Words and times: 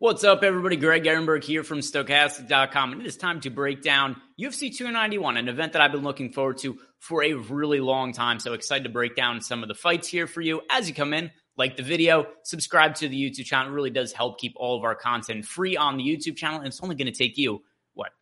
What's 0.00 0.24
up, 0.24 0.42
everybody? 0.42 0.76
Greg 0.76 1.04
Ehrenberg 1.04 1.44
here 1.44 1.62
from 1.62 1.80
Stokastic.com, 1.80 2.92
and 2.92 3.02
it 3.02 3.06
is 3.06 3.18
time 3.18 3.38
to 3.42 3.50
break 3.50 3.82
down 3.82 4.16
UFC 4.40 4.74
291, 4.74 5.36
an 5.36 5.46
event 5.46 5.74
that 5.74 5.82
I've 5.82 5.92
been 5.92 6.04
looking 6.04 6.32
forward 6.32 6.56
to 6.60 6.78
for 7.00 7.22
a 7.22 7.34
really 7.34 7.80
long 7.80 8.14
time. 8.14 8.40
So 8.40 8.54
excited 8.54 8.84
to 8.84 8.88
break 8.88 9.14
down 9.14 9.42
some 9.42 9.62
of 9.62 9.68
the 9.68 9.74
fights 9.74 10.08
here 10.08 10.26
for 10.26 10.40
you 10.40 10.62
as 10.70 10.88
you 10.88 10.94
come 10.94 11.12
in. 11.12 11.30
Like 11.58 11.76
the 11.76 11.82
video, 11.82 12.28
subscribe 12.44 12.94
to 12.94 13.10
the 13.10 13.14
YouTube 13.14 13.44
channel. 13.44 13.70
It 13.70 13.74
really 13.74 13.90
does 13.90 14.14
help 14.14 14.40
keep 14.40 14.54
all 14.56 14.78
of 14.78 14.84
our 14.84 14.94
content 14.94 15.44
free 15.44 15.76
on 15.76 15.98
the 15.98 16.02
YouTube 16.02 16.36
channel, 16.36 16.60
and 16.60 16.68
it's 16.68 16.82
only 16.82 16.96
going 16.96 17.12
to 17.12 17.12
take 17.12 17.36
you 17.36 17.62
what 17.92 18.12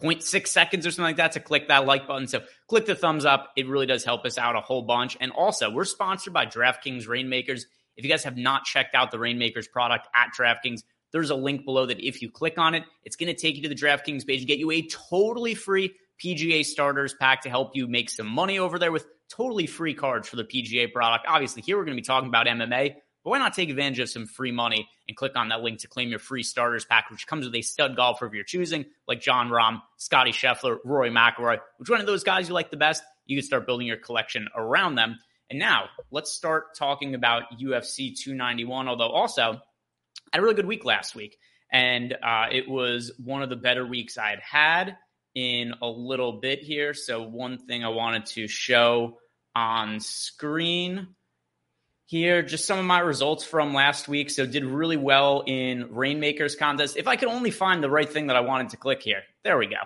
0.6 0.00 0.46
seconds 0.46 0.86
or 0.86 0.90
something 0.92 1.10
like 1.10 1.16
that 1.16 1.32
to 1.32 1.40
click 1.40 1.68
that 1.68 1.84
like 1.84 2.08
button. 2.08 2.26
So 2.26 2.40
click 2.68 2.86
the 2.86 2.94
thumbs 2.94 3.26
up. 3.26 3.50
It 3.54 3.68
really 3.68 3.84
does 3.84 4.02
help 4.02 4.24
us 4.24 4.38
out 4.38 4.56
a 4.56 4.62
whole 4.62 4.80
bunch. 4.80 5.18
And 5.20 5.30
also, 5.32 5.70
we're 5.70 5.84
sponsored 5.84 6.32
by 6.32 6.46
DraftKings 6.46 7.06
Reignmakers. 7.06 7.64
If 7.98 8.04
you 8.04 8.08
guys 8.08 8.24
have 8.24 8.38
not 8.38 8.64
checked 8.64 8.94
out 8.94 9.10
the 9.10 9.18
Reignmakers 9.18 9.70
product 9.70 10.08
at 10.14 10.28
DraftKings, 10.34 10.84
there's 11.12 11.30
a 11.30 11.34
link 11.34 11.64
below 11.64 11.86
that 11.86 12.00
if 12.00 12.22
you 12.22 12.30
click 12.30 12.58
on 12.58 12.74
it, 12.74 12.84
it's 13.04 13.16
going 13.16 13.34
to 13.34 13.40
take 13.40 13.56
you 13.56 13.62
to 13.62 13.68
the 13.68 13.74
DraftKings 13.74 14.26
page, 14.26 14.46
get 14.46 14.58
you 14.58 14.70
a 14.70 14.82
totally 14.82 15.54
free 15.54 15.94
PGA 16.22 16.64
starters 16.64 17.14
pack 17.14 17.42
to 17.42 17.50
help 17.50 17.74
you 17.74 17.86
make 17.86 18.10
some 18.10 18.26
money 18.26 18.58
over 18.58 18.78
there 18.78 18.92
with 18.92 19.06
totally 19.28 19.66
free 19.66 19.94
cards 19.94 20.28
for 20.28 20.36
the 20.36 20.44
PGA 20.44 20.92
product. 20.92 21.26
Obviously, 21.28 21.62
here 21.62 21.76
we're 21.76 21.84
going 21.84 21.96
to 21.96 22.02
be 22.02 22.06
talking 22.06 22.28
about 22.28 22.46
MMA, 22.46 22.94
but 23.24 23.30
why 23.30 23.38
not 23.38 23.54
take 23.54 23.70
advantage 23.70 24.00
of 24.00 24.08
some 24.08 24.26
free 24.26 24.52
money 24.52 24.88
and 25.06 25.16
click 25.16 25.36
on 25.36 25.48
that 25.48 25.62
link 25.62 25.80
to 25.80 25.88
claim 25.88 26.10
your 26.10 26.18
free 26.18 26.42
starters 26.42 26.84
pack, 26.84 27.10
which 27.10 27.26
comes 27.26 27.44
with 27.44 27.54
a 27.54 27.62
stud 27.62 27.96
golfer 27.96 28.26
of 28.26 28.34
your 28.34 28.44
choosing, 28.44 28.86
like 29.06 29.20
Jon 29.20 29.48
Rahm, 29.48 29.80
Scotty 29.96 30.32
Scheffler, 30.32 30.78
Rory 30.84 31.10
McIlroy. 31.10 31.58
Which 31.78 31.88
one 31.88 32.00
of 32.00 32.06
those 32.06 32.24
guys 32.24 32.48
you 32.48 32.54
like 32.54 32.70
the 32.70 32.76
best? 32.76 33.02
You 33.26 33.36
can 33.36 33.44
start 33.44 33.66
building 33.66 33.86
your 33.86 33.96
collection 33.96 34.48
around 34.56 34.96
them. 34.96 35.18
And 35.50 35.58
now 35.58 35.88
let's 36.10 36.32
start 36.32 36.74
talking 36.76 37.14
about 37.14 37.44
UFC 37.60 38.14
291. 38.16 38.88
Although 38.88 39.08
also 39.08 39.60
I 40.32 40.36
had 40.36 40.40
a 40.40 40.42
really 40.42 40.56
good 40.56 40.66
week 40.66 40.84
last 40.84 41.14
week, 41.14 41.38
and 41.72 42.12
uh, 42.12 42.46
it 42.50 42.68
was 42.68 43.12
one 43.22 43.42
of 43.42 43.48
the 43.48 43.56
better 43.56 43.86
weeks 43.86 44.18
I 44.18 44.30
had 44.30 44.40
had 44.40 44.96
in 45.34 45.72
a 45.80 45.86
little 45.86 46.32
bit 46.32 46.60
here. 46.60 46.92
So, 46.92 47.22
one 47.22 47.58
thing 47.58 47.84
I 47.84 47.88
wanted 47.88 48.26
to 48.26 48.46
show 48.46 49.18
on 49.54 50.00
screen 50.00 51.08
here, 52.06 52.42
just 52.42 52.66
some 52.66 52.78
of 52.78 52.84
my 52.84 53.00
results 53.00 53.44
from 53.44 53.72
last 53.72 54.08
week. 54.08 54.30
So, 54.30 54.44
did 54.44 54.64
really 54.64 54.96
well 54.98 55.44
in 55.46 55.88
Reignmakers 55.88 56.58
contest. 56.58 56.96
If 56.96 57.08
I 57.08 57.16
could 57.16 57.28
only 57.28 57.50
find 57.50 57.82
the 57.82 57.90
right 57.90 58.08
thing 58.08 58.26
that 58.26 58.36
I 58.36 58.40
wanted 58.40 58.70
to 58.70 58.76
click 58.76 59.02
here, 59.02 59.22
there 59.44 59.56
we 59.56 59.66
go. 59.66 59.76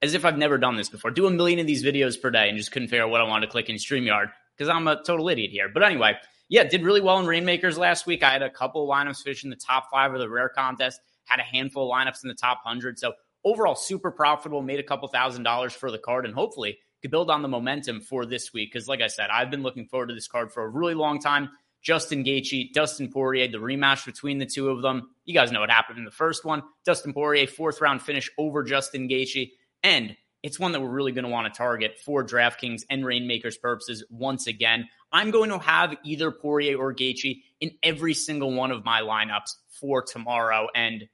As 0.00 0.14
if 0.14 0.24
I've 0.24 0.38
never 0.38 0.56
done 0.56 0.76
this 0.76 0.88
before. 0.88 1.10
Do 1.10 1.26
a 1.26 1.30
million 1.30 1.58
of 1.58 1.66
these 1.66 1.84
videos 1.84 2.20
per 2.20 2.30
day 2.30 2.48
and 2.48 2.56
just 2.56 2.72
couldn't 2.72 2.88
figure 2.88 3.04
out 3.04 3.10
what 3.10 3.20
I 3.20 3.24
wanted 3.24 3.46
to 3.46 3.52
click 3.52 3.68
in 3.68 3.76
StreamYard 3.76 4.30
because 4.56 4.68
I'm 4.68 4.88
a 4.88 5.02
total 5.02 5.28
idiot 5.28 5.50
here. 5.50 5.68
But 5.68 5.82
anyway, 5.82 6.16
yeah, 6.48 6.64
did 6.64 6.82
really 6.82 7.00
well 7.00 7.18
in 7.18 7.26
Reignmakers 7.26 7.76
last 7.76 8.06
week. 8.06 8.22
I 8.22 8.30
had 8.30 8.42
a 8.42 8.50
couple 8.50 8.88
lineups 8.88 9.22
fish 9.22 9.44
in 9.44 9.50
the 9.50 9.56
top 9.56 9.88
five 9.90 10.12
of 10.14 10.20
the 10.20 10.28
rare 10.28 10.48
contest, 10.48 11.00
had 11.24 11.40
a 11.40 11.42
handful 11.42 11.90
of 11.90 11.96
lineups 11.96 12.22
in 12.22 12.28
the 12.28 12.34
top 12.34 12.60
100. 12.64 12.98
So 12.98 13.12
overall, 13.44 13.74
super 13.74 14.10
profitable, 14.10 14.62
made 14.62 14.80
a 14.80 14.84
couple 14.84 15.08
thousand 15.08 15.42
dollars 15.42 15.72
for 15.72 15.90
the 15.90 15.98
card, 15.98 16.24
and 16.24 16.34
hopefully 16.34 16.78
could 17.02 17.10
build 17.10 17.30
on 17.30 17.42
the 17.42 17.48
momentum 17.48 18.00
for 18.00 18.26
this 18.26 18.52
week. 18.52 18.72
Because, 18.72 18.88
like 18.88 19.00
I 19.00 19.08
said, 19.08 19.30
I've 19.30 19.50
been 19.50 19.62
looking 19.62 19.86
forward 19.86 20.08
to 20.08 20.14
this 20.14 20.28
card 20.28 20.52
for 20.52 20.64
a 20.64 20.68
really 20.68 20.94
long 20.94 21.20
time. 21.20 21.50
Justin 21.82 22.24
Gaethje, 22.24 22.72
Dustin 22.72 23.12
Poirier, 23.12 23.46
the 23.46 23.58
rematch 23.58 24.04
between 24.06 24.38
the 24.38 24.46
two 24.46 24.70
of 24.70 24.82
them. 24.82 25.10
You 25.24 25.34
guys 25.34 25.52
know 25.52 25.60
what 25.60 25.70
happened 25.70 25.98
in 25.98 26.04
the 26.04 26.10
first 26.10 26.44
one. 26.44 26.62
Dustin 26.84 27.12
Poirier, 27.12 27.46
fourth 27.46 27.80
round 27.80 28.02
finish 28.02 28.28
over 28.38 28.64
Justin 28.64 29.08
Gaethje. 29.08 29.52
And 29.84 30.16
it's 30.42 30.58
one 30.58 30.72
that 30.72 30.80
we're 30.80 30.88
really 30.88 31.12
going 31.12 31.24
to 31.24 31.30
want 31.30 31.52
to 31.52 31.56
target 31.56 31.98
for 32.04 32.24
DraftKings 32.24 32.82
and 32.90 33.04
Reignmakers 33.04 33.60
purposes 33.60 34.04
once 34.10 34.48
again. 34.48 34.88
I'm 35.16 35.30
going 35.30 35.48
to 35.48 35.58
have 35.58 35.96
either 36.04 36.30
Poirier 36.30 36.76
or 36.76 36.92
Gaethje 36.92 37.42
in 37.58 37.70
every 37.82 38.12
single 38.12 38.52
one 38.52 38.70
of 38.70 38.84
my 38.84 39.00
lineups 39.00 39.54
for 39.80 40.02
tomorrow. 40.02 40.68
And 40.74 41.08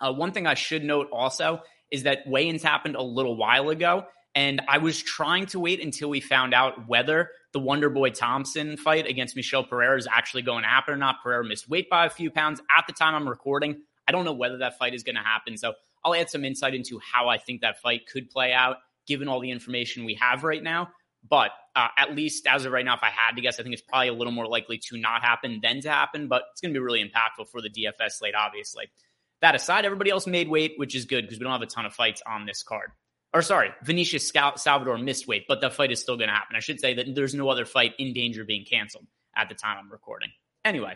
uh, 0.00 0.12
one 0.12 0.30
thing 0.30 0.46
I 0.46 0.54
should 0.54 0.84
note 0.84 1.08
also 1.12 1.62
is 1.90 2.04
that 2.04 2.20
weigh-ins 2.24 2.62
happened 2.62 2.94
a 2.94 3.02
little 3.02 3.36
while 3.36 3.70
ago, 3.70 4.06
and 4.36 4.62
I 4.68 4.78
was 4.78 5.02
trying 5.02 5.46
to 5.46 5.58
wait 5.58 5.82
until 5.82 6.08
we 6.08 6.20
found 6.20 6.54
out 6.54 6.86
whether 6.86 7.30
the 7.52 7.58
Wonder 7.58 7.90
Boy 7.90 8.10
Thompson 8.10 8.76
fight 8.76 9.08
against 9.08 9.34
Michel 9.34 9.64
Pereira 9.64 9.98
is 9.98 10.06
actually 10.06 10.42
going 10.42 10.62
to 10.62 10.68
happen 10.68 10.94
or 10.94 10.96
not. 10.96 11.16
Pereira 11.20 11.44
missed 11.44 11.68
weight 11.68 11.90
by 11.90 12.06
a 12.06 12.10
few 12.10 12.30
pounds 12.30 12.60
at 12.70 12.84
the 12.86 12.92
time 12.92 13.16
I'm 13.16 13.28
recording. 13.28 13.82
I 14.06 14.12
don't 14.12 14.24
know 14.24 14.34
whether 14.34 14.58
that 14.58 14.78
fight 14.78 14.94
is 14.94 15.02
going 15.02 15.16
to 15.16 15.22
happen, 15.22 15.56
so 15.56 15.72
I'll 16.04 16.14
add 16.14 16.30
some 16.30 16.44
insight 16.44 16.74
into 16.76 17.00
how 17.00 17.28
I 17.28 17.38
think 17.38 17.62
that 17.62 17.80
fight 17.80 18.02
could 18.06 18.30
play 18.30 18.52
out, 18.52 18.76
given 19.04 19.26
all 19.26 19.40
the 19.40 19.50
information 19.50 20.04
we 20.04 20.14
have 20.14 20.44
right 20.44 20.62
now. 20.62 20.90
But 21.28 21.50
uh, 21.74 21.88
at 21.96 22.14
least 22.14 22.46
as 22.46 22.64
of 22.64 22.72
right 22.72 22.84
now, 22.84 22.94
if 22.94 23.02
I 23.02 23.10
had 23.10 23.36
to 23.36 23.42
guess, 23.42 23.58
I 23.58 23.62
think 23.62 23.72
it's 23.72 23.82
probably 23.82 24.08
a 24.08 24.12
little 24.12 24.32
more 24.32 24.46
likely 24.46 24.78
to 24.78 24.96
not 24.96 25.22
happen 25.22 25.60
than 25.62 25.80
to 25.82 25.90
happen. 25.90 26.28
But 26.28 26.42
it's 26.52 26.60
going 26.60 26.72
to 26.72 26.78
be 26.78 26.84
really 26.84 27.02
impactful 27.02 27.48
for 27.48 27.60
the 27.60 27.70
DFS 27.70 28.12
slate, 28.12 28.34
obviously. 28.34 28.90
That 29.42 29.54
aside, 29.54 29.84
everybody 29.84 30.10
else 30.10 30.26
made 30.26 30.48
weight, 30.48 30.74
which 30.76 30.94
is 30.94 31.04
good 31.04 31.22
because 31.22 31.38
we 31.38 31.44
don't 31.44 31.52
have 31.52 31.62
a 31.62 31.66
ton 31.66 31.86
of 31.86 31.94
fights 31.94 32.22
on 32.26 32.46
this 32.46 32.62
card. 32.62 32.90
Or 33.34 33.42
sorry, 33.42 33.70
Vinicius 33.82 34.32
Salvador 34.56 34.96
missed 34.96 35.28
weight, 35.28 35.44
but 35.46 35.60
the 35.60 35.70
fight 35.70 35.92
is 35.92 36.00
still 36.00 36.16
going 36.16 36.28
to 36.28 36.34
happen. 36.34 36.56
I 36.56 36.60
should 36.60 36.80
say 36.80 36.94
that 36.94 37.14
there's 37.14 37.34
no 37.34 37.50
other 37.50 37.66
fight 37.66 37.92
in 37.98 38.14
danger 38.14 38.42
of 38.42 38.46
being 38.46 38.64
canceled 38.64 39.06
at 39.36 39.48
the 39.48 39.54
time 39.54 39.76
I'm 39.78 39.92
recording. 39.92 40.30
Anyway, 40.64 40.94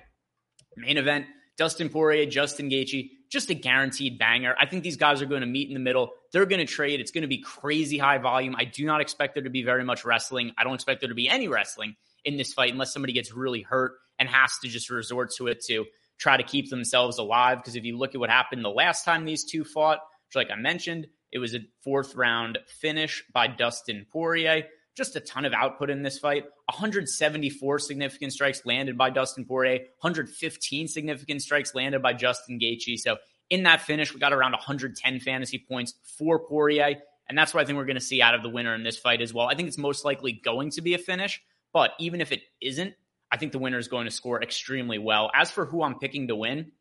main 0.77 0.97
event 0.97 1.27
Dustin 1.59 1.91
Poirier, 1.91 2.25
Justin 2.25 2.71
Gaethje, 2.71 3.11
just 3.31 3.49
a 3.49 3.55
guaranteed 3.55 4.19
banger. 4.19 4.55
I 4.61 4.67
think 4.67 4.83
these 4.83 4.97
guys 4.97 5.23
are 5.23 5.27
going 5.27 5.41
to 5.41 5.47
meet 5.47 5.69
in 5.69 5.75
the 5.75 5.81
middle. 5.81 6.11
They're 6.33 6.47
going 6.47 6.59
to 6.59 6.67
trade. 6.67 7.01
It's 7.01 7.13
going 7.13 7.23
to 7.23 7.29
be 7.29 7.39
crazy 7.39 7.97
high 7.97 8.19
volume. 8.19 8.57
I 8.59 8.65
do 8.65 8.85
not 8.85 9.01
expect 9.01 9.35
there 9.35 9.45
to 9.45 9.51
be 9.51 9.63
very 9.63 9.85
much 9.85 10.05
wrestling. 10.05 10.53
I 10.59 10.65
don't 10.65 10.75
expect 10.75 11.01
there 11.01 11.09
to 11.09 11.15
be 11.15 11.29
any 11.29 11.49
wrestling 11.49 11.95
in 12.25 12.37
this 12.37 12.53
fight 12.53 12.73
unless 12.73 12.93
somebody 12.93 13.13
gets 13.13 13.33
really 13.33 13.63
hurt 13.63 13.93
and 14.19 14.29
has 14.29 14.59
to 14.63 14.69
just 14.69 14.91
resort 14.91 15.31
to 15.39 15.47
it 15.47 15.65
to 15.67 15.87
try 16.19 16.37
to 16.37 16.43
keep 16.43 16.71
themselves 16.71 17.19
alive. 17.19 17.59
Because 17.59 17.77
if 17.77 17.85
you 17.85 17.97
look 17.97 18.15
at 18.15 18.21
what 18.21 18.31
happened 18.31 18.65
the 18.65 18.69
last 18.69 19.05
time 19.05 19.25
these 19.25 19.45
two 19.45 19.65
fought, 19.65 20.01
which, 20.29 20.37
like 20.37 20.51
I 20.51 20.61
mentioned, 20.61 21.07
it 21.33 21.39
was 21.39 21.55
a 21.55 21.61
fourth 21.85 22.17
round 22.17 22.59
finish 22.67 23.25
by 23.33 23.47
Dustin 23.47 24.07
Poirier 24.13 24.65
just 25.01 25.17
a 25.17 25.21
ton 25.21 25.47
of 25.47 25.55
output 25.55 25.89
in 25.89 26.03
this 26.03 26.19
fight. 26.19 26.45
174 26.67 27.79
significant 27.79 28.35
strikes 28.35 28.61
landed 28.67 28.99
by 28.99 29.09
Dustin 29.09 29.47
Poirier, 29.47 29.79
115 30.01 30.89
significant 30.89 31.41
strikes 31.41 31.75
landed 31.75 32.03
by 32.03 32.13
Justin 32.13 32.61
Gaethje. 32.61 32.99
So 32.99 33.17
in 33.49 33.63
that 33.63 33.81
finish, 33.81 34.13
we 34.13 34.21
got 34.21 34.35
around 34.35 34.53
110 34.53 35.21
fantasy 35.21 35.65
points 35.67 35.95
for 36.19 36.39
Poirier. 36.39 36.97
And 37.31 37.39
that's 37.39 37.55
what 37.55 37.63
I 37.63 37.65
think 37.65 37.79
we're 37.79 37.87
going 37.87 37.97
to 37.97 38.03
see 38.03 38.21
out 38.21 38.35
of 38.35 38.43
the 38.43 38.51
winner 38.51 38.75
in 38.75 38.83
this 38.83 38.99
fight 38.99 39.23
as 39.23 39.33
well. 39.33 39.47
I 39.47 39.55
think 39.55 39.69
it's 39.69 39.79
most 39.79 40.05
likely 40.05 40.33
going 40.33 40.71
to 40.73 40.83
be 40.83 40.93
a 40.93 40.99
finish, 40.99 41.41
but 41.73 41.93
even 41.99 42.21
if 42.21 42.31
it 42.31 42.43
isn't, 42.61 42.93
I 43.33 43.39
think 43.39 43.53
the 43.53 43.59
winner 43.59 43.79
is 43.79 43.89
going 43.89 44.05
to 44.05 44.11
score 44.11 44.43
extremely 44.43 44.99
well. 44.99 45.31
As 45.35 45.51
for 45.51 45.65
who 45.65 45.83
I'm 45.83 45.99
picking 45.99 46.29
to 46.29 46.37
win, 46.37 46.73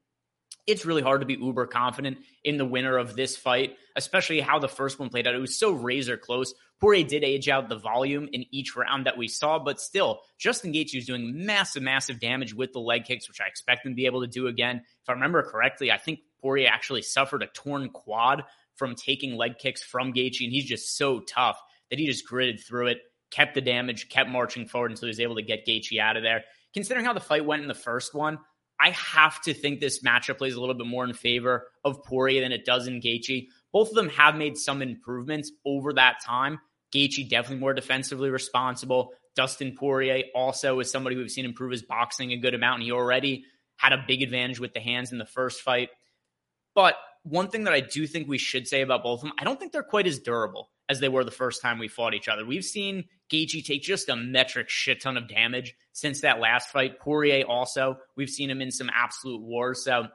it's 0.69 0.85
really 0.85 1.01
hard 1.01 1.21
to 1.21 1.25
be 1.25 1.33
uber 1.33 1.65
confident 1.65 2.19
in 2.43 2.57
the 2.57 2.65
winner 2.65 2.97
of 2.97 3.15
this 3.15 3.35
fight, 3.35 3.75
especially 3.95 4.39
how 4.39 4.59
the 4.59 4.67
first 4.67 4.99
one 4.99 5.09
played 5.09 5.27
out. 5.27 5.35
It 5.35 5.39
was 5.39 5.57
so 5.57 5.71
razor 5.71 6.17
close. 6.17 6.53
Poirier 6.79 7.05
did 7.05 7.23
age 7.23 7.49
out 7.49 7.67
the 7.67 7.77
volume 7.77 8.29
in 8.31 8.45
each 8.51 8.75
round 8.75 9.05
that 9.05 9.17
we 9.17 9.27
saw, 9.27 9.59
but 9.59 9.81
still, 9.81 10.21
Justin 10.37 10.71
Gaethje 10.71 10.95
was 10.95 11.05
doing 11.05 11.45
massive, 11.45 11.83
massive 11.83 12.19
damage 12.19 12.53
with 12.53 12.71
the 12.71 12.79
leg 12.79 13.03
kicks, 13.03 13.27
which 13.27 13.41
I 13.41 13.47
expect 13.47 13.85
him 13.85 13.91
to 13.91 13.95
be 13.95 14.05
able 14.05 14.21
to 14.21 14.27
do 14.27 14.47
again. 14.47 14.77
If 15.01 15.09
I 15.09 15.13
remember 15.13 15.43
correctly, 15.43 15.91
I 15.91 15.97
think 15.97 16.19
Poirier 16.41 16.69
actually 16.69 17.01
suffered 17.01 17.43
a 17.43 17.47
torn 17.47 17.89
quad 17.89 18.43
from 18.75 18.95
taking 18.95 19.35
leg 19.35 19.57
kicks 19.57 19.83
from 19.83 20.13
Gaethje, 20.13 20.45
and 20.45 20.53
he's 20.53 20.65
just 20.65 20.97
so 20.97 21.19
tough 21.19 21.61
that 21.89 21.99
he 21.99 22.05
just 22.05 22.25
gritted 22.25 22.61
through 22.61 22.87
it, 22.87 22.99
kept 23.31 23.55
the 23.55 23.61
damage, 23.61 24.07
kept 24.07 24.29
marching 24.29 24.67
forward 24.67 24.91
until 24.91 25.07
he 25.07 25.11
was 25.11 25.19
able 25.19 25.35
to 25.35 25.41
get 25.41 25.67
Gaethje 25.67 25.99
out 25.99 26.15
of 26.15 26.23
there. 26.23 26.43
Considering 26.73 27.05
how 27.05 27.13
the 27.13 27.19
fight 27.19 27.45
went 27.45 27.61
in 27.61 27.67
the 27.67 27.73
first 27.73 28.13
one, 28.13 28.39
I 28.79 28.91
have 28.91 29.41
to 29.41 29.53
think 29.53 29.79
this 29.79 30.01
matchup 30.03 30.37
plays 30.37 30.55
a 30.55 30.59
little 30.59 30.75
bit 30.75 30.87
more 30.87 31.03
in 31.03 31.13
favor 31.13 31.67
of 31.83 32.03
Poirier 32.03 32.41
than 32.41 32.51
it 32.51 32.65
does 32.65 32.87
in 32.87 33.01
Gaethje. 33.01 33.47
both 33.71 33.89
of 33.89 33.95
them 33.95 34.09
have 34.09 34.35
made 34.35 34.57
some 34.57 34.81
improvements 34.81 35.51
over 35.65 35.93
that 35.93 36.23
time. 36.25 36.59
Gaethje 36.93 37.29
definitely 37.29 37.59
more 37.59 37.73
defensively 37.73 38.29
responsible. 38.29 39.11
Dustin 39.35 39.75
Poirier 39.77 40.23
also 40.33 40.79
is 40.79 40.89
somebody 40.89 41.15
we've 41.15 41.29
seen 41.29 41.45
improve 41.45 41.71
his 41.71 41.83
boxing 41.83 42.31
a 42.31 42.37
good 42.37 42.55
amount. 42.55 42.75
And 42.75 42.83
he 42.83 42.91
already 42.91 43.45
had 43.77 43.93
a 43.93 44.03
big 44.07 44.21
advantage 44.21 44.59
with 44.59 44.73
the 44.73 44.79
hands 44.79 45.11
in 45.11 45.17
the 45.17 45.25
first 45.25 45.61
fight. 45.61 45.89
But 46.73 46.95
one 47.23 47.49
thing 47.49 47.65
that 47.65 47.73
I 47.73 47.81
do 47.81 48.07
think 48.07 48.27
we 48.27 48.37
should 48.37 48.67
say 48.67 48.81
about 48.81 49.03
both 49.03 49.19
of 49.19 49.23
them, 49.29 49.33
I 49.37 49.43
don't 49.43 49.59
think 49.59 49.71
they're 49.71 49.83
quite 49.83 50.07
as 50.07 50.19
durable 50.19 50.71
as 50.87 50.99
they 50.99 51.09
were 51.09 51.23
the 51.23 51.31
first 51.31 51.61
time 51.61 51.77
we 51.77 51.87
fought 51.87 52.13
each 52.13 52.27
other. 52.27 52.45
We've 52.45 52.65
seen 52.65 53.05
Gaethje 53.31 53.63
take 53.63 53.81
just 53.81 54.09
a 54.09 54.15
metric 54.15 54.69
shit 54.69 55.01
ton 55.01 55.17
of 55.17 55.27
damage 55.27 55.75
since 55.93 56.21
that 56.21 56.39
last 56.39 56.69
fight. 56.69 56.99
Poirier 56.99 57.45
also, 57.45 57.97
we've 58.15 58.29
seen 58.29 58.49
him 58.49 58.61
in 58.61 58.71
some 58.71 58.89
absolute 58.93 59.41
wars. 59.41 59.83
So 59.83 60.07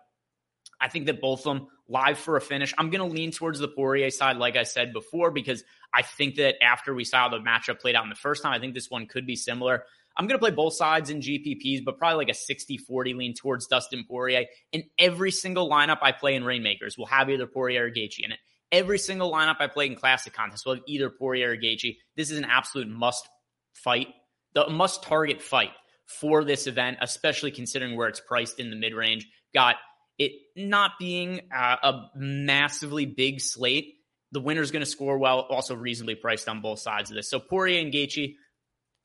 I 0.81 0.89
think 0.89 1.07
that 1.07 1.21
both 1.21 1.47
of 1.47 1.57
them 1.57 1.69
live 1.89 2.19
for 2.19 2.37
a 2.37 2.41
finish. 2.41 2.75
I'm 2.77 2.91
going 2.91 3.09
to 3.09 3.15
lean 3.15 3.31
towards 3.31 3.59
the 3.59 3.69
Poirier 3.69 4.11
side, 4.11 4.37
like 4.37 4.57
I 4.57 4.65
said 4.65 4.93
before, 4.93 5.31
because 5.31 5.63
I 5.93 6.03
think 6.03 6.37
that 6.37 6.63
after 6.63 6.95
we 6.95 7.05
saw 7.05 7.29
the 7.29 7.39
matchup 7.39 7.81
played 7.81 7.95
out 7.95 8.05
in 8.05 8.11
the 8.11 8.17
first 8.17 8.43
time, 8.43 8.53
I 8.53 8.59
think 8.59 8.75
this 8.75 8.91
one 8.91 9.07
could 9.07 9.27
be 9.27 9.37
similar. 9.37 9.85
I'm 10.17 10.27
going 10.27 10.39
to 10.39 10.43
play 10.43 10.51
both 10.51 10.75
sides 10.75 11.11
in 11.11 11.21
GPPs, 11.21 11.85
but 11.85 11.99
probably 11.99 12.19
like 12.19 12.29
a 12.29 12.35
60 12.35 12.79
40 12.79 13.15
lean 13.15 13.35
towards 13.35 13.67
Dustin 13.67 14.05
Poirier. 14.09 14.47
And 14.73 14.85
every 14.99 15.31
single 15.31 15.69
lineup 15.69 15.99
I 16.03 16.13
play 16.13 16.35
in 16.35 16.45
Reignmakers 16.45 16.97
will 16.97 17.07
have 17.07 17.29
either 17.31 17.47
Poirier 17.47 17.87
or 17.87 17.91
Gaethje 17.91 18.25
in 18.25 18.33
it. 18.33 18.39
Every 18.75 18.99
single 18.99 19.31
lineup 19.31 19.59
I 19.61 19.69
play 19.69 19.87
in 19.87 19.95
Classic 19.95 20.33
Contests 20.33 20.67
will 20.67 20.75
have 20.75 20.83
either 20.89 21.09
Poirier 21.09 21.53
or 21.53 21.57
Gaethje. 21.57 21.97
This 22.17 22.33
is 22.33 22.39
an 22.39 22.45
absolute 22.45 22.89
must 22.89 23.29
fight, 23.73 24.09
the 24.53 24.69
must 24.69 25.05
target 25.05 25.41
fight 25.41 25.71
for 26.07 26.43
this 26.43 26.67
event, 26.67 26.99
especially 27.01 27.53
considering 27.53 27.97
where 27.97 28.09
it's 28.09 28.19
priced 28.19 28.59
in 28.59 28.71
the 28.71 28.77
mid 28.77 28.93
range. 28.93 29.29
Got 29.55 29.77
it 30.19 30.33
not 30.57 30.93
being 30.99 31.43
uh, 31.55 31.77
a 31.85 32.11
massively 32.17 33.07
big 33.07 33.41
slate. 33.41 33.95
The 34.33 34.41
winner's 34.41 34.73
going 34.73 34.85
to 34.85 34.91
score 34.91 35.19
well, 35.19 35.43
also 35.43 35.77
reasonably 35.77 36.17
priced 36.17 36.49
on 36.49 36.61
both 36.61 36.81
sides 36.81 37.11
of 37.11 37.15
this. 37.15 37.31
So 37.31 37.39
Poirier 37.39 37.81
and 37.81 37.93
Gaethje, 37.93 38.35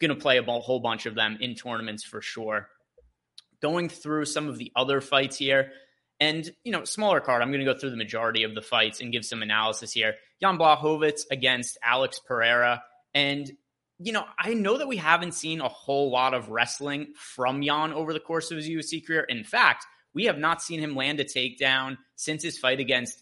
going 0.02 0.10
to 0.10 0.16
play 0.16 0.40
a 0.40 0.44
whole 0.44 0.80
bunch 0.80 1.06
of 1.06 1.14
them 1.14 1.38
in 1.42 1.54
tournaments 1.54 2.04
for 2.04 2.22
sure. 2.22 2.70
Going 3.62 3.88
through 3.88 4.26
some 4.26 4.48
of 4.48 4.58
the 4.58 4.72
other 4.76 5.00
fights 5.00 5.38
here, 5.38 5.74
and 6.20 6.50
you 6.64 6.72
know, 6.72 6.84
smaller 6.84 7.20
card. 7.20 7.42
I'm 7.42 7.50
going 7.50 7.66
to 7.66 7.72
go 7.72 7.78
through 7.78 7.92
the 7.92 7.98
majority 7.98 8.44
of 8.44 8.56
the 8.56 8.62
fights 8.62 9.02
and 9.02 9.12
give 9.12 9.26
some 9.26 9.42
analysis 9.42 9.92
here. 9.92 10.16
Jan 10.42 10.58
Blachowicz 10.58 11.22
against 11.32 11.78
Alex 11.84 12.20
Pereira, 12.20 12.84
and 13.14 13.52
you 14.00 14.14
know, 14.14 14.26
I 14.40 14.54
know 14.54 14.78
that 14.78 14.88
we 14.88 14.98
haven't 14.98 15.34
seen 15.34 15.60
a 15.60 15.68
whole 15.68 16.10
lot 16.10 16.34
of 16.34 16.50
wrestling 16.50 17.14
from 17.16 17.62
Jan 17.62 17.92
over 17.92 18.14
the 18.14 18.20
course 18.20 18.50
of 18.50 18.58
his 18.58 18.70
UFC 18.70 19.06
career. 19.06 19.24
In 19.24 19.44
fact, 19.44 19.86
we 20.14 20.26
have 20.26 20.38
not 20.38 20.62
seen 20.62 20.80
him 20.80 20.96
land 20.96 21.20
a 21.20 21.26
takedown 21.26 21.98
since 22.16 22.42
his 22.42 22.58
fight 22.58 22.80
against 22.80 23.22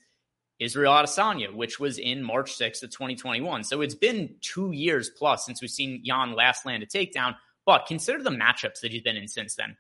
Israel 0.60 0.94
Adesanya, 0.94 1.54
which 1.54 1.80
was 1.80 1.98
in 1.98 2.24
March 2.24 2.58
6th 2.58 2.84
of 2.84 2.92
2021. 2.92 3.64
So 3.64 3.82
it's 3.82 3.96
been 3.96 4.36
two 4.42 4.72
years 4.72 5.10
plus 5.10 5.46
since 5.46 5.62
we've 5.62 5.72
seen 5.72 6.04
Jan 6.06 6.34
last 6.34 6.66
land 6.66 6.84
a 6.84 6.86
takedown. 6.86 7.36
But 7.66 7.86
consider 7.88 8.24
the 8.24 8.30
matchups 8.30 8.82
that 8.82 8.92
he's 8.92 9.02
been 9.02 9.18
in 9.18 9.28
since 9.28 9.56
then. 9.56 9.76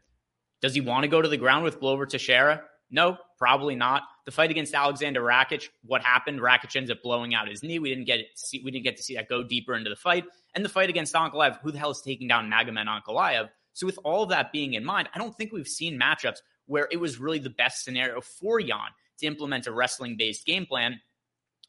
Does 0.61 0.73
he 0.73 0.81
want 0.81 1.03
to 1.03 1.07
go 1.07 1.21
to 1.21 1.29
the 1.29 1.37
ground 1.37 1.63
with 1.63 1.79
Glover 1.79 2.05
Teixeira? 2.05 2.63
No, 2.89 3.17
probably 3.37 3.75
not. 3.75 4.03
The 4.25 4.31
fight 4.31 4.49
against 4.49 4.73
Alexander 4.73 5.21
Rakic, 5.21 5.67
what 5.83 6.01
happened? 6.01 6.39
Rakic 6.39 6.75
ends 6.75 6.89
up 6.89 7.01
blowing 7.03 7.35
out 7.35 7.47
his 7.47 7.63
knee. 7.63 7.79
We 7.79 7.89
didn't 7.89 8.05
get 8.05 8.21
see, 8.35 8.61
we 8.63 8.71
didn't 8.71 8.85
get 8.85 8.97
to 8.97 9.03
see 9.03 9.15
that 9.15 9.29
go 9.29 9.43
deeper 9.43 9.75
into 9.75 9.89
the 9.89 9.95
fight. 9.95 10.25
And 10.55 10.63
the 10.63 10.69
fight 10.69 10.89
against 10.89 11.13
Ankalaev, 11.13 11.59
who 11.61 11.71
the 11.71 11.79
hell 11.79 11.91
is 11.91 12.01
taking 12.01 12.27
down 12.27 12.49
Magomed 12.49 12.87
Ankalaev? 12.87 13.49
So 13.73 13.85
with 13.85 13.99
all 14.03 14.23
of 14.23 14.29
that 14.29 14.51
being 14.51 14.73
in 14.73 14.83
mind, 14.83 15.09
I 15.13 15.19
don't 15.19 15.35
think 15.35 15.51
we've 15.51 15.67
seen 15.67 15.99
matchups 15.99 16.37
where 16.65 16.87
it 16.91 16.97
was 16.97 17.19
really 17.19 17.39
the 17.39 17.49
best 17.49 17.83
scenario 17.83 18.21
for 18.21 18.59
Jan 18.59 18.89
to 19.19 19.25
implement 19.25 19.67
a 19.67 19.71
wrestling 19.71 20.15
based 20.17 20.45
game 20.45 20.65
plan. 20.65 20.99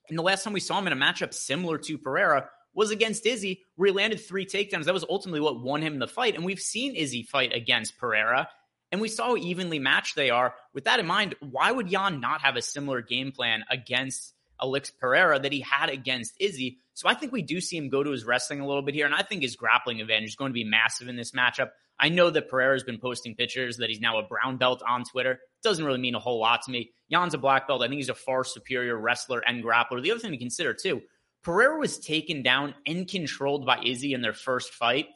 And 0.08 0.18
the 0.18 0.22
last 0.22 0.44
time 0.44 0.52
we 0.52 0.60
saw 0.60 0.78
him 0.78 0.86
in 0.86 0.92
a 0.92 0.96
matchup 0.96 1.34
similar 1.34 1.78
to 1.78 1.98
Pereira 1.98 2.48
was 2.74 2.90
against 2.90 3.26
Izzy, 3.26 3.62
where 3.76 3.88
he 3.88 3.92
landed 3.92 4.20
three 4.20 4.46
takedowns. 4.46 4.84
That 4.84 4.94
was 4.94 5.04
ultimately 5.08 5.40
what 5.40 5.60
won 5.60 5.82
him 5.82 5.98
the 5.98 6.06
fight. 6.06 6.34
And 6.34 6.44
we've 6.44 6.60
seen 6.60 6.94
Izzy 6.94 7.22
fight 7.22 7.52
against 7.52 7.98
Pereira, 7.98 8.48
and 8.90 9.00
we 9.00 9.08
saw 9.08 9.28
how 9.28 9.36
evenly 9.36 9.78
matched 9.78 10.16
they 10.16 10.30
are. 10.30 10.54
With 10.74 10.84
that 10.84 11.00
in 11.00 11.06
mind, 11.06 11.34
why 11.40 11.70
would 11.70 11.88
Jan 11.88 12.20
not 12.20 12.42
have 12.42 12.56
a 12.56 12.62
similar 12.62 13.02
game 13.02 13.32
plan 13.32 13.64
against 13.70 14.34
Alex 14.60 14.90
Pereira 14.90 15.38
that 15.38 15.52
he 15.52 15.60
had 15.60 15.90
against 15.90 16.34
Izzy? 16.40 16.78
So 16.94 17.08
I 17.08 17.14
think 17.14 17.32
we 17.32 17.42
do 17.42 17.60
see 17.60 17.76
him 17.76 17.90
go 17.90 18.02
to 18.02 18.10
his 18.10 18.24
wrestling 18.24 18.60
a 18.60 18.66
little 18.66 18.82
bit 18.82 18.94
here, 18.94 19.06
and 19.06 19.14
I 19.14 19.22
think 19.22 19.42
his 19.42 19.56
grappling 19.56 20.00
advantage 20.00 20.30
is 20.30 20.36
going 20.36 20.50
to 20.50 20.54
be 20.54 20.64
massive 20.64 21.08
in 21.08 21.16
this 21.16 21.32
matchup. 21.32 21.70
I 22.00 22.08
know 22.08 22.30
that 22.30 22.48
Pereira 22.48 22.74
has 22.74 22.84
been 22.84 22.98
posting 22.98 23.34
pictures 23.34 23.78
that 23.78 23.88
he's 23.88 24.00
now 24.00 24.18
a 24.18 24.22
brown 24.22 24.56
belt 24.56 24.82
on 24.88 25.04
Twitter. 25.04 25.40
Doesn't 25.62 25.84
really 25.84 25.98
mean 25.98 26.14
a 26.14 26.20
whole 26.20 26.40
lot 26.40 26.62
to 26.62 26.70
me. 26.70 26.92
Jan's 27.10 27.34
a 27.34 27.38
black 27.38 27.66
belt. 27.66 27.82
I 27.82 27.88
think 27.88 27.98
he's 27.98 28.08
a 28.08 28.14
far 28.14 28.44
superior 28.44 28.96
wrestler 28.96 29.40
and 29.40 29.64
grappler. 29.64 30.02
The 30.02 30.12
other 30.12 30.20
thing 30.20 30.30
to 30.30 30.38
consider 30.38 30.74
too, 30.74 31.02
Pereira 31.42 31.78
was 31.78 31.98
taken 31.98 32.42
down 32.42 32.74
and 32.86 33.08
controlled 33.08 33.66
by 33.66 33.80
Izzy 33.84 34.12
in 34.12 34.22
their 34.22 34.32
first 34.32 34.72
fight. 34.72 35.06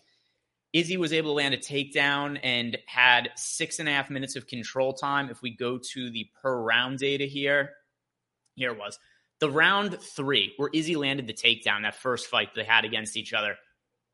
Izzy 0.73 0.97
was 0.97 1.13
able 1.13 1.31
to 1.31 1.35
land 1.35 1.55
a 1.55 1.59
takedown 1.59 2.41
and 2.43 2.79
had 2.87 3.31
six 3.37 3.79
and 3.79 3.89
a 3.89 3.93
half 3.93 4.09
minutes 4.09 4.37
of 4.37 4.47
control 4.47 4.95
time. 4.95 5.29
If 5.29 5.43
we 5.43 5.55
go 5.55 5.79
to 5.79 6.11
the 6.11 6.29
per 6.41 6.57
round 6.57 6.99
data 6.99 7.25
here, 7.25 7.71
here 8.55 8.73
it 8.73 8.79
was. 8.79 8.99
The 9.41 9.51
round 9.51 10.01
three, 10.01 10.55
where 10.57 10.71
Izzy 10.73 10.97
landed 10.97 11.27
the 11.27 11.35
takedown, 11.35 11.83
that 11.83 11.97
first 11.97 12.29
fight 12.29 12.55
they 12.55 12.65
had 12.65 12.85
against 12.85 13.17
each 13.17 13.33
other, 13.33 13.57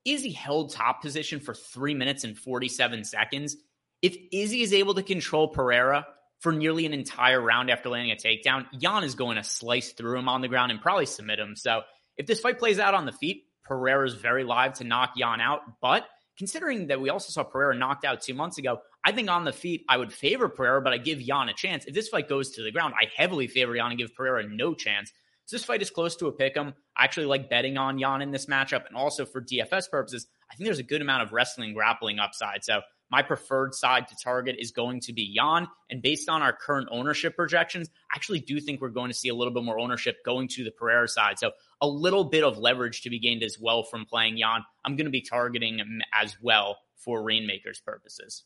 Izzy 0.05 0.33
held 0.33 0.73
top 0.73 1.03
position 1.03 1.39
for 1.39 1.55
three 1.55 1.95
minutes 1.95 2.25
and 2.25 2.37
47 2.37 3.05
seconds. 3.05 3.57
If 4.01 4.17
Izzy 4.33 4.63
is 4.63 4.73
able 4.73 4.95
to 4.95 5.03
control 5.03 5.49
Pereira 5.49 6.07
for 6.41 6.53
nearly 6.53 6.87
an 6.87 6.95
entire 6.95 7.41
round 7.41 7.71
after 7.71 7.89
landing 7.89 8.13
a 8.13 8.17
takedown, 8.17 8.67
Jan 8.79 9.05
is 9.05 9.15
going 9.15 9.37
to 9.37 9.45
slice 9.45 9.93
through 9.93 10.19
him 10.19 10.29
on 10.29 10.41
the 10.41 10.49
ground 10.49 10.73
and 10.73 10.81
probably 10.81 11.07
submit 11.07 11.39
him. 11.39 11.57
So 11.57 11.83
if 12.17 12.27
this 12.27 12.41
fight 12.41 12.59
plays 12.59 12.79
out 12.79 12.95
on 12.95 13.07
the 13.07 13.13
feet, 13.13 13.45
Pereira 13.65 14.07
is 14.07 14.15
very 14.15 14.45
live 14.45 14.75
to 14.75 14.85
knock 14.85 15.17
Jan 15.17 15.41
out. 15.41 15.61
But 15.81 16.07
considering 16.39 16.87
that 16.87 17.01
we 17.01 17.11
also 17.11 17.31
saw 17.31 17.43
Pereira 17.43 17.77
knocked 17.77 18.05
out 18.05 18.23
two 18.23 18.35
months 18.35 18.59
ago, 18.59 18.79
I 19.05 19.13
think 19.13 19.29
on 19.29 19.45
the 19.45 19.53
feet, 19.53 19.85
I 19.89 19.97
would 19.97 20.13
favor 20.13 20.49
Pereira, 20.49 20.81
but 20.81 20.93
I 20.93 20.99
give 20.99 21.19
Jan 21.19 21.49
a 21.49 21.55
chance. 21.55 21.85
If 21.85 21.95
this 21.95 22.09
fight 22.09 22.29
goes 22.29 22.51
to 22.53 22.63
the 22.63 22.71
ground, 22.71 22.95
I 22.97 23.07
heavily 23.17 23.49
favor 23.49 23.75
Jan 23.75 23.91
and 23.91 23.99
give 23.99 24.15
Pereira 24.15 24.49
no 24.49 24.75
chance. 24.75 25.13
So 25.47 25.57
this 25.57 25.65
fight 25.65 25.83
is 25.83 25.91
close 25.91 26.15
to 26.17 26.27
a 26.27 26.33
pick 26.33 26.57
'em. 26.57 26.75
I 26.97 27.05
actually 27.05 27.27
like 27.27 27.49
betting 27.49 27.79
on 27.79 27.99
Jan 27.99 28.23
in 28.23 28.31
this 28.31 28.47
matchup. 28.47 28.87
And 28.87 28.97
also 28.97 29.25
for 29.25 29.41
DFS 29.41 29.89
purposes, 29.89 30.27
I 30.51 30.55
think 30.55 30.67
there's 30.67 30.79
a 30.79 30.83
good 30.83 31.01
amount 31.01 31.23
of 31.23 31.33
wrestling 31.33 31.73
grappling 31.75 32.19
upside. 32.19 32.65
So 32.65 32.83
my 33.11 33.23
preferred 33.23 33.75
side 33.75 34.09
to 34.09 34.17
target 34.23 34.57
is 34.59 34.71
going 34.71 35.01
to 35.01 35.15
be 35.15 35.35
Jan. 35.35 35.67
And 35.89 36.03
based 36.03 36.29
on 36.29 36.43
our 36.43 36.53
current 36.53 36.89
ownership 36.93 37.35
projections, 37.35 37.89
I 38.13 38.17
actually 38.17 38.41
do 38.41 38.61
think 38.61 38.81
we're 38.83 38.91
going 38.91 39.11
to 39.11 39.17
see 39.17 39.31
a 39.31 39.35
little 39.35 39.55
bit 39.55 39.65
more 39.65 39.79
ownership 39.79 40.19
going 40.25 40.49
to 40.49 40.65
the 40.65 40.71
Pereira 40.71 41.09
side. 41.09 41.39
So 41.39 41.53
a 41.81 41.87
little 41.87 42.25
bit 42.25 42.45
of 42.45 42.59
leverage 42.59 43.03
to 43.03 43.11
be 43.11 43.19
gained 43.19 43.43
as 43.43 43.59
well 43.61 43.83
from 43.83 44.07
playing 44.07 44.39
Jan. 44.39 44.65
I'm 44.85 44.97
going 44.97 45.07
to 45.07 45.11
be 45.11 45.23
targeting 45.23 45.79
him 45.79 46.01
as 46.13 46.37
well 46.43 46.79
for 46.97 47.23
Reignmakers 47.23 47.83
purposes. 47.85 48.45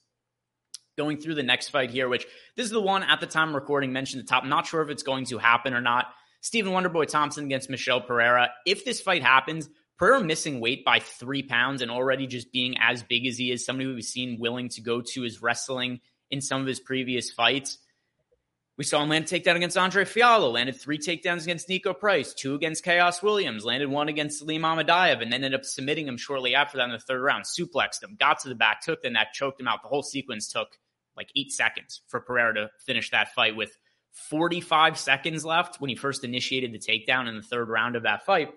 Going 0.98 1.18
through 1.18 1.36
the 1.36 1.42
next 1.42 1.70
fight 1.70 1.90
here, 1.90 2.08
which 2.08 2.26
this 2.56 2.66
is 2.66 2.72
the 2.72 2.80
one 2.80 3.02
at 3.02 3.20
the 3.20 3.26
time 3.26 3.54
recording 3.54 3.92
mentioned 3.92 4.22
the 4.22 4.26
top. 4.26 4.44
Not 4.44 4.66
sure 4.66 4.82
if 4.82 4.90
it's 4.90 5.02
going 5.02 5.24
to 5.26 5.38
happen 5.38 5.72
or 5.72 5.80
not. 5.80 6.06
Stephen 6.42 6.72
Wonderboy 6.72 7.06
Thompson 7.06 7.46
against 7.46 7.70
Michel 7.70 8.00
Pereira. 8.00 8.50
If 8.66 8.84
this 8.84 9.00
fight 9.00 9.22
happens, 9.22 9.68
Pereira 9.98 10.22
missing 10.22 10.60
weight 10.60 10.84
by 10.84 10.98
three 10.98 11.42
pounds 11.42 11.80
and 11.80 11.90
already 11.90 12.26
just 12.26 12.52
being 12.52 12.76
as 12.78 13.02
big 13.02 13.26
as 13.26 13.38
he 13.38 13.52
is, 13.52 13.64
somebody 13.64 13.86
we've 13.86 14.04
seen 14.04 14.38
willing 14.38 14.68
to 14.70 14.80
go 14.82 15.00
to 15.00 15.22
his 15.22 15.40
wrestling 15.40 16.00
in 16.30 16.40
some 16.40 16.60
of 16.60 16.66
his 16.66 16.80
previous 16.80 17.30
fights. 17.30 17.78
We 18.78 18.84
saw 18.84 19.02
him 19.02 19.10
land 19.10 19.30
a 19.30 19.38
takedown 19.38 19.56
against 19.56 19.76
Andre 19.76 20.04
Fialho, 20.04 20.52
landed 20.52 20.80
three 20.80 20.98
takedowns 20.98 21.42
against 21.42 21.68
Niko 21.68 21.98
Price, 21.98 22.32
two 22.32 22.54
against 22.54 22.84
Khaos 22.84 23.22
Williams, 23.22 23.66
landed 23.66 23.90
one 23.90 24.08
against 24.08 24.42
Zelim 24.42 24.60
Imadaev, 24.60 25.20
and 25.20 25.30
then 25.30 25.44
ended 25.44 25.54
up 25.54 25.64
submitting 25.66 26.08
him 26.08 26.16
shortly 26.16 26.54
after 26.54 26.78
that 26.78 26.84
in 26.84 26.90
the 26.90 26.98
third 26.98 27.20
round. 27.20 27.44
Suplexed 27.44 28.02
him, 28.02 28.16
got 28.18 28.40
to 28.40 28.48
the 28.48 28.54
back, 28.54 28.80
took 28.80 29.02
the 29.02 29.10
neck, 29.10 29.34
choked 29.34 29.60
him 29.60 29.68
out. 29.68 29.82
The 29.82 29.88
whole 29.88 30.02
sequence 30.02 30.48
took 30.48 30.78
like 31.16 31.30
eight 31.36 31.52
seconds 31.52 32.00
for 32.08 32.20
Pereira 32.20 32.54
to 32.54 32.70
finish 32.78 33.10
that 33.10 33.34
fight 33.34 33.56
with 33.56 33.76
45 34.12 34.98
seconds 34.98 35.44
left 35.44 35.80
when 35.80 35.90
he 35.90 35.94
first 35.94 36.24
initiated 36.24 36.72
the 36.72 36.78
takedown 36.78 37.28
in 37.28 37.36
the 37.36 37.42
third 37.42 37.68
round 37.68 37.96
of 37.96 38.04
that 38.04 38.24
fight. 38.24 38.50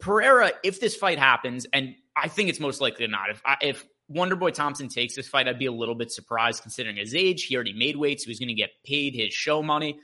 Pereira, 0.00 0.52
if 0.62 0.80
this 0.80 0.94
fight 0.94 1.18
happens, 1.18 1.66
and 1.72 1.94
I 2.16 2.28
think 2.28 2.48
it's 2.48 2.60
most 2.60 2.80
likely 2.80 3.06
not, 3.08 3.30
if 3.30 3.42
if 3.60 3.84
Wonderboy 4.12 4.52
Thompson 4.52 4.88
takes 4.88 5.14
this 5.16 5.28
fight, 5.28 5.48
I'd 5.48 5.58
be 5.58 5.66
a 5.66 5.72
little 5.72 5.94
bit 5.94 6.12
surprised 6.12 6.62
considering 6.62 6.96
his 6.96 7.14
age. 7.14 7.44
He 7.44 7.54
already 7.54 7.72
made 7.72 7.96
weights. 7.96 8.24
He 8.24 8.30
was 8.30 8.38
going 8.38 8.48
to 8.48 8.54
get 8.54 8.70
paid 8.84 9.14
his 9.14 9.32
show 9.32 9.62
money. 9.62 9.98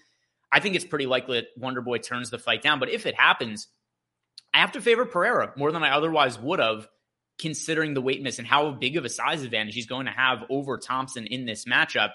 I 0.50 0.61
think 0.61 0.75
it's 0.75 0.85
pretty 0.85 1.07
likely 1.07 1.40
that 1.40 1.61
Wonderboy 1.61 2.02
turns 2.02 2.30
the 2.30 2.38
fight 2.38 2.62
down. 2.62 2.80
But 2.80 2.90
if 2.90 3.07
it 3.07 3.14
happens, 3.14 3.69
I 4.52 4.59
have 4.59 4.73
to 4.73 4.80
favor 4.80 5.04
Pereira 5.04 5.52
more 5.57 5.71
than 5.71 5.83
I 5.83 5.90
otherwise 5.90 6.38
would 6.38 6.59
have, 6.61 6.88
considering 7.38 7.95
the 7.95 8.00
weight 8.00 8.23
miss 8.23 8.38
and 8.38 8.47
how 8.47 8.71
big 8.73 8.97
of 8.97 9.04
a 9.04 9.09
size 9.09 9.42
advantage 9.42 9.75
he's 9.75 9.87
going 9.87 10.07
to 10.07 10.12
have 10.12 10.45
over 10.50 10.76
Thompson 10.76 11.26
in 11.26 11.47
this 11.47 11.64
matchup. 11.64 12.11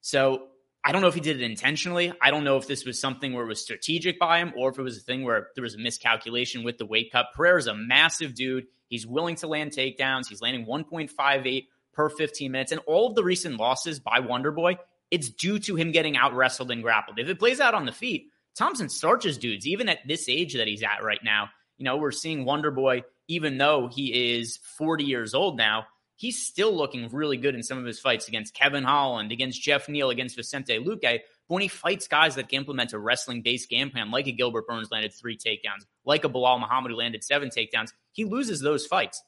So 0.00 0.48
I 0.84 0.92
don't 0.92 1.02
know 1.02 1.08
if 1.08 1.14
he 1.14 1.20
did 1.20 1.40
it 1.40 1.44
intentionally. 1.44 2.12
I 2.20 2.30
don't 2.30 2.44
know 2.44 2.56
if 2.56 2.66
this 2.66 2.84
was 2.84 3.00
something 3.00 3.32
where 3.32 3.44
it 3.44 3.48
was 3.48 3.60
strategic 3.62 4.18
by 4.18 4.38
him 4.38 4.52
or 4.56 4.70
if 4.70 4.78
it 4.78 4.82
was 4.82 4.96
a 4.96 5.00
thing 5.00 5.24
where 5.24 5.48
there 5.54 5.62
was 5.62 5.74
a 5.74 5.78
miscalculation 5.78 6.64
with 6.64 6.78
the 6.78 6.86
weight 6.86 7.12
cut. 7.12 7.26
Pereira 7.34 7.58
is 7.58 7.66
a 7.66 7.74
massive 7.74 8.34
dude. 8.34 8.66
He's 8.88 9.06
willing 9.06 9.36
to 9.36 9.48
land 9.48 9.72
takedowns. 9.72 10.28
He's 10.28 10.40
landing 10.40 10.66
1.58 10.66 11.66
per 11.92 12.08
15 12.08 12.52
minutes. 12.52 12.72
And 12.72 12.80
all 12.86 13.08
of 13.08 13.16
the 13.16 13.24
recent 13.24 13.58
losses 13.58 13.98
by 13.98 14.20
Wonderboy, 14.20 14.78
it's 15.10 15.28
due 15.28 15.58
to 15.60 15.74
him 15.76 15.92
getting 15.92 16.16
out 16.16 16.34
wrestled 16.34 16.70
and 16.70 16.82
grappled. 16.82 17.18
If 17.18 17.28
it 17.28 17.38
plays 17.38 17.60
out 17.60 17.74
on 17.74 17.86
the 17.86 17.92
feet, 17.92 18.30
Thompson 18.54 18.88
starches 18.88 19.36
dudes, 19.36 19.66
even 19.66 19.88
at 19.88 20.06
this 20.06 20.28
age 20.28 20.54
that 20.54 20.68
he's 20.68 20.82
at 20.82 21.02
right 21.02 21.22
now. 21.22 21.50
You 21.76 21.84
know, 21.84 21.96
we're 21.96 22.10
seeing 22.10 22.44
Wonder 22.44 22.70
Boy, 22.70 23.02
even 23.28 23.58
though 23.58 23.88
he 23.88 24.36
is 24.38 24.58
40 24.78 25.04
years 25.04 25.34
old 25.34 25.56
now, 25.56 25.86
he's 26.18 26.44
still 26.44 26.76
looking 26.76 27.08
really 27.10 27.36
good 27.36 27.54
in 27.54 27.62
some 27.62 27.78
of 27.78 27.84
his 27.84 28.00
fights 28.00 28.26
against 28.26 28.52
Kevin 28.52 28.82
Holland, 28.82 29.30
against 29.30 29.62
Geoff 29.62 29.88
Neal, 29.88 30.10
against 30.10 30.34
Vicente 30.34 30.76
Luque. 30.78 31.00
But 31.00 31.54
when 31.54 31.62
he 31.62 31.68
fights 31.68 32.08
guys 32.08 32.34
that 32.34 32.48
can 32.48 32.58
implement 32.58 32.92
a 32.92 32.98
wrestling 32.98 33.42
based 33.42 33.70
game 33.70 33.90
plan, 33.90 34.10
like 34.10 34.26
a 34.26 34.32
Gilbert 34.32 34.66
Burns 34.66 34.90
landed 34.90 35.14
three 35.14 35.38
takedowns, 35.38 35.86
like 36.04 36.24
a 36.24 36.28
Belal 36.28 36.60
Muhammad 36.60 36.90
who 36.90 36.98
landed 36.98 37.22
seven 37.22 37.50
takedowns, 37.50 37.92
he 38.12 38.24
loses 38.24 38.60
those 38.60 38.84
fights. 38.84 39.22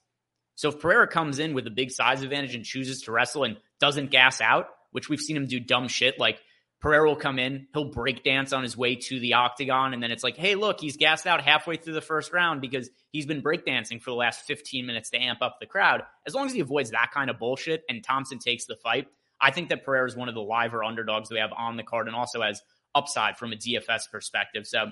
So 0.56 0.68
if 0.68 0.80
Pereira 0.80 1.06
comes 1.06 1.38
in 1.38 1.54
with 1.54 1.66
a 1.68 1.70
big 1.70 1.92
size 1.92 2.22
advantage 2.22 2.56
and 2.56 2.64
chooses 2.64 3.02
to 3.02 3.12
wrestle 3.12 3.44
and 3.44 3.56
doesn't 3.78 4.10
gas 4.10 4.40
out, 4.40 4.66
which 4.90 5.08
we've 5.08 5.20
seen 5.20 5.36
him 5.36 5.46
do 5.46 5.60
dumb 5.60 5.86
shit 5.86 6.18
like 6.18 6.40
Pereira 6.80 7.06
will 7.06 7.16
come 7.16 7.38
in, 7.38 7.66
he'll 7.74 7.90
break 7.90 8.24
dance 8.24 8.54
on 8.54 8.62
his 8.62 8.74
way 8.76 8.96
to 8.96 9.20
the 9.20 9.34
octagon, 9.34 9.92
and 9.92 10.02
then 10.02 10.10
it's 10.10 10.24
like, 10.24 10.38
hey, 10.38 10.54
look, 10.54 10.80
he's 10.80 10.96
gassed 10.96 11.26
out 11.26 11.42
halfway 11.42 11.76
through 11.76 11.92
the 11.92 12.00
first 12.00 12.32
round 12.32 12.62
because 12.62 12.88
he's 13.10 13.26
been 13.26 13.42
breakdancing 13.42 14.00
for 14.00 14.10
the 14.10 14.16
last 14.16 14.46
15 14.46 14.86
minutes 14.86 15.10
to 15.10 15.18
amp 15.18 15.42
up 15.42 15.58
the 15.60 15.66
crowd. 15.66 16.02
As 16.26 16.34
long 16.34 16.46
as 16.46 16.54
he 16.54 16.60
avoids 16.60 16.90
that 16.90 17.10
kind 17.12 17.28
of 17.28 17.38
bullshit 17.38 17.82
and 17.88 18.02
Thompson 18.02 18.38
takes 18.38 18.64
the 18.64 18.76
fight, 18.76 19.08
I 19.38 19.50
think 19.50 19.68
that 19.68 19.84
Pereira 19.84 20.06
is 20.06 20.16
one 20.16 20.30
of 20.30 20.34
the 20.34 20.42
liver 20.42 20.82
underdogs 20.82 21.30
we 21.30 21.38
have 21.38 21.52
on 21.56 21.76
the 21.76 21.82
card 21.82 22.06
and 22.06 22.16
also 22.16 22.40
has 22.40 22.62
upside 22.94 23.36
from 23.36 23.52
a 23.52 23.56
DFS 23.56 24.10
perspective. 24.10 24.66
So 24.66 24.86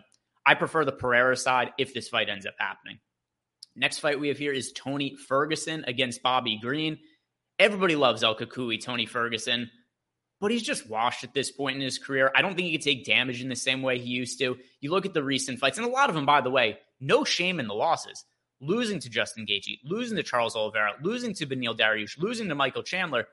I 0.44 0.54
prefer 0.54 0.84
the 0.84 0.92
Pereira 0.92 1.36
side 1.36 1.70
if 1.78 1.94
this 1.94 2.08
fight 2.08 2.28
ends 2.28 2.46
up 2.46 2.54
happening. 2.58 2.98
Next 3.74 3.98
fight 3.98 4.20
we 4.20 4.28
have 4.28 4.38
here 4.38 4.52
is 4.52 4.72
Tony 4.72 5.16
Ferguson 5.16 5.84
against 5.86 6.22
Bobby 6.22 6.58
Green. 6.60 6.98
Everybody 7.58 7.96
loves 7.96 8.22
El 8.22 8.36
Cucuy, 8.36 8.82
Tony 8.82 9.06
Ferguson 9.06 9.70
but 10.40 10.50
he's 10.50 10.62
just 10.62 10.88
washed 10.88 11.24
at 11.24 11.34
this 11.34 11.50
point 11.50 11.76
in 11.76 11.82
his 11.82 11.98
career. 11.98 12.30
I 12.34 12.42
don't 12.42 12.54
think 12.54 12.66
he 12.66 12.72
could 12.72 12.84
take 12.84 13.04
damage 13.04 13.42
in 13.42 13.48
the 13.48 13.56
same 13.56 13.82
way 13.82 13.98
he 13.98 14.10
used 14.10 14.38
to. 14.38 14.56
You 14.80 14.90
look 14.90 15.06
at 15.06 15.14
the 15.14 15.22
recent 15.22 15.58
fights, 15.58 15.78
and 15.78 15.86
a 15.86 15.90
lot 15.90 16.08
of 16.08 16.14
them, 16.14 16.26
by 16.26 16.40
the 16.40 16.50
way, 16.50 16.78
no 17.00 17.24
shame 17.24 17.60
in 17.60 17.66
the 17.66 17.74
losses. 17.74 18.24
Losing 18.60 18.98
to 19.00 19.08
Justin 19.08 19.46
Gaethje, 19.46 19.78
losing 19.84 20.16
to 20.16 20.22
Charles 20.24 20.56
Oliveira, 20.56 20.94
losing 21.00 21.32
to 21.34 21.46
Beneil 21.46 21.78
Dariush, 21.78 22.18
losing 22.18 22.48
to 22.48 22.56
Michael 22.56 22.82
Chandler. 22.82 23.26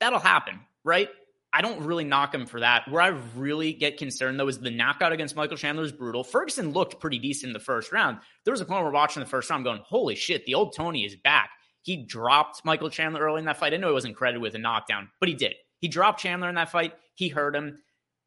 That'll 0.00 0.18
happen, 0.18 0.60
right? 0.84 1.08
I 1.52 1.62
don't 1.62 1.84
really 1.84 2.04
knock 2.04 2.34
him 2.34 2.46
for 2.46 2.60
that. 2.60 2.90
Where 2.90 3.00
I 3.00 3.16
really 3.36 3.72
get 3.72 3.96
concerned, 3.96 4.38
though, 4.38 4.48
is 4.48 4.58
the 4.58 4.70
knockout 4.70 5.12
against 5.12 5.36
Michael 5.36 5.56
Chandler 5.56 5.84
is 5.84 5.92
brutal. 5.92 6.24
Ferguson 6.24 6.72
looked 6.72 7.00
pretty 7.00 7.18
decent 7.18 7.48
in 7.50 7.52
the 7.52 7.60
first 7.60 7.90
round. 7.92 8.18
There 8.44 8.52
was 8.52 8.60
a 8.60 8.64
point 8.64 8.82
where 8.82 8.90
we're 8.90 8.94
watching 8.94 9.22
the 9.22 9.28
first 9.28 9.48
round 9.50 9.64
going, 9.64 9.80
holy 9.84 10.14
shit, 10.14 10.44
the 10.44 10.54
old 10.54 10.74
Tony 10.74 11.04
is 11.04 11.16
back. 11.16 11.50
He 11.82 12.04
dropped 12.04 12.64
Michael 12.64 12.90
Chandler 12.90 13.20
early 13.20 13.38
in 13.38 13.46
that 13.46 13.56
fight. 13.56 13.72
I 13.72 13.78
know 13.78 13.88
he 13.88 13.94
wasn't 13.94 14.16
credited 14.16 14.42
with 14.42 14.54
a 14.56 14.58
knockdown, 14.58 15.08
but 15.20 15.28
he 15.28 15.34
did. 15.34 15.54
He 15.80 15.88
dropped 15.88 16.20
Chandler 16.20 16.48
in 16.48 16.56
that 16.56 16.70
fight. 16.70 16.94
He 17.14 17.28
hurt 17.28 17.54
him. 17.54 17.78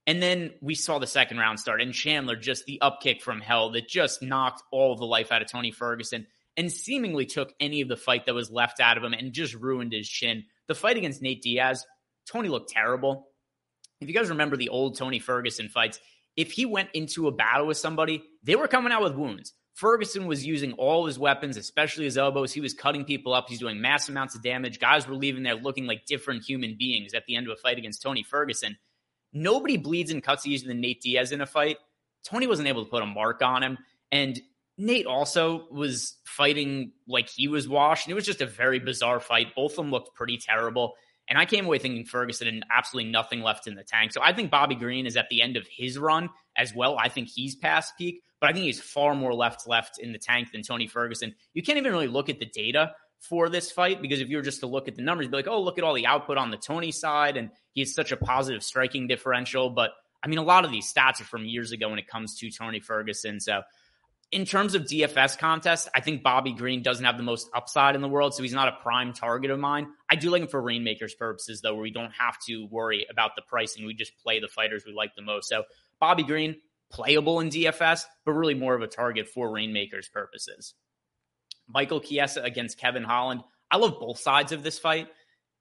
And 0.08 0.22
then 0.22 0.52
we 0.62 0.76
saw 0.76 1.00
the 1.00 1.08
second 1.08 1.38
round 1.38 1.60
start, 1.60 1.82
and 1.82 1.94
Chandler 1.94 2.36
just 2.36 2.66
the 2.66 2.80
upkick 2.82 3.22
from 3.22 3.40
hell 3.40 3.72
that 3.72 3.88
just 3.88 4.24
knocked 4.24 4.64
all 4.72 4.96
the 4.96 5.06
life 5.06 5.32
out 5.32 5.42
of 5.42 5.48
Tony 5.48 5.72
Ferguson 5.72 6.26
and 6.58 6.72
seemingly 6.72 7.26
took 7.26 7.54
any 7.60 7.82
of 7.82 7.88
the 7.88 7.96
fight 7.96 8.26
that 8.26 8.36
was 8.36 8.52
left 8.52 8.80
out 8.80 8.98
of 8.98 9.04
him 9.04 9.14
and 9.14 9.32
just 9.32 9.54
ruined 9.54 9.94
his 9.94 10.10
chin. 10.10 10.44
The 10.68 10.76
fight 10.76 10.98
against 10.98 11.22
Nate 11.22 11.42
Diaz, 11.42 11.86
Tony 12.30 12.50
looked 12.50 12.72
terrible. 12.72 13.28
If 14.02 14.08
you 14.08 14.14
guys 14.14 14.30
remember 14.30 14.58
the 14.58 14.70
old 14.70 14.98
Tony 14.98 15.20
Ferguson 15.20 15.70
fights, 15.70 16.00
if 16.36 16.52
he 16.52 16.66
went 16.66 16.90
into 16.94 17.28
a 17.28 17.32
battle 17.32 17.68
with 17.68 17.78
somebody, 17.78 18.24
they 18.44 18.56
were 18.56 18.68
coming 18.68 18.92
out 18.92 19.04
with 19.04 19.16
wounds. 19.16 19.54
Ferguson 19.74 20.28
was 20.28 20.46
using 20.46 20.74
all 20.74 21.06
his 21.06 21.18
weapons, 21.18 21.58
especially 21.58 22.06
his 22.06 22.18
elbows. 22.18 22.52
He 22.52 22.62
was 22.62 22.74
cutting 22.74 23.06
people 23.06 23.34
up. 23.34 23.48
He's 23.48 23.60
doing 23.60 23.82
mass 23.82 24.10
amounts 24.10 24.36
of 24.36 24.44
damage. 24.44 24.80
Guys 24.80 25.08
were 25.08 25.16
leaving 25.16 25.44
there 25.44 25.56
looking 25.56 25.88
like 25.88 26.06
different 26.06 26.44
human 26.44 26.76
beings 26.78 27.14
at 27.14 27.26
the 27.26 27.36
end 27.36 27.48
of 27.48 27.54
a 27.54 27.56
fight 27.56 27.78
against 27.78 28.02
Tony 28.02 28.24
Ferguson. 28.24 28.78
Nobody 29.34 29.78
bleeds 29.78 30.12
and 30.12 30.22
cuts 30.22 30.46
easier 30.46 30.68
than 30.68 30.82
Nate 30.82 31.02
Diaz 31.02 31.32
in 31.32 31.42
a 31.42 31.46
fight. 31.46 31.78
Tony 32.24 32.48
wasn't 32.48 32.68
able 32.68 32.84
to 32.84 32.90
put 32.92 33.02
a 33.02 33.06
mark 33.06 33.42
on 33.42 33.64
him. 33.64 33.78
And 34.12 34.40
Nate 34.78 35.06
also 35.06 35.68
was 35.72 36.18
fighting 36.26 36.92
like 37.08 37.30
he 37.30 37.48
was 37.48 37.68
washed. 37.68 38.06
And 38.06 38.12
it 38.12 38.16
was 38.16 38.26
just 38.26 38.42
a 38.42 38.46
very 38.46 38.80
bizarre 38.80 39.20
fight. 39.20 39.56
Both 39.56 39.72
of 39.74 39.78
them 39.78 39.92
looked 39.92 40.16
pretty 40.16 40.38
terrible. 40.38 40.94
And 41.30 41.38
I 41.38 41.46
came 41.46 41.66
away 41.66 41.80
thinking 41.80 42.04
Ferguson 42.06 42.48
had 42.54 42.64
absolutely 42.76 43.10
nothing 43.10 43.42
left 43.42 43.68
in 43.68 43.76
the 43.76 43.84
tank. 43.84 44.12
So 44.12 44.22
I 44.22 44.34
think 44.34 44.52
Bobby 44.52 44.76
Green 44.76 45.06
is 45.06 45.16
at 45.16 45.30
the 45.30 45.42
end 45.42 45.56
of 45.56 45.66
his 45.66 45.98
run 45.98 46.30
as 46.58 46.74
well. 46.74 46.98
I 46.98 47.10
think 47.10 47.30
he's 47.30 47.56
past 47.56 47.98
peak 47.98 48.24
but 48.42 48.50
I 48.50 48.54
think 48.54 48.66
he's 48.66 48.82
far 48.82 49.16
more 49.16 49.34
left 49.34 49.68
left 49.68 50.00
in 50.00 50.12
the 50.12 50.18
tank 50.18 50.52
than 50.52 50.64
Tony 50.64 50.88
Ferguson. 50.88 51.36
You 51.54 51.62
can't 51.62 51.78
even 51.78 51.94
really 51.94 52.08
look 52.08 52.28
at 52.28 52.40
the 52.40 52.48
data 52.48 52.96
for 53.20 53.50
this 53.50 53.72
fight 53.72 54.02
because 54.02 54.20
if 54.20 54.30
you 54.30 54.38
were 54.38 54.44
just 54.44 54.62
to 54.62 54.68
look 54.68 54.88
at 54.88 54.96
the 54.96 55.04
numbers, 55.04 55.28
be 55.28 55.38
like, 55.38 55.48
oh, 55.48 55.62
look 55.62 55.78
at 55.78 55.84
all 55.84 55.94
the 55.94 56.08
output 56.08 56.40
on 56.40 56.50
the 56.50 56.58
Tony 56.58 56.92
side, 56.92 57.38
and 57.38 57.52
he 57.74 57.82
has 57.82 57.94
such 57.94 58.12
a 58.12 58.18
positive 58.18 58.64
striking 58.64 59.08
differential. 59.08 59.70
But 59.70 59.92
I 60.24 60.28
mean, 60.28 60.40
a 60.40 60.44
lot 60.44 60.66
of 60.66 60.72
these 60.72 60.92
stats 60.92 61.22
are 61.22 61.26
from 61.26 61.46
years 61.46 61.72
ago 61.72 61.88
when 61.90 62.00
it 62.00 62.08
comes 62.08 62.36
to 62.40 62.50
Tony 62.50 62.80
Ferguson. 62.80 63.40
So 63.40 63.62
in 64.32 64.46
terms 64.46 64.74
of 64.74 64.84
DFS 64.84 65.38
contest, 65.38 65.90
I 65.94 66.00
think 66.00 66.24
Bobby 66.24 66.54
Green 66.54 66.82
doesn't 66.82 67.06
have 67.06 67.18
the 67.18 67.24
most 67.24 67.48
upside 67.54 67.94
in 67.94 68.02
the 68.02 68.08
world, 68.08 68.34
so 68.34 68.42
he's 68.42 68.54
not 68.54 68.70
a 68.70 68.78
prime 68.82 69.14
target 69.14 69.52
of 69.52 69.60
mine. 69.60 69.88
I 70.10 70.16
do 70.16 70.32
like 70.32 70.42
him 70.42 70.48
for 70.48 70.62
Reignmakers 70.64 71.16
purposes, 71.16 71.62
though, 71.62 71.74
where 71.76 71.84
we 71.84 71.92
don't 71.92 72.14
have 72.18 72.40
to 72.48 72.66
worry 72.72 73.06
about 73.12 73.36
the 73.36 73.44
pricing. 73.44 73.86
We 73.86 73.94
just 73.94 74.18
play 74.24 74.40
the 74.40 74.48
fighters 74.48 74.84
we 74.84 74.94
like 74.94 75.16
the 75.16 75.22
most. 75.22 75.48
So 75.48 75.64
Bobby 76.02 76.24
Green, 76.24 76.58
playable 76.92 77.40
in 77.40 77.50
DFS, 77.50 78.04
but 78.26 78.34
really 78.34 78.56
more 78.56 78.76
of 78.76 78.82
a 78.82 78.88
target 78.88 79.30
for 79.30 79.50
Reignmakers 79.50 80.12
purposes. 80.12 80.74
Michael 81.70 82.02
Chiesa 82.02 82.42
against 82.42 82.78
Kevin 82.78 83.04
Holland. 83.06 83.42
I 83.72 83.78
love 83.78 84.00
both 84.00 84.20
sides 84.20 84.52
of 84.52 84.64
this 84.64 84.78
fight. 84.78 85.08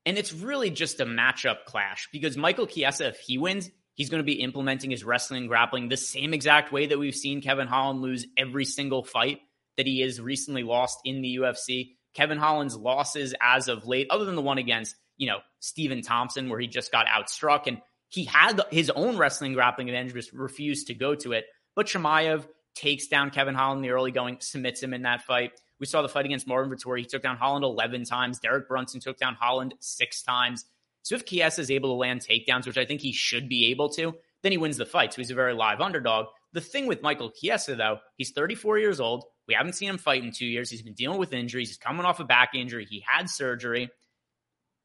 And 0.06 0.16
it's 0.18 0.32
really 0.32 0.70
just 0.70 1.00
a 1.00 1.06
matchup 1.06 1.64
clash 1.66 2.08
because 2.10 2.36
Michael 2.36 2.66
Chiesa, 2.66 3.08
if 3.08 3.18
he 3.18 3.38
wins, 3.38 3.70
he's 3.94 4.08
going 4.08 4.22
to 4.22 4.26
be 4.26 4.40
implementing 4.40 4.90
his 4.90 5.04
wrestling 5.04 5.42
and 5.42 5.48
grappling 5.48 5.88
the 5.88 5.96
same 5.96 6.32
exact 6.32 6.72
way 6.72 6.86
that 6.86 6.98
we've 6.98 7.14
seen 7.14 7.42
Kevin 7.42 7.68
Holland 7.68 8.00
lose 8.00 8.26
every 8.36 8.64
single 8.64 9.04
fight 9.04 9.40
that 9.76 9.86
he 9.86 10.00
has 10.00 10.20
recently 10.20 10.62
lost 10.62 10.98
in 11.04 11.20
the 11.20 11.36
UFC. 11.36 11.96
Kevin 12.14 12.38
Holland's 12.38 12.76
losses 12.76 13.34
as 13.40 13.68
of 13.68 13.86
late, 13.86 14.06
other 14.10 14.24
than 14.24 14.36
the 14.36 14.42
one 14.42 14.58
against, 14.58 14.96
you 15.16 15.28
know, 15.28 15.38
Stephen 15.60 16.02
Thompson, 16.02 16.48
where 16.48 16.58
he 16.58 16.66
just 16.66 16.90
got 16.90 17.06
outstruck, 17.06 17.66
and 17.66 17.78
he 18.10 18.24
had 18.24 18.60
his 18.70 18.90
own 18.90 19.16
wrestling 19.16 19.54
grappling 19.54 19.88
advantage, 19.88 20.12
just 20.12 20.32
refused 20.32 20.88
to 20.88 20.94
go 20.94 21.14
to 21.14 21.32
it. 21.32 21.46
But 21.74 21.86
Chimaev 21.86 22.46
takes 22.74 23.06
down 23.06 23.30
Kevin 23.30 23.54
Holland 23.54 23.78
in 23.78 23.82
the 23.82 23.94
early 23.94 24.10
going, 24.10 24.36
submits 24.40 24.82
him 24.82 24.92
in 24.92 25.02
that 25.02 25.22
fight. 25.22 25.52
We 25.78 25.86
saw 25.86 26.02
the 26.02 26.08
fight 26.08 26.26
against 26.26 26.46
Marvin 26.46 26.76
Vettori. 26.76 26.98
He 26.98 27.04
took 27.06 27.22
down 27.22 27.36
Holland 27.36 27.64
11 27.64 28.04
times. 28.04 28.38
Derek 28.38 28.68
Brunson 28.68 29.00
took 29.00 29.16
down 29.16 29.34
Holland 29.34 29.74
six 29.80 30.22
times. 30.22 30.66
So 31.02 31.14
if 31.14 31.24
Chiesa 31.24 31.62
is 31.62 31.70
able 31.70 31.90
to 31.90 31.94
land 31.94 32.20
takedowns, 32.20 32.66
which 32.66 32.76
I 32.76 32.84
think 32.84 33.00
he 33.00 33.12
should 33.12 33.48
be 33.48 33.70
able 33.70 33.88
to, 33.90 34.14
then 34.42 34.52
he 34.52 34.58
wins 34.58 34.76
the 34.76 34.84
fight. 34.84 35.12
So 35.12 35.22
he's 35.22 35.30
a 35.30 35.34
very 35.34 35.54
live 35.54 35.80
underdog. 35.80 36.26
The 36.52 36.60
thing 36.60 36.86
with 36.86 37.02
Michael 37.02 37.30
Chiesa, 37.30 37.76
though, 37.76 38.00
he's 38.16 38.32
34 38.32 38.78
years 38.78 39.00
old. 39.00 39.24
We 39.46 39.54
haven't 39.54 39.74
seen 39.74 39.88
him 39.88 39.98
fight 39.98 40.24
in 40.24 40.32
two 40.32 40.46
years. 40.46 40.68
He's 40.68 40.82
been 40.82 40.94
dealing 40.94 41.18
with 41.18 41.32
injuries. 41.32 41.68
He's 41.68 41.78
coming 41.78 42.04
off 42.04 42.20
a 42.20 42.24
back 42.24 42.50
injury. 42.54 42.86
He 42.88 43.04
had 43.06 43.30
surgery. 43.30 43.90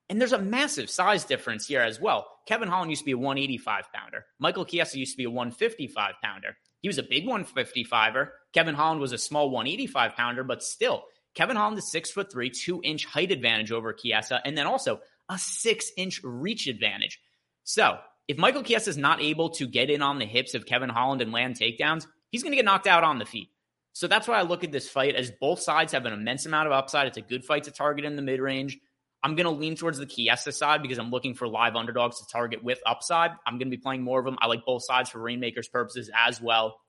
And 0.09 0.21
there's 0.21 0.33
a 0.33 0.39
massive 0.39 0.89
size 0.89 1.25
difference 1.25 1.67
here 1.67 1.81
as 1.81 1.99
well. 1.99 2.27
Kevin 2.47 2.67
Holland 2.67 2.91
used 2.91 3.01
to 3.01 3.05
be 3.05 3.13
a 3.13 3.17
185 3.17 3.85
pounder. 3.91 4.25
Michael 4.39 4.65
Chiesa 4.65 4.99
used 4.99 5.13
to 5.13 5.17
be 5.17 5.23
a 5.23 5.31
155 5.31 6.13
pounder. 6.23 6.57
He 6.81 6.87
was 6.87 6.99
a 6.99 7.03
big 7.03 7.25
155er. 7.25 8.29
Kevin 8.53 8.75
Holland 8.75 9.01
was 9.01 9.13
a 9.13 9.17
small 9.17 9.49
185 9.49 10.15
pounder, 10.15 10.43
but 10.43 10.61
still, 10.61 11.03
Kevin 11.33 11.57
Holland 11.57 11.77
is 11.77 11.91
six 11.91 12.11
foot 12.11 12.31
three, 12.31 12.49
two 12.51 12.81
inch 12.83 13.05
height 13.05 13.31
advantage 13.31 13.71
over 13.71 13.93
Chiesa, 13.93 14.41
and 14.45 14.57
then 14.57 14.67
also 14.67 14.99
a 15.29 15.37
six 15.39 15.91
inch 15.97 16.21
reach 16.23 16.67
advantage. 16.67 17.19
So 17.63 17.97
if 18.27 18.37
Michael 18.37 18.63
Chiesa 18.63 18.91
is 18.91 18.97
not 18.97 19.21
able 19.21 19.49
to 19.51 19.67
get 19.67 19.89
in 19.89 20.01
on 20.01 20.19
the 20.19 20.25
hips 20.25 20.53
of 20.53 20.65
Kevin 20.65 20.89
Holland 20.89 21.21
and 21.21 21.31
land 21.31 21.59
takedowns, 21.59 22.05
he's 22.31 22.43
going 22.43 22.51
to 22.51 22.57
get 22.57 22.65
knocked 22.65 22.87
out 22.87 23.03
on 23.03 23.19
the 23.19 23.25
feet. 23.25 23.49
So 23.93 24.07
that's 24.07 24.27
why 24.27 24.37
I 24.37 24.43
look 24.43 24.63
at 24.63 24.71
this 24.71 24.89
fight 24.89 25.15
as 25.15 25.31
both 25.31 25.61
sides 25.61 25.93
have 25.93 26.05
an 26.05 26.13
immense 26.13 26.45
amount 26.45 26.67
of 26.67 26.73
upside. 26.73 27.07
It's 27.07 27.17
a 27.17 27.21
good 27.21 27.45
fight 27.45 27.63
to 27.63 27.71
target 27.71 28.05
in 28.05 28.15
the 28.15 28.21
mid 28.21 28.39
range. 28.39 28.77
I'm 29.25 29.33
going 29.33 29.45
to 29.45 29.59
lean 29.59 29.75
towards 29.75 29.97
the 29.97 30.05
Chiesa 30.05 30.51
side 30.51 30.83
because 30.83 30.99
I'm 30.99 31.09
looking 31.09 31.33
for 31.33 31.47
live 31.47 31.75
underdogs 31.75 32.19
to 32.19 32.27
target 32.31 32.63
with 32.63 32.79
upside. 32.85 33.31
I'm 33.47 33.53
going 33.53 33.71
to 33.71 33.75
be 33.75 33.81
playing 33.81 34.03
more 34.03 34.19
of 34.19 34.25
them. 34.25 34.37
I 34.39 34.45
like 34.45 34.63
both 34.63 34.83
sides 34.85 35.09
for 35.09 35.17
Reignmakers 35.17 35.71
purposes 35.71 36.11
as 36.15 36.39
well. 36.39 36.79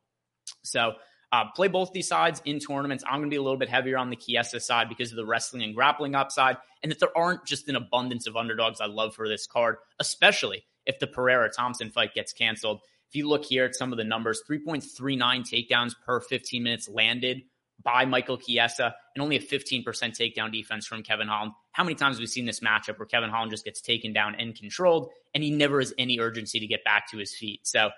So 0.62 0.93
uh, 1.33 1.45
play 1.55 1.69
both 1.69 1.95
these 1.95 2.09
sides 2.09 2.43
in 2.45 2.59
tournaments. 2.59 3.02
I'm 3.07 3.21
going 3.21 3.31
to 3.31 3.35
be 3.35 3.38
a 3.38 3.43
little 3.43 3.57
bit 3.57 3.71
heavier 3.71 3.97
on 3.97 4.11
the 4.11 4.16
Chiesa 4.16 4.61
side 4.61 4.90
because 4.90 5.12
of 5.12 5.16
the 5.16 5.25
wrestling 5.25 5.62
and 5.62 5.75
grappling 5.75 6.14
upside, 6.14 6.59
and 6.83 6.93
that 6.93 7.00
there 7.00 7.16
aren't 7.16 7.47
just 7.47 7.71
an 7.71 7.76
abundance 7.76 8.26
of 8.26 8.37
underdogs 8.37 8.83
I 8.83 8.87
love 8.87 9.14
for 9.14 9.31
this 9.31 9.47
card, 9.47 9.76
especially 9.99 10.66
if 10.85 10.99
the 10.99 11.07
Pereira 11.07 11.49
Thompson 11.50 11.88
fight 11.88 12.12
gets 12.12 12.35
canceled. 12.35 12.81
If 13.09 13.16
you 13.16 13.26
look 13.26 13.47
here 13.47 13.64
at 13.64 13.75
some 13.75 13.93
of 13.93 13.97
the 13.97 14.05
numbers, 14.05 14.43
3.39 14.47 15.16
takedowns 15.50 15.93
per 16.05 16.21
15 16.21 16.62
minutes 16.62 16.87
landed 16.87 17.45
by 17.87 18.05
Michael 18.05 18.37
Chiesa 18.37 18.97
and 19.14 19.23
only 19.23 19.37
a 19.37 19.40
15% 19.40 19.85
takedown 19.85 20.52
defense 20.52 20.87
from 20.87 21.05
Kevin 21.05 21.28
Holland. 21.28 21.52
How 21.71 21.85
many 21.85 21.95
times 21.95 22.16
have 22.16 22.21
we 22.21 22.26
seen 22.26 22.45
this 22.45 22.59
matchup 22.59 22.99
where 22.99 23.07
Kevin 23.07 23.31
Holland 23.31 23.52
just 23.52 23.64
gets 23.64 23.81
taken 23.81 24.12
down 24.12 24.35
and 24.35 24.57
controlled 24.57 25.11
and 25.33 25.45
he 25.45 25.52
never 25.52 25.78
has 25.78 25.95
any 25.97 26.19
urgency 26.19 26.59
to 26.59 26.66
get 26.66 26.83
back 26.83 27.09
to 27.12 27.16
his 27.16 27.33
feet? 27.33 27.61
So 27.62 27.90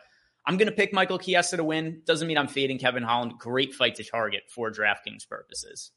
I'm 0.47 0.59
going 0.59 0.68
to 0.68 0.76
pick 0.76 0.92
Michael 0.92 1.18
Chiesa 1.18 1.57
to 1.57 1.64
win. 1.64 2.02
Doesn't 2.04 2.28
mean 2.28 2.37
I'm 2.37 2.49
fading 2.49 2.78
Kevin 2.78 3.02
Holland. 3.02 3.38
Great 3.38 3.75
fight 3.75 3.95
to 3.95 4.04
target 4.04 4.42
for 4.50 4.71
DraftKings 4.71 5.26
purposes. 5.26 5.90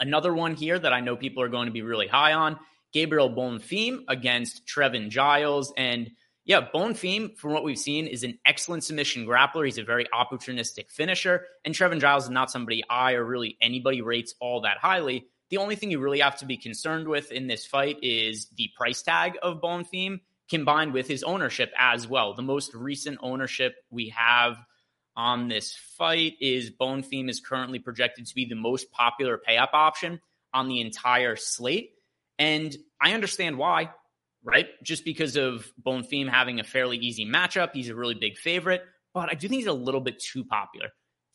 Another 0.00 0.32
one 0.32 0.54
here 0.54 0.78
that 0.78 0.94
I 0.94 1.00
know 1.00 1.14
people 1.14 1.42
are 1.42 1.48
going 1.48 1.66
to 1.66 1.72
be 1.72 1.82
really 1.82 2.08
high 2.08 2.32
on 2.32 2.58
Gabriel 2.94 3.28
Bonfim 3.28 4.04
against 4.08 4.66
Trevin 4.66 5.10
Giles. 5.10 5.74
And 5.76 6.10
yeah, 6.44 6.68
Bonfim, 6.74 7.36
from 7.36 7.52
what 7.52 7.64
we've 7.64 7.78
seen, 7.78 8.06
is 8.06 8.22
an 8.22 8.38
excellent 8.44 8.84
submission 8.84 9.26
grappler. 9.26 9.64
He's 9.64 9.78
a 9.78 9.84
very 9.84 10.06
opportunistic 10.12 10.90
finisher. 10.90 11.46
And 11.64 11.74
Trevin 11.74 12.00
Giles 12.00 12.24
is 12.24 12.30
not 12.30 12.50
somebody 12.50 12.84
I 12.88 13.14
or 13.14 13.24
really 13.24 13.56
anybody 13.62 14.02
rates 14.02 14.34
all 14.40 14.60
that 14.62 14.76
highly. 14.76 15.26
The 15.48 15.56
only 15.56 15.76
thing 15.76 15.90
you 15.90 16.00
really 16.00 16.20
have 16.20 16.36
to 16.38 16.46
be 16.46 16.58
concerned 16.58 17.08
with 17.08 17.32
in 17.32 17.46
this 17.46 17.64
fight 17.64 17.98
is 18.02 18.48
the 18.56 18.70
price 18.76 19.02
tag 19.02 19.38
of 19.42 19.62
Bonfim 19.62 20.20
combined 20.50 20.92
with 20.92 21.08
his 21.08 21.22
ownership 21.22 21.72
as 21.78 22.06
well. 22.06 22.34
The 22.34 22.42
most 22.42 22.74
recent 22.74 23.18
ownership 23.22 23.76
we 23.90 24.10
have 24.10 24.58
on 25.16 25.48
this 25.48 25.74
fight 25.96 26.34
is 26.40 26.70
Bonfim 26.70 27.30
is 27.30 27.40
currently 27.40 27.78
projected 27.78 28.26
to 28.26 28.34
be 28.34 28.44
the 28.44 28.54
most 28.54 28.90
popular 28.90 29.38
pay 29.38 29.56
up 29.56 29.70
option 29.72 30.20
on 30.52 30.68
the 30.68 30.80
entire 30.80 31.36
slate. 31.36 31.92
And 32.38 32.76
I 33.00 33.12
understand 33.12 33.56
why, 33.56 33.90
right? 34.44 34.66
Just 34.82 35.04
because 35.04 35.36
of 35.36 35.72
Bonfim 35.84 36.28
having 36.28 36.60
a 36.60 36.64
fairly 36.64 36.98
easy 36.98 37.26
matchup. 37.26 37.70
He's 37.72 37.88
a 37.88 37.94
really 37.94 38.14
big 38.14 38.36
favorite, 38.36 38.82
but 39.12 39.30
I 39.30 39.34
do 39.34 39.48
think 39.48 39.60
he's 39.60 39.66
a 39.66 39.72
little 39.72 40.00
bit 40.00 40.20
too 40.20 40.44
popular. 40.44 40.88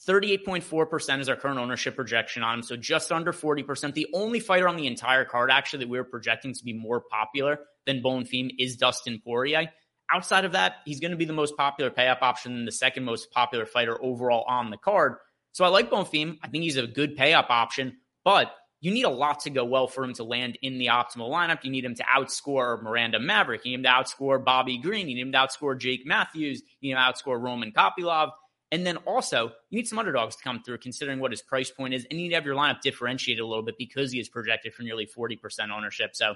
38.4% 0.08 1.20
is 1.20 1.28
our 1.28 1.36
current 1.36 1.60
ownership 1.60 1.96
projection 1.96 2.42
on 2.42 2.60
him. 2.60 2.64
So 2.64 2.78
just 2.78 3.12
under 3.12 3.34
40%. 3.34 3.94
The 3.94 4.08
only 4.14 4.40
fighter 4.40 4.68
on 4.68 4.78
the 4.78 4.88
entire 4.88 5.26
card, 5.26 5.52
actually, 5.52 5.80
that 5.80 5.90
we 5.90 5.98
are 5.98 6.06
projecting 6.06 6.54
to 6.54 6.64
be 6.64 6.72
more 6.72 7.02
popular 7.02 7.60
than 7.86 8.02
Bonfim 8.02 8.52
is 8.58 8.78
Dustin 8.78 9.22
Poirier. 9.22 9.70
Outside 10.14 10.46
of 10.46 10.54
that, 10.54 10.76
he's 10.86 11.02
going 11.02 11.12
to 11.12 11.18
be 11.18 11.26
the 11.26 11.34
most 11.34 11.58
popular 11.58 11.92
pay 11.92 12.08
up 12.08 12.20
option 12.22 12.56
and 12.56 12.68
the 12.68 12.72
second 12.72 13.04
most 13.04 13.32
popular 13.32 13.66
fighter 13.66 14.02
overall 14.02 14.46
on 14.48 14.70
the 14.70 14.78
card. 14.78 15.16
So 15.52 15.66
I 15.66 15.68
like 15.68 15.90
Bonfim. 15.90 16.38
I 16.42 16.48
think 16.48 16.64
he's 16.64 16.78
a 16.78 16.88
good 16.88 17.16
pay 17.16 17.34
up 17.34 17.48
option, 17.50 17.98
but 18.24 18.54
you 18.82 18.92
need 18.92 19.04
a 19.04 19.10
lot 19.10 19.42
to 19.42 19.50
go 19.50 19.66
well 19.66 19.88
for 19.88 20.04
him 20.04 20.14
to 20.14 20.24
land 20.24 20.58
in 20.62 20.78
the 20.78 20.88
optimal 20.88 21.30
lineup. 21.30 21.64
You 21.64 21.72
need 21.72 21.84
him 21.84 21.96
to 21.96 22.04
outscore 22.04 22.82
Miranda 22.82 23.20
Maverick. 23.20 23.66
You 23.66 23.72
need 23.72 23.80
him 23.80 23.84
to 23.84 23.90
outscore 23.90 24.44
Bobby 24.44 24.78
Green. 24.78 25.10
You 25.10 25.16
need 25.16 25.22
him 25.22 25.32
to 25.34 25.38
outscore 25.38 25.78
Jake 25.78 26.06
Matthews. 26.06 26.62
You 26.80 26.90
need 26.90 26.98
him 26.98 26.98
to 26.98 27.14
outscore 27.14 27.42
Roman 27.42 27.72
Kopylov. 27.72 28.32
And 28.72 28.86
then 28.86 28.98
also, 28.98 29.48
you 29.70 29.78
need 29.78 29.88
some 29.88 30.00
underdogs 30.00 30.36
to 30.36 30.44
come 30.44 30.62
through, 30.64 30.78
considering 30.78 31.20
what 31.20 31.32
his 31.32 31.42
price 31.42 31.72
point 31.72 31.94
is, 31.94 32.06
and 32.06 32.20
you 32.20 32.26
need 32.26 32.30
to 32.30 32.36
have 32.36 32.46
your 32.46 32.56
lineup 32.56 32.82
differentiated 32.82 33.42
a 33.42 33.48
little 33.48 33.64
bit 33.64 33.78
because 33.78 34.12
he 34.12 34.20
is 34.20 34.30
projected 34.30 34.74
for 34.74 34.84
nearly 34.84 35.08
40% 35.08 35.38
ownership. 35.76 36.12
So 36.14 36.36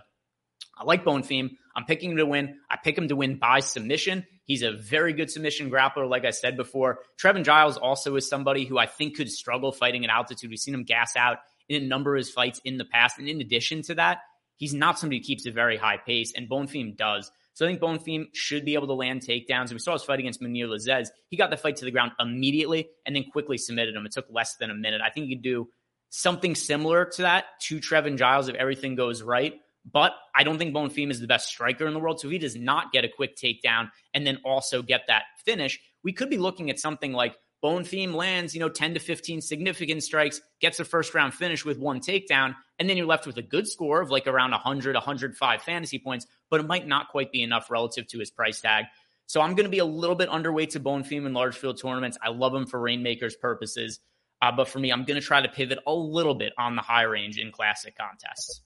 I 0.75 0.83
like 0.83 1.05
Bonfim. 1.05 1.51
I'm 1.75 1.85
picking 1.85 2.11
him 2.11 2.17
to 2.17 2.25
win. 2.25 2.57
I 2.69 2.77
pick 2.83 2.97
him 2.97 3.07
to 3.07 3.15
win 3.15 3.37
by 3.37 3.59
submission. 3.59 4.25
He's 4.45 4.63
a 4.63 4.71
very 4.71 5.13
good 5.13 5.29
submission 5.29 5.69
grappler, 5.69 6.09
like 6.09 6.25
I 6.25 6.31
said 6.31 6.57
before. 6.57 6.99
Trevin 7.21 7.45
Giles 7.45 7.77
also 7.77 8.15
is 8.15 8.27
somebody 8.27 8.65
who 8.65 8.77
I 8.77 8.87
think 8.87 9.15
could 9.15 9.31
struggle 9.31 9.71
fighting 9.71 10.03
at 10.03 10.09
altitude. 10.09 10.49
We've 10.49 10.59
seen 10.59 10.73
him 10.73 10.83
gas 10.83 11.15
out 11.15 11.37
in 11.69 11.83
a 11.83 11.87
number 11.87 12.15
of 12.15 12.19
his 12.19 12.29
fights 12.31 12.61
in 12.63 12.77
the 12.77 12.85
past. 12.85 13.19
And 13.19 13.27
in 13.27 13.41
addition 13.41 13.81
to 13.83 13.95
that, 13.95 14.19
he's 14.57 14.73
not 14.73 14.99
somebody 14.99 15.19
who 15.19 15.23
keeps 15.23 15.45
a 15.45 15.51
very 15.51 15.77
high 15.77 15.97
pace, 15.97 16.33
and 16.35 16.49
Bonfim 16.49 16.95
does. 16.95 17.31
So 17.53 17.65
I 17.65 17.69
think 17.69 17.81
Bonfim 17.81 18.27
should 18.33 18.65
be 18.65 18.73
able 18.73 18.87
to 18.87 18.93
land 18.93 19.21
takedowns. 19.21 19.71
We 19.71 19.79
saw 19.79 19.93
his 19.93 20.03
fight 20.03 20.19
against 20.19 20.41
Munir 20.41 20.67
Lazzez. 20.67 21.09
He 21.29 21.37
got 21.37 21.51
the 21.51 21.57
fight 21.57 21.75
to 21.77 21.85
the 21.85 21.91
ground 21.91 22.13
immediately 22.19 22.89
and 23.05 23.15
then 23.15 23.25
quickly 23.31 23.57
submitted 23.57 23.95
him. 23.95 24.05
It 24.05 24.11
took 24.11 24.25
less 24.31 24.55
than 24.55 24.71
a 24.71 24.75
minute. 24.75 25.01
I 25.05 25.11
think 25.11 25.27
he 25.27 25.35
could 25.35 25.43
do 25.43 25.67
something 26.09 26.55
similar 26.55 27.05
to 27.05 27.21
that 27.23 27.45
to 27.61 27.79
Trevin 27.79 28.17
Giles 28.17 28.47
if 28.47 28.55
everything 28.55 28.95
goes 28.95 29.21
right. 29.21 29.53
But 29.91 30.13
I 30.33 30.43
don't 30.43 30.57
think 30.57 30.73
Bonfim 30.73 31.11
is 31.11 31.19
the 31.19 31.27
best 31.27 31.47
striker 31.47 31.85
in 31.85 31.93
the 31.93 31.99
world. 31.99 32.19
So 32.19 32.27
if 32.27 32.31
he 32.31 32.39
does 32.39 32.55
not 32.55 32.91
get 32.91 33.03
a 33.03 33.09
quick 33.09 33.35
takedown 33.35 33.89
and 34.13 34.25
then 34.25 34.39
also 34.45 34.81
get 34.81 35.01
that 35.07 35.23
finish, 35.45 35.79
we 36.03 36.13
could 36.13 36.29
be 36.29 36.37
looking 36.37 36.69
at 36.69 36.79
something 36.79 37.11
like 37.11 37.35
Bonfim 37.63 38.13
lands, 38.13 38.53
you 38.53 38.59
know, 38.59 38.69
10 38.69 38.95
to 38.95 38.99
15 38.99 39.41
significant 39.41 40.03
strikes, 40.03 40.41
gets 40.59 40.79
a 40.79 40.85
first 40.85 41.13
round 41.13 41.33
finish 41.33 41.63
with 41.63 41.79
one 41.79 42.01
takedown, 42.01 42.55
and 42.77 42.89
then 42.89 42.97
you're 42.97 43.05
left 43.05 43.25
with 43.25 43.37
a 43.37 43.41
good 43.41 43.67
score 43.67 44.01
of 44.01 44.11
like 44.11 44.27
around 44.27 44.51
100, 44.51 44.95
105 44.95 45.61
fantasy 45.61 45.99
points, 45.99 46.27
but 46.49 46.59
it 46.59 46.67
might 46.67 46.87
not 46.87 47.07
quite 47.09 47.31
be 47.31 47.41
enough 47.41 47.71
relative 47.71 48.07
to 48.07 48.19
his 48.19 48.31
price 48.31 48.59
tag. 48.59 48.85
So 49.27 49.39
I'm 49.41 49.55
going 49.55 49.65
to 49.65 49.69
be 49.69 49.79
a 49.79 49.85
little 49.85 50.15
bit 50.15 50.29
underweight 50.29 50.71
to 50.71 50.79
Bonfim 50.79 51.25
in 51.25 51.33
large 51.33 51.55
field 51.55 51.79
tournaments. 51.81 52.17
I 52.21 52.29
love 52.29 52.53
him 52.53 52.65
for 52.65 52.79
Reignmakers 52.79 53.39
purposes. 53.39 53.99
Uh, 54.41 54.51
but 54.51 54.67
for 54.67 54.79
me, 54.79 54.91
I'm 54.91 55.05
going 55.05 55.19
to 55.19 55.25
try 55.25 55.41
to 55.41 55.47
pivot 55.47 55.79
a 55.87 55.93
little 55.93 56.35
bit 56.35 56.51
on 56.57 56.75
the 56.75 56.81
high 56.81 57.03
range 57.03 57.39
in 57.39 57.51
classic 57.51 57.97
contests. 57.97 58.61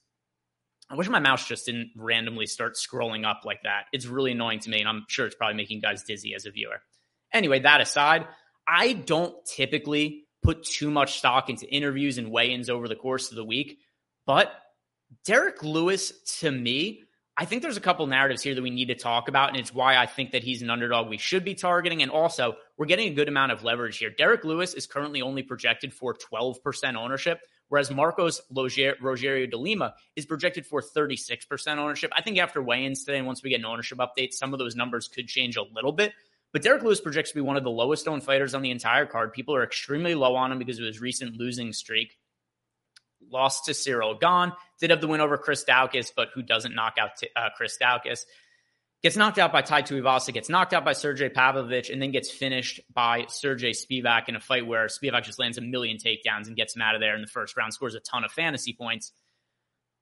I 0.90 0.96
wish 0.96 1.08
my 1.08 1.20
mouse 1.20 1.48
just 1.48 1.68
didn't 1.68 1.92
randomly 1.96 2.48
start 2.48 2.76
scrolling 2.76 3.30
up 3.30 3.42
like 3.46 3.62
that. 3.64 3.86
It's 3.94 4.08
really 4.08 4.32
annoying 4.32 4.60
to 4.62 4.70
me, 4.72 4.80
and 4.80 4.90
I'm 4.90 5.06
sure 5.08 5.28
it's 5.28 5.36
probably 5.36 5.56
making 5.56 5.82
guys 5.82 6.04
dizzy 6.04 6.34
as 6.34 6.48
a 6.48 6.52
viewer. 6.52 6.82
Anyway, 7.32 7.60
that 7.60 7.82
aside, 7.82 8.26
I 8.68 8.94
don't 8.94 9.34
typically 9.46 10.26
put 10.44 10.64
too 10.64 10.92
much 10.92 11.18
stock 11.18 11.50
into 11.50 11.68
interviews 11.68 12.18
and 12.18 12.32
weigh 12.32 12.54
ins 12.54 12.70
over 12.70 12.88
the 12.88 12.96
course 12.96 13.30
of 13.30 13.36
the 13.36 13.46
week, 13.46 13.80
but 14.26 14.52
Derrick 15.26 15.64
Lewis, 15.64 16.12
to 16.40 16.52
me, 16.52 17.04
I 17.40 17.46
think 17.46 17.62
there's 17.62 17.78
a 17.78 17.82
couple 17.82 18.08
narratives 18.08 18.42
here 18.42 18.56
that 18.56 18.62
we 18.64 18.72
need 18.72 18.88
to 18.88 18.96
talk 18.96 19.28
about, 19.28 19.50
and 19.50 19.58
it's 19.58 19.72
why 19.74 19.96
I 19.96 20.08
think 20.08 20.32
that 20.32 20.44
he's 20.44 20.64
an 20.64 20.72
underdog 20.72 21.08
we 21.08 21.20
should 21.20 21.46
be 21.46 21.54
targeting. 21.54 22.02
And 22.02 22.10
also, 22.10 22.56
we're 22.78 22.88
getting 22.88 23.12
a 23.12 23.14
good 23.14 23.28
amount 23.28 23.52
of 23.52 23.64
leverage 23.64 24.00
here. 24.00 24.10
Derrick 24.10 24.44
Lewis 24.44 24.74
is 24.74 24.88
currently 24.88 25.22
only 25.22 25.44
projected 25.44 25.94
for 25.94 26.16
12% 26.16 26.96
ownership, 26.96 27.40
whereas 27.70 27.92
Marcos 27.92 28.42
Rogerio 28.52 29.52
de 29.52 29.58
Lima 29.58 29.94
is 30.16 30.26
projected 30.26 30.66
for 30.66 30.82
36% 30.82 31.78
ownership. 31.78 32.12
I 32.16 32.24
think 32.24 32.40
after 32.40 32.60
weigh 32.60 32.86
ins 32.86 33.04
today, 33.04 33.20
and 33.20 33.28
once 33.28 33.44
we 33.44 33.52
get 33.52 33.60
an 33.60 33.66
ownership 33.66 34.00
update, 34.00 34.34
some 34.34 34.52
of 34.52 34.58
those 34.58 34.76
numbers 34.76 35.08
could 35.08 35.28
change 35.28 35.58
a 35.58 35.64
little 35.76 35.92
bit. 35.92 36.14
But 36.58 36.64
Derrick 36.64 36.82
Lewis 36.82 37.00
projects 37.00 37.30
to 37.30 37.36
be 37.36 37.42
one 37.42 37.56
of 37.56 37.64
the 37.64 37.70
lowest 37.70 38.08
owned 38.08 38.24
fighters 38.24 38.56
on 38.56 38.64
the 38.64 38.72
entire 38.72 39.06
card. 39.06 39.32
People 39.32 39.56
are 39.56 39.64
extremely 39.64 40.16
low 40.16 40.36
on 40.36 40.52
him 40.52 40.58
because 40.58 40.80
of 40.80 40.86
his 40.86 41.00
recent 41.00 41.38
losing 41.38 41.72
streak. 41.72 42.18
Lost 43.30 43.66
to 43.66 43.76
Cyril 43.76 44.18
Gane. 44.18 44.54
Did 44.80 44.90
have 44.90 45.00
the 45.00 45.08
win 45.08 45.22
over 45.22 45.38
Chris 45.38 45.64
Daukaus, 45.64 46.12
but 46.16 46.30
who 46.34 46.42
doesn't 46.42 46.74
knock 46.74 46.96
out 47.00 47.18
t- 47.18 47.30
uh, 47.36 47.50
Chris 47.56 47.78
Daukaus? 47.80 48.26
Gets 49.04 49.16
knocked 49.16 49.38
out 49.38 49.52
by 49.54 49.62
Tai 49.62 49.84
Tuivasa, 49.84 50.34
gets 50.34 50.50
knocked 50.50 50.74
out 50.74 50.84
by 50.84 50.94
Sergey 50.94 51.30
Pavlovich, 51.30 51.92
and 51.92 52.02
then 52.02 52.10
gets 52.10 52.32
finished 52.32 52.80
by 52.92 53.26
Sergey 53.28 53.74
Spivac 53.74 54.28
in 54.28 54.36
a 54.36 54.40
fight 54.40 54.66
where 54.66 54.88
Spivac 54.88 55.26
just 55.26 55.38
lands 55.38 55.60
a 55.60 55.62
million 55.62 55.98
takedowns 55.98 56.48
and 56.48 56.56
gets 56.56 56.76
him 56.76 56.82
out 56.82 56.96
of 56.96 57.02
there 57.02 57.14
in 57.14 57.22
the 57.22 57.28
first 57.28 57.56
round, 57.56 57.72
scores 57.72 57.94
a 57.94 58.00
ton 58.00 58.24
of 58.24 58.32
fantasy 58.32 58.74
points. 58.74 59.12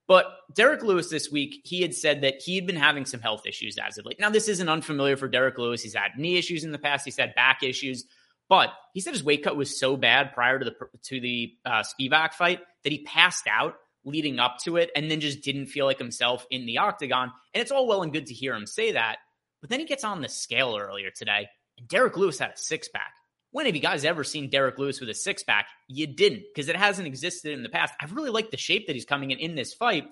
But 0.08 0.26
Derrick 0.54 0.84
Lewis 0.84 1.10
this 1.10 1.32
week, 1.32 1.62
he 1.64 1.82
had 1.82 1.96
said 1.96 2.22
that 2.22 2.42
he 2.42 2.56
had 2.56 2.68
been 2.68 2.76
having 2.76 3.06
some 3.06 3.22
health 3.22 3.46
issues 3.48 3.78
as 3.78 3.98
of 3.98 4.06
late. 4.06 4.20
Now, 4.20 4.30
this 4.30 4.48
isn't 4.48 4.70
unfamiliar 4.70 5.18
for 5.18 5.28
Derrick 5.28 5.58
Lewis. 5.58 5.82
He's 5.82 5.96
had 5.96 6.12
knee 6.18 6.38
issues 6.38 6.64
in 6.64 6.72
the 6.72 6.78
past. 6.78 7.06
He's 7.06 7.18
had 7.18 7.34
back 7.34 7.64
issues, 7.64 8.06
but 8.48 8.70
he 8.94 9.02
said 9.02 9.14
his 9.14 9.24
weight 9.24 9.44
cut 9.44 9.56
was 9.56 9.80
so 9.80 9.98
bad 9.98 10.34
prior 10.34 10.60
to 10.60 10.66
the 10.66 10.76
to 11.04 11.20
the 11.20 11.54
uh, 11.66 11.84
Spivac 11.84 12.34
fight 12.34 12.60
that 12.84 12.92
he 12.92 13.04
passed 13.04 13.48
out 13.48 13.76
leading 14.04 14.38
up 14.38 14.60
to 14.60 14.78
it, 14.78 14.92
and 14.96 15.10
then 15.10 15.20
just 15.20 15.42
didn't 15.42 15.66
feel 15.66 15.86
like 15.86 15.98
himself 15.98 16.46
in 16.52 16.68
the 16.68 16.78
octagon. 16.78 17.32
And 17.56 17.62
it's 17.62 17.72
all 17.72 17.88
well 17.88 18.04
and 18.04 18.14
good 18.14 18.28
to 18.28 18.36
hear 18.36 18.54
him 18.54 18.68
say 18.68 18.92
that, 18.92 19.18
but 19.62 19.72
then 19.72 19.80
he 19.80 19.86
gets 19.88 20.04
on 20.04 20.22
the 20.22 20.30
scale 20.30 20.78
earlier 20.80 21.10
today, 21.10 21.48
and 21.80 21.88
Derrick 21.88 22.16
Lewis 22.16 22.38
had 22.38 22.52
a 22.52 22.58
six 22.58 22.88
pack. 22.88 23.14
When 23.56 23.68
have 23.68 23.76
you 23.76 23.82
guys 23.82 24.04
ever 24.04 24.26
seen 24.26 24.50
Derrick 24.50 24.78
Lewis 24.78 25.00
with 25.00 25.08
a 25.08 25.14
six 25.14 25.42
pack? 25.42 25.68
You 25.88 26.08
didn't, 26.08 26.44
because 26.54 26.68
it 26.68 26.76
hasn't 26.76 27.08
existed 27.08 27.54
in 27.54 27.64
the 27.64 27.70
past. 27.70 27.94
I 28.02 28.06
really 28.08 28.30
like 28.30 28.52
the 28.52 28.58
shape 28.58 28.88
that 28.88 28.98
he's 28.98 29.06
coming 29.06 29.32
in 29.32 29.38
in 29.38 29.56
this 29.56 29.74
fight. 29.74 30.04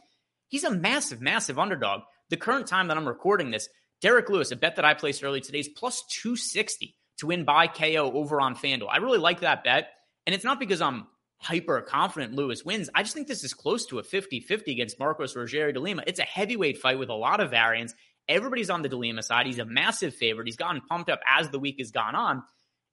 He's 0.48 0.64
a 0.64 0.72
massive, 0.72 1.20
massive 1.20 1.60
underdog. 1.60 2.04
The 2.30 2.38
current 2.38 2.68
time 2.68 2.88
that 2.88 2.96
I'm 2.96 3.06
recording 3.06 3.52
this, 3.52 3.68
Derrick 4.00 4.30
Lewis, 4.30 4.52
a 4.52 4.56
bet 4.56 4.78
that 4.78 4.86
I 4.86 4.94
placed 4.94 5.26
early 5.26 5.42
today, 5.42 5.60
is 5.60 5.68
plus 5.68 6.06
260 6.22 6.96
to 7.18 7.28
win 7.28 7.44
by 7.44 7.68
KO 7.68 8.14
over 8.14 8.40
on 8.40 8.56
FanDuel. 8.56 8.88
I 8.90 9.00
really 9.00 9.18
like 9.18 9.42
that 9.42 9.66
bet. 9.66 9.90
And 10.26 10.34
it's 10.34 10.46
not 10.46 10.58
because 10.58 10.82
I'm 10.82 11.08
hyper 11.36 11.82
confident 11.82 12.36
Lewis 12.36 12.64
wins. 12.64 12.90
I 12.96 13.04
just 13.04 13.14
think 13.14 13.28
this 13.28 13.44
is 13.44 13.54
close 13.54 13.86
to 13.88 14.00
a 14.00 14.04
50 14.04 14.40
50 14.40 14.72
against 14.72 15.00
Marcos 15.00 15.36
Rogerio 15.36 15.74
de 15.74 15.82
Lima. 15.82 16.04
It's 16.08 16.20
a 16.20 16.24
heavyweight 16.24 16.78
fight 16.78 16.98
with 16.98 17.10
a 17.10 17.14
lot 17.14 17.42
of 17.42 17.50
variance. 17.50 17.94
Everybody's 18.30 18.70
on 18.70 18.84
the 18.84 18.90
de 18.90 18.96
Lima 18.96 19.22
side. 19.22 19.48
He's 19.48 19.60
a 19.60 19.66
massive 19.66 20.16
favorite. 20.16 20.48
He's 20.48 20.56
gotten 20.56 20.80
pumped 20.80 21.10
up 21.10 21.20
as 21.28 21.50
the 21.50 21.60
week 21.60 21.80
has 21.80 21.92
gone 21.92 22.16
on. 22.16 22.44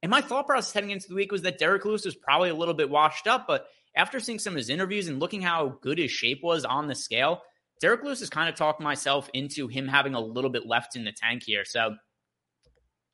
And 0.02 0.10
my 0.10 0.20
thought 0.20 0.46
process 0.46 0.72
heading 0.72 0.90
into 0.90 1.08
the 1.08 1.14
week 1.14 1.30
was 1.30 1.42
that 1.42 1.58
Derrick 1.58 1.84
Lewis 1.84 2.04
was 2.04 2.14
probably 2.14 2.50
a 2.50 2.54
little 2.54 2.74
bit 2.74 2.88
washed 2.88 3.26
up, 3.26 3.46
but 3.46 3.66
after 3.94 4.20
seeing 4.20 4.38
some 4.38 4.54
of 4.54 4.58
his 4.58 4.70
interviews 4.70 5.08
and 5.08 5.20
looking 5.20 5.42
how 5.42 5.78
good 5.82 5.98
his 5.98 6.10
shape 6.10 6.40
was 6.42 6.64
on 6.64 6.86
the 6.86 6.94
scale, 6.94 7.42
Derrick 7.80 8.02
Lewis 8.02 8.20
has 8.20 8.30
kind 8.30 8.48
of 8.48 8.54
talked 8.54 8.80
myself 8.80 9.28
into 9.34 9.66
him 9.66 9.88
having 9.88 10.14
a 10.14 10.20
little 10.20 10.50
bit 10.50 10.66
left 10.66 10.96
in 10.96 11.04
the 11.04 11.12
tank 11.12 11.42
here. 11.44 11.64
So, 11.64 11.96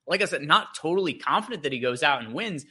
like 0.06 0.22
I 0.22 0.26
said, 0.26 0.42
not 0.42 0.74
totally 0.76 1.14
confident 1.14 1.62
that 1.62 1.72
he 1.72 1.78
goes 1.78 2.02
out 2.02 2.22
and 2.22 2.34
wins, 2.34 2.64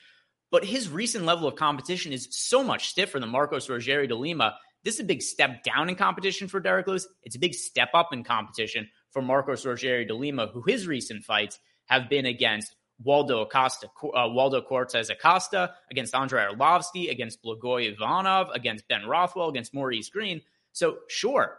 but 0.52 0.64
his 0.64 0.90
recent 0.90 1.26
level 1.26 1.48
of 1.48 1.56
competition 1.56 2.14
is 2.14 2.28
so 2.32 2.64
much 2.64 2.88
stiffer 2.88 3.20
than 3.20 3.30
Marcos 3.30 3.68
Rogerio 3.68 4.08
de 4.08 4.16
Lima. 4.16 4.56
This 4.84 4.96
is 4.96 5.02
a 5.02 5.06
big 5.06 5.22
step 5.22 5.64
down 5.64 5.90
in 5.90 5.96
competition 5.96 6.48
for 6.48 6.60
Derrick 6.60 6.88
Lewis. 6.88 7.08
It's 7.24 7.36
a 7.36 7.40
big 7.40 7.54
step 7.54 7.90
up 7.94 8.10
in 8.14 8.24
competition 8.24 8.90
for 9.12 9.22
Marcos 9.22 9.66
Rogerio 9.66 10.08
de 10.08 10.14
Lima, 10.14 10.48
who 10.48 10.62
his 10.62 10.88
recent 10.88 11.24
fights 11.24 11.60
have 11.86 12.10
been 12.10 12.26
against 12.26 12.76
Waldo 13.04 13.42
Acosta, 13.42 13.88
uh, 13.88 14.28
Waldo 14.30 14.62
Cortes 14.62 15.10
Acosta, 15.10 15.74
against 15.92 16.16
Andrei 16.16 16.46
Arlovsky, 16.46 17.12
against 17.12 17.44
Blagoy 17.44 17.92
Ivanov, 17.92 18.50
against 18.54 18.88
Ben 18.88 19.06
Rothwell, 19.06 19.50
against 19.50 19.74
Maurice 19.74 20.10
Greene. 20.10 20.42
So, 20.72 21.00
sure, 21.08 21.58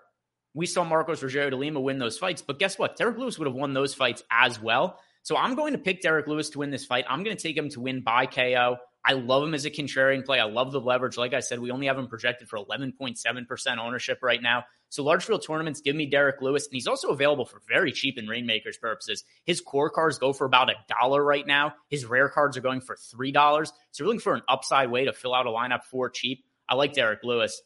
we 0.54 0.64
saw 0.64 0.84
Marcos 0.84 1.22
Rogerio 1.22 1.50
de 1.50 1.56
Lima 1.56 1.80
win 1.80 1.98
those 1.98 2.16
fights, 2.16 2.40
but 2.40 2.58
guess 2.58 2.78
what? 2.78 2.96
Derrick 2.96 3.18
Lewis 3.18 3.38
would 3.38 3.46
have 3.46 3.54
won 3.54 3.74
those 3.74 3.94
fights 3.94 4.22
as 4.30 4.60
well. 4.60 4.98
So 5.22 5.36
I'm 5.36 5.54
going 5.54 5.72
to 5.72 5.78
pick 5.78 6.00
Derrick 6.00 6.26
Lewis 6.28 6.50
to 6.50 6.60
win 6.60 6.70
this 6.70 6.86
fight. 6.86 7.04
I'm 7.10 7.24
going 7.24 7.36
to 7.36 7.42
take 7.42 7.56
him 7.56 7.68
to 7.70 7.80
win 7.80 8.00
by 8.00 8.26
KO. 8.26 8.78
I 9.08 9.12
love 9.12 9.44
him 9.44 9.54
as 9.54 9.64
a 9.64 9.70
contrarian 9.70 10.24
play. 10.24 10.40
I 10.40 10.44
love 10.44 10.72
the 10.72 10.80
leverage. 10.80 11.16
Like 11.16 11.32
I 11.32 11.38
said, 11.38 11.60
we 11.60 11.70
only 11.70 11.86
have 11.86 11.96
him 11.96 12.08
projected 12.08 12.48
for 12.48 12.58
11.7% 12.58 13.78
ownership 13.78 14.18
right 14.20 14.42
now. 14.42 14.64
So 14.88 15.04
large 15.04 15.24
field 15.24 15.44
tournaments 15.46 15.80
give 15.80 15.94
me 15.94 16.06
Derrick 16.06 16.42
Lewis, 16.42 16.66
and 16.66 16.74
he's 16.74 16.88
also 16.88 17.10
available 17.10 17.44
for 17.44 17.62
very 17.68 17.92
cheap 17.92 18.18
in 18.18 18.26
Reignmakers 18.26 18.80
purposes. 18.80 19.22
His 19.44 19.60
core 19.60 19.90
cards 19.90 20.18
go 20.18 20.32
for 20.32 20.44
about 20.44 20.70
a 20.70 20.74
dollar 20.88 21.22
right 21.22 21.46
now. 21.46 21.74
His 21.88 22.04
rare 22.04 22.28
cards 22.28 22.56
are 22.56 22.62
going 22.62 22.80
for 22.80 22.96
three 22.96 23.30
dollars. 23.30 23.72
So 23.92 24.02
you're 24.02 24.08
looking 24.08 24.20
for 24.20 24.34
an 24.34 24.42
upside 24.48 24.90
way 24.90 25.04
to 25.04 25.12
fill 25.12 25.34
out 25.34 25.46
a 25.46 25.50
lineup 25.50 25.84
for 25.84 26.10
cheap. 26.10 26.44
I 26.68 26.74
like 26.74 26.92
Derrick 26.92 27.20
Lewis. 27.22 27.62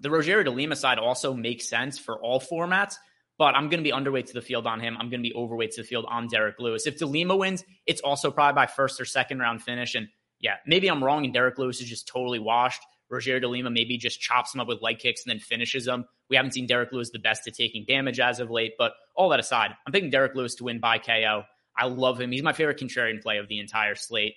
The 0.00 0.08
Rogerio 0.08 0.44
de 0.44 0.50
Lima 0.50 0.76
side 0.76 0.98
also 0.98 1.34
makes 1.34 1.68
sense 1.68 1.98
for 1.98 2.18
all 2.18 2.40
formats, 2.40 2.96
but 3.38 3.54
I'm 3.54 3.68
going 3.68 3.82
to 3.82 3.88
be 3.88 3.92
underweight 3.92 4.26
to 4.26 4.34
the 4.34 4.42
field 4.42 4.66
on 4.66 4.80
him. 4.80 4.96
I'm 4.98 5.10
going 5.10 5.22
to 5.22 5.28
be 5.28 5.34
overweight 5.34 5.72
to 5.72 5.82
the 5.82 5.86
field 5.86 6.06
on 6.08 6.28
Derrick 6.28 6.56
Lewis. 6.58 6.86
If 6.86 6.98
de 6.98 7.06
Lima 7.06 7.36
wins, 7.36 7.64
it's 7.86 8.00
also 8.00 8.30
probably 8.30 8.54
by 8.54 8.66
first 8.66 9.00
or 9.00 9.04
second 9.04 9.40
round 9.40 9.62
finish. 9.62 9.94
And 9.94 10.08
yeah, 10.44 10.56
maybe 10.66 10.88
I'm 10.88 11.02
wrong 11.02 11.24
and 11.24 11.32
Derrick 11.32 11.56
Lewis 11.58 11.80
is 11.80 11.88
just 11.88 12.06
totally 12.06 12.38
washed. 12.38 12.82
Rogerio 13.10 13.40
de 13.40 13.48
Lima 13.48 13.70
maybe 13.70 13.96
just 13.96 14.20
chops 14.20 14.54
him 14.54 14.60
up 14.60 14.68
with 14.68 14.82
leg 14.82 14.98
kicks 14.98 15.24
and 15.24 15.30
then 15.30 15.40
finishes 15.40 15.86
them. 15.86 16.04
We 16.28 16.36
haven't 16.36 16.52
seen 16.52 16.66
Derrick 16.66 16.92
Lewis 16.92 17.10
the 17.10 17.18
best 17.18 17.48
at 17.48 17.54
taking 17.54 17.86
damage 17.88 18.20
as 18.20 18.40
of 18.40 18.50
late, 18.50 18.74
but 18.76 18.92
all 19.16 19.30
that 19.30 19.40
aside, 19.40 19.70
I'm 19.86 19.92
picking 19.92 20.10
Derrick 20.10 20.34
Lewis 20.34 20.56
to 20.56 20.64
win 20.64 20.80
by 20.80 20.98
KO. 20.98 21.44
I 21.74 21.86
love 21.86 22.20
him. 22.20 22.30
He's 22.30 22.42
my 22.42 22.52
favorite 22.52 22.78
contrarian 22.78 23.22
play 23.22 23.38
of 23.38 23.48
the 23.48 23.58
entire 23.58 23.94
slate. 23.94 24.34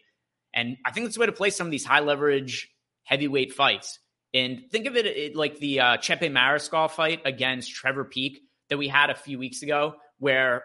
And 0.54 0.78
I 0.86 0.92
think 0.92 1.06
that's 1.06 1.16
the 1.16 1.20
way 1.20 1.26
to 1.26 1.34
play 1.34 1.50
some 1.50 1.68
of 1.68 1.72
these 1.72 1.86
high 1.86 2.00
leverage 2.00 2.70
heavyweight 3.04 3.54
fights. 3.54 4.00
And 4.34 4.64
think 4.72 4.88
of 4.88 4.96
it 4.96 5.36
like 5.36 5.60
the 5.60 5.82
uh, 5.82 5.98
Chepe 5.98 6.32
Mariscal 6.32 6.90
fight 6.90 7.22
against 7.26 7.74
Trevor 7.74 8.06
Peek 8.06 8.40
that 8.70 8.78
we 8.78 8.88
had 8.88 9.10
a 9.10 9.16
few 9.16 9.38
weeks 9.38 9.62
ago, 9.62 9.96
where 10.20 10.64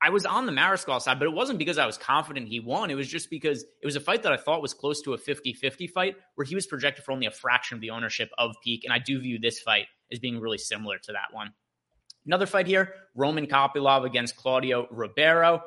I 0.00 0.10
was 0.10 0.26
on 0.26 0.46
the 0.46 0.52
Mariscal 0.52 1.00
side, 1.00 1.18
but 1.18 1.26
it 1.26 1.32
wasn't 1.32 1.58
because 1.58 1.78
I 1.78 1.86
was 1.86 1.96
confident 1.96 2.48
he 2.48 2.60
won. 2.60 2.90
It 2.90 2.94
was 2.96 3.08
just 3.08 3.30
because 3.30 3.62
it 3.62 3.86
was 3.86 3.96
a 3.96 4.00
fight 4.00 4.22
that 4.24 4.32
I 4.32 4.36
thought 4.36 4.60
was 4.60 4.74
close 4.74 5.00
to 5.02 5.14
a 5.14 5.18
50 5.18 5.54
50 5.54 5.86
fight 5.86 6.16
where 6.34 6.44
he 6.44 6.54
was 6.54 6.66
projected 6.66 7.04
for 7.04 7.12
only 7.12 7.26
a 7.26 7.30
fraction 7.30 7.76
of 7.76 7.80
the 7.80 7.90
ownership 7.90 8.30
of 8.36 8.56
Peek. 8.62 8.84
And 8.84 8.92
I 8.92 8.98
do 8.98 9.18
view 9.20 9.38
this 9.38 9.58
fight 9.58 9.86
as 10.12 10.18
being 10.18 10.38
really 10.38 10.58
similar 10.58 10.98
to 10.98 11.12
that 11.12 11.32
one. 11.32 11.52
Another 12.26 12.46
fight 12.46 12.66
here 12.66 12.92
Roman 13.14 13.46
Kopylov 13.46 14.04
against 14.04 14.36
Claudio 14.36 14.86
Ribeiro. 14.90 15.62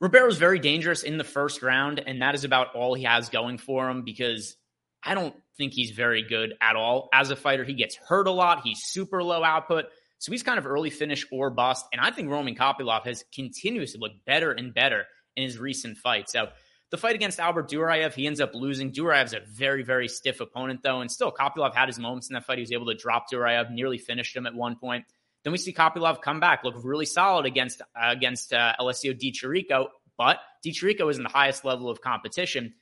Ribeiro 0.00 0.28
is 0.28 0.36
very 0.36 0.58
dangerous 0.58 1.02
in 1.02 1.16
the 1.16 1.24
first 1.24 1.62
round, 1.62 2.00
and 2.04 2.20
that 2.20 2.34
is 2.34 2.44
about 2.44 2.74
all 2.74 2.94
he 2.94 3.04
has 3.04 3.28
going 3.30 3.58
for 3.58 3.88
him 3.88 4.02
because 4.02 4.56
I 5.02 5.14
don't 5.14 5.34
think 5.56 5.72
he's 5.72 5.92
very 5.92 6.22
good 6.22 6.54
at 6.60 6.76
all. 6.76 7.08
As 7.12 7.30
a 7.30 7.36
fighter, 7.36 7.64
he 7.64 7.74
gets 7.74 7.96
hurt 7.96 8.26
a 8.26 8.32
lot, 8.32 8.62
he's 8.64 8.82
super 8.82 9.22
low 9.22 9.42
output. 9.42 9.86
So 10.24 10.32
he's 10.32 10.42
kind 10.42 10.58
of 10.58 10.66
early 10.66 10.88
finish 10.88 11.26
or 11.30 11.50
bust. 11.50 11.84
And 11.92 12.00
I 12.00 12.10
think 12.10 12.30
Roman 12.30 12.54
Kopylov 12.54 13.04
has 13.04 13.26
continuously 13.34 14.00
looked 14.00 14.24
better 14.24 14.52
and 14.52 14.72
better 14.72 15.04
in 15.36 15.42
his 15.42 15.58
recent 15.58 15.98
fights. 15.98 16.32
So 16.32 16.46
the 16.90 16.96
fight 16.96 17.14
against 17.14 17.38
Albert 17.38 17.68
Duraev, 17.68 18.14
he 18.14 18.26
ends 18.26 18.40
up 18.40 18.54
losing. 18.54 18.90
Duraev's 18.90 19.34
a 19.34 19.40
very, 19.52 19.82
very 19.82 20.08
stiff 20.08 20.40
opponent, 20.40 20.80
though. 20.82 21.02
And 21.02 21.10
still, 21.10 21.30
Kopylov 21.30 21.74
had 21.74 21.90
his 21.90 21.98
moments 21.98 22.30
in 22.30 22.34
that 22.34 22.46
fight. 22.46 22.56
He 22.56 22.62
was 22.62 22.72
able 22.72 22.86
to 22.86 22.94
drop 22.94 23.26
Duraev, 23.30 23.70
nearly 23.70 23.98
finished 23.98 24.34
him 24.34 24.46
at 24.46 24.54
one 24.54 24.76
point. 24.76 25.04
Then 25.42 25.52
we 25.52 25.58
see 25.58 25.74
Kopylov 25.74 26.22
come 26.22 26.40
back, 26.40 26.64
look 26.64 26.76
really 26.82 27.04
solid 27.04 27.44
against 27.44 27.82
uh, 27.82 27.84
against 28.10 28.54
uh, 28.54 28.72
Alessio 28.78 29.12
Di 29.12 29.30
Chirico, 29.30 29.88
but 30.16 30.38
Di 30.62 30.70
is 30.70 31.18
in 31.18 31.22
the 31.22 31.28
highest 31.28 31.66
level 31.66 31.90
of 31.90 32.00
competition. 32.00 32.72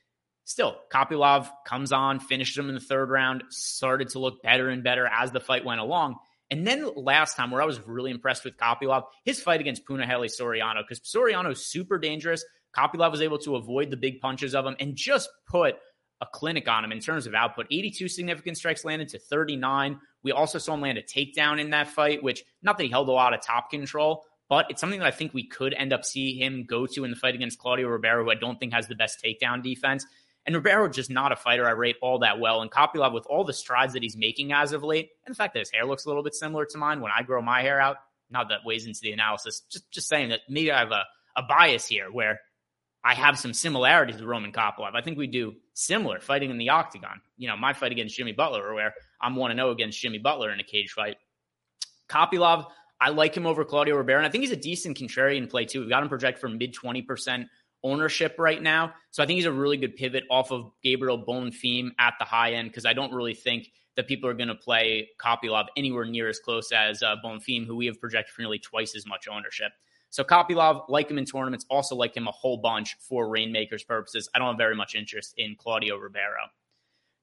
Still, 0.44 0.76
Kopylov 0.92 1.50
comes 1.66 1.90
on, 1.90 2.20
finishes 2.20 2.56
him 2.56 2.68
in 2.68 2.76
the 2.76 2.80
third 2.80 3.10
round, 3.10 3.42
started 3.48 4.10
to 4.10 4.20
look 4.20 4.44
better 4.44 4.68
and 4.68 4.84
better 4.84 5.06
as 5.06 5.32
the 5.32 5.40
fight 5.40 5.64
went 5.64 5.80
along. 5.80 6.18
And 6.52 6.66
then 6.66 6.86
last 6.96 7.34
time, 7.34 7.50
where 7.50 7.62
I 7.62 7.64
was 7.64 7.80
really 7.86 8.10
impressed 8.10 8.44
with 8.44 8.58
Kopylov, 8.58 9.04
his 9.24 9.40
fight 9.40 9.62
against 9.62 9.86
Punahele 9.86 10.26
Soriano, 10.26 10.82
because 10.86 11.00
Soriano 11.00 11.50
is 11.50 11.64
super 11.64 11.98
dangerous. 11.98 12.44
Kopylov 12.76 13.10
was 13.10 13.22
able 13.22 13.38
to 13.38 13.56
avoid 13.56 13.90
the 13.90 13.96
big 13.96 14.20
punches 14.20 14.54
of 14.54 14.66
him 14.66 14.76
and 14.78 14.94
just 14.94 15.30
put 15.46 15.76
a 16.20 16.26
clinic 16.30 16.68
on 16.68 16.84
him 16.84 16.92
in 16.92 17.00
terms 17.00 17.26
of 17.26 17.34
output. 17.34 17.68
82 17.70 18.06
significant 18.06 18.58
strikes 18.58 18.84
landed 18.84 19.08
to 19.08 19.18
39. 19.18 19.98
We 20.22 20.32
also 20.32 20.58
saw 20.58 20.74
him 20.74 20.82
land 20.82 20.98
a 20.98 21.02
takedown 21.02 21.58
in 21.58 21.70
that 21.70 21.88
fight, 21.88 22.22
which 22.22 22.44
not 22.62 22.76
that 22.76 22.84
he 22.84 22.90
held 22.90 23.08
a 23.08 23.12
lot 23.12 23.32
of 23.32 23.40
top 23.40 23.70
control, 23.70 24.22
but 24.50 24.66
it's 24.68 24.82
something 24.82 25.00
that 25.00 25.08
I 25.08 25.10
think 25.10 25.32
we 25.32 25.46
could 25.46 25.72
end 25.72 25.94
up 25.94 26.04
see 26.04 26.38
him 26.38 26.66
go 26.68 26.86
to 26.86 27.04
in 27.04 27.10
the 27.10 27.16
fight 27.16 27.34
against 27.34 27.60
Claudio 27.60 27.88
Ribeiro, 27.88 28.24
who 28.24 28.30
I 28.30 28.34
don't 28.34 28.60
think 28.60 28.74
has 28.74 28.88
the 28.88 28.94
best 28.94 29.24
takedown 29.24 29.62
defense. 29.62 30.04
And 30.44 30.56
Ribeiro 30.56 30.88
just 30.88 31.10
not 31.10 31.30
a 31.30 31.36
fighter 31.36 31.66
I 31.66 31.70
rate 31.70 31.96
all 32.02 32.18
that 32.20 32.40
well. 32.40 32.62
And 32.62 32.70
Kopylov, 32.70 33.12
with 33.12 33.26
all 33.26 33.44
the 33.44 33.52
strides 33.52 33.92
that 33.92 34.02
he's 34.02 34.16
making 34.16 34.52
as 34.52 34.72
of 34.72 34.82
late, 34.82 35.10
and 35.24 35.34
the 35.34 35.36
fact 35.36 35.54
that 35.54 35.60
his 35.60 35.70
hair 35.70 35.84
looks 35.84 36.04
a 36.04 36.08
little 36.08 36.24
bit 36.24 36.34
similar 36.34 36.66
to 36.66 36.78
mine 36.78 37.00
when 37.00 37.12
I 37.16 37.22
grow 37.22 37.40
my 37.40 37.62
hair 37.62 37.80
out, 37.80 37.98
not 38.30 38.48
that 38.48 38.64
weighs 38.64 38.86
into 38.86 39.00
the 39.02 39.12
analysis. 39.12 39.62
Just 39.70 39.90
just 39.92 40.08
saying 40.08 40.30
that 40.30 40.40
maybe 40.48 40.72
I 40.72 40.80
have 40.80 40.90
a, 40.90 41.04
a 41.36 41.42
bias 41.42 41.86
here 41.86 42.10
where 42.10 42.40
I 43.04 43.14
have 43.14 43.38
some 43.38 43.52
similarities 43.52 44.16
with 44.16 44.24
Roman 44.24 44.52
Kopylov. 44.52 44.94
I 44.94 45.02
think 45.02 45.18
we 45.18 45.26
do 45.26 45.54
similar 45.74 46.20
fighting 46.20 46.50
in 46.50 46.58
the 46.58 46.70
octagon. 46.70 47.20
You 47.36 47.48
know, 47.48 47.56
my 47.56 47.72
fight 47.72 47.92
against 47.92 48.16
Jimmy 48.16 48.32
Butler, 48.32 48.74
where 48.74 48.94
I'm 49.20 49.36
1 49.36 49.54
0 49.54 49.70
against 49.70 50.00
Jimmy 50.00 50.18
Butler 50.18 50.52
in 50.52 50.60
a 50.60 50.64
cage 50.64 50.92
fight. 50.92 51.16
Kopylov, 52.08 52.66
I 53.00 53.10
like 53.10 53.36
him 53.36 53.46
over 53.46 53.64
Claudio 53.64 53.96
Ribeiro, 53.96 54.20
and 54.20 54.26
I 54.26 54.30
think 54.30 54.42
he's 54.42 54.52
a 54.52 54.56
decent 54.56 54.96
contrarian 54.98 55.50
play 55.50 55.64
too. 55.64 55.80
We've 55.80 55.88
got 55.88 56.02
him 56.02 56.08
projected 56.08 56.40
for 56.40 56.48
mid 56.48 56.74
20% 56.74 57.46
ownership 57.82 58.36
right 58.38 58.62
now. 58.62 58.92
So 59.10 59.22
I 59.22 59.26
think 59.26 59.36
he's 59.36 59.46
a 59.46 59.52
really 59.52 59.76
good 59.76 59.96
pivot 59.96 60.24
off 60.30 60.50
of 60.50 60.70
Gabriel 60.82 61.22
Bonfim 61.22 61.90
at 61.98 62.14
the 62.18 62.24
high 62.24 62.52
end 62.52 62.68
because 62.68 62.86
I 62.86 62.92
don't 62.92 63.12
really 63.12 63.34
think 63.34 63.70
that 63.96 64.08
people 64.08 64.28
are 64.28 64.34
going 64.34 64.48
to 64.48 64.54
play 64.54 65.10
Kopylov 65.20 65.66
anywhere 65.76 66.04
near 66.04 66.28
as 66.28 66.38
close 66.38 66.72
as 66.72 67.02
uh, 67.02 67.16
Bonfim, 67.24 67.66
who 67.66 67.76
we 67.76 67.86
have 67.86 68.00
projected 68.00 68.34
for 68.34 68.42
nearly 68.42 68.58
twice 68.58 68.96
as 68.96 69.06
much 69.06 69.28
ownership. 69.28 69.72
So 70.10 70.24
Kopylov, 70.24 70.88
like 70.88 71.10
him 71.10 71.18
in 71.18 71.24
tournaments, 71.24 71.64
also 71.70 71.96
like 71.96 72.16
him 72.16 72.28
a 72.28 72.32
whole 72.32 72.58
bunch 72.58 72.96
for 73.00 73.26
Reignmakers 73.26 73.86
purposes. 73.86 74.28
I 74.34 74.38
don't 74.38 74.48
have 74.48 74.58
very 74.58 74.76
much 74.76 74.94
interest 74.94 75.34
in 75.38 75.56
Claudio 75.56 75.96
Ribeiro. 75.96 76.48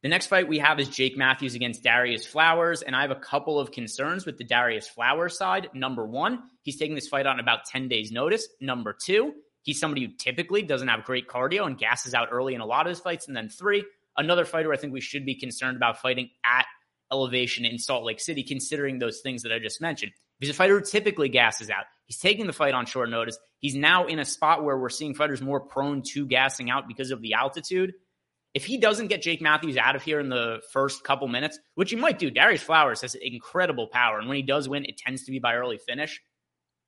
The 0.02 0.10
next 0.10 0.28
fight 0.28 0.48
we 0.48 0.60
have 0.60 0.80
is 0.80 0.88
Jake 0.88 1.18
Matthews 1.18 1.56
against 1.56 1.84
Darius 1.84 2.26
Flowers, 2.26 2.82
and 2.82 2.96
I 2.96 3.02
have 3.02 3.12
a 3.12 3.16
couple 3.16 3.60
of 3.60 3.72
concerns 3.72 4.26
with 4.26 4.38
the 4.38 4.46
Darius 4.46 4.88
Flowers 4.88 5.38
side. 5.38 5.70
Number 5.74 6.06
one, 6.08 6.42
he's 6.62 6.78
taking 6.78 6.96
this 6.96 7.10
fight 7.10 7.26
on 7.26 7.40
about 7.40 7.66
10 7.66 7.90
days' 7.90 8.12
notice. 8.12 8.48
Number 8.62 8.94
two, 8.94 9.34
He's 9.70 9.80
somebody 9.80 10.04
who 10.04 10.14
typically 10.14 10.64
doesn't 10.64 10.88
have 10.88 11.04
great 11.04 11.28
cardio 11.28 11.68
and 11.68 11.78
gasses 11.78 12.16
out 12.16 12.30
early 12.32 12.56
in 12.56 12.60
a 12.60 12.66
lot 12.66 12.88
of 12.88 12.90
his 12.90 13.00
fights. 13.00 13.28
And 13.28 13.38
then 13.38 13.50
three, 13.50 13.86
another 14.18 14.44
fighter 14.44 14.74
I 14.74 14.78
think 14.78 14.94
we 14.94 15.00
should 15.00 15.28
be 15.28 15.36
concerned 15.36 15.78
about 15.78 16.02
fighting 16.02 16.32
at 16.44 16.66
elevation 17.12 17.66
in 17.66 17.78
Salt 17.78 18.04
Lake 18.04 18.20
City, 18.20 18.42
considering 18.42 18.98
those 18.98 19.20
things 19.20 19.44
that 19.44 19.52
I 19.52 19.60
just 19.60 19.80
mentioned. 19.80 20.12
He's 20.40 20.50
a 20.50 20.56
fighter 20.56 20.80
who 20.80 20.84
typically 20.84 21.30
gasses 21.30 21.70
out. 21.70 21.84
He's 22.08 22.18
taking 22.18 22.48
the 22.48 22.52
fight 22.52 22.74
on 22.74 22.88
short 22.88 23.12
notice. 23.12 23.38
He's 23.60 23.76
now 23.76 24.08
in 24.08 24.18
a 24.18 24.26
spot 24.26 24.64
where 24.64 24.76
we're 24.76 24.90
seeing 24.90 25.14
fighters 25.14 25.40
more 25.40 25.60
prone 25.60 26.02
to 26.14 26.26
gassing 26.26 26.72
out 26.72 26.88
because 26.88 27.12
of 27.12 27.22
the 27.22 27.34
altitude. 27.36 27.94
If 28.56 28.66
he 28.66 28.80
doesn't 28.80 29.10
get 29.10 29.22
Jake 29.22 29.40
Matthews 29.40 29.78
out 29.78 29.96
of 29.96 30.02
here 30.02 30.20
in 30.20 30.30
the 30.30 30.64
first 30.74 31.04
couple 31.04 31.28
minutes, 31.28 31.60
which 31.76 31.92
he 31.92 31.96
might 31.96 32.18
do, 32.18 32.32
Darius 32.32 32.64
Flowers 32.64 33.02
has 33.02 33.14
incredible 33.14 33.86
power. 33.86 34.18
And 34.18 34.28
when 34.28 34.38
he 34.38 34.42
does 34.42 34.68
win, 34.68 34.86
it 34.86 34.98
tends 34.98 35.26
to 35.26 35.32
be 35.32 35.38
by 35.38 35.54
early 35.54 35.78
finish. 35.78 36.20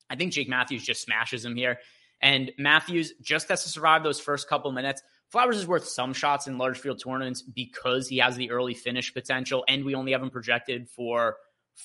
I 0.10 0.16
think 0.16 0.34
Jake 0.34 0.50
Matthews 0.50 0.84
just 0.84 1.04
smashes 1.04 1.46
him 1.46 1.56
here. 1.56 1.78
And 2.22 2.52
Matthews 2.58 3.14
just 3.22 3.50
has 3.50 3.64
to 3.64 3.70
survive 3.70 4.04
those 4.04 4.20
first 4.20 4.48
couple 4.48 4.72
minutes. 4.72 5.02
Flowers 5.30 5.58
is 5.58 5.68
worth 5.68 5.88
some 5.88 6.14
shots 6.14 6.48
in 6.48 6.58
large 6.58 6.78
field 6.78 7.02
tournaments 7.04 7.42
because 7.42 8.08
he 8.08 8.18
has 8.18 8.36
the 8.36 8.52
early 8.52 8.74
finish 8.74 9.14
potential, 9.14 9.64
and 9.68 9.86
we 9.86 9.96
only 9.96 10.12
have 10.12 10.22
him 10.22 10.30
projected 10.30 10.90
for 10.90 11.38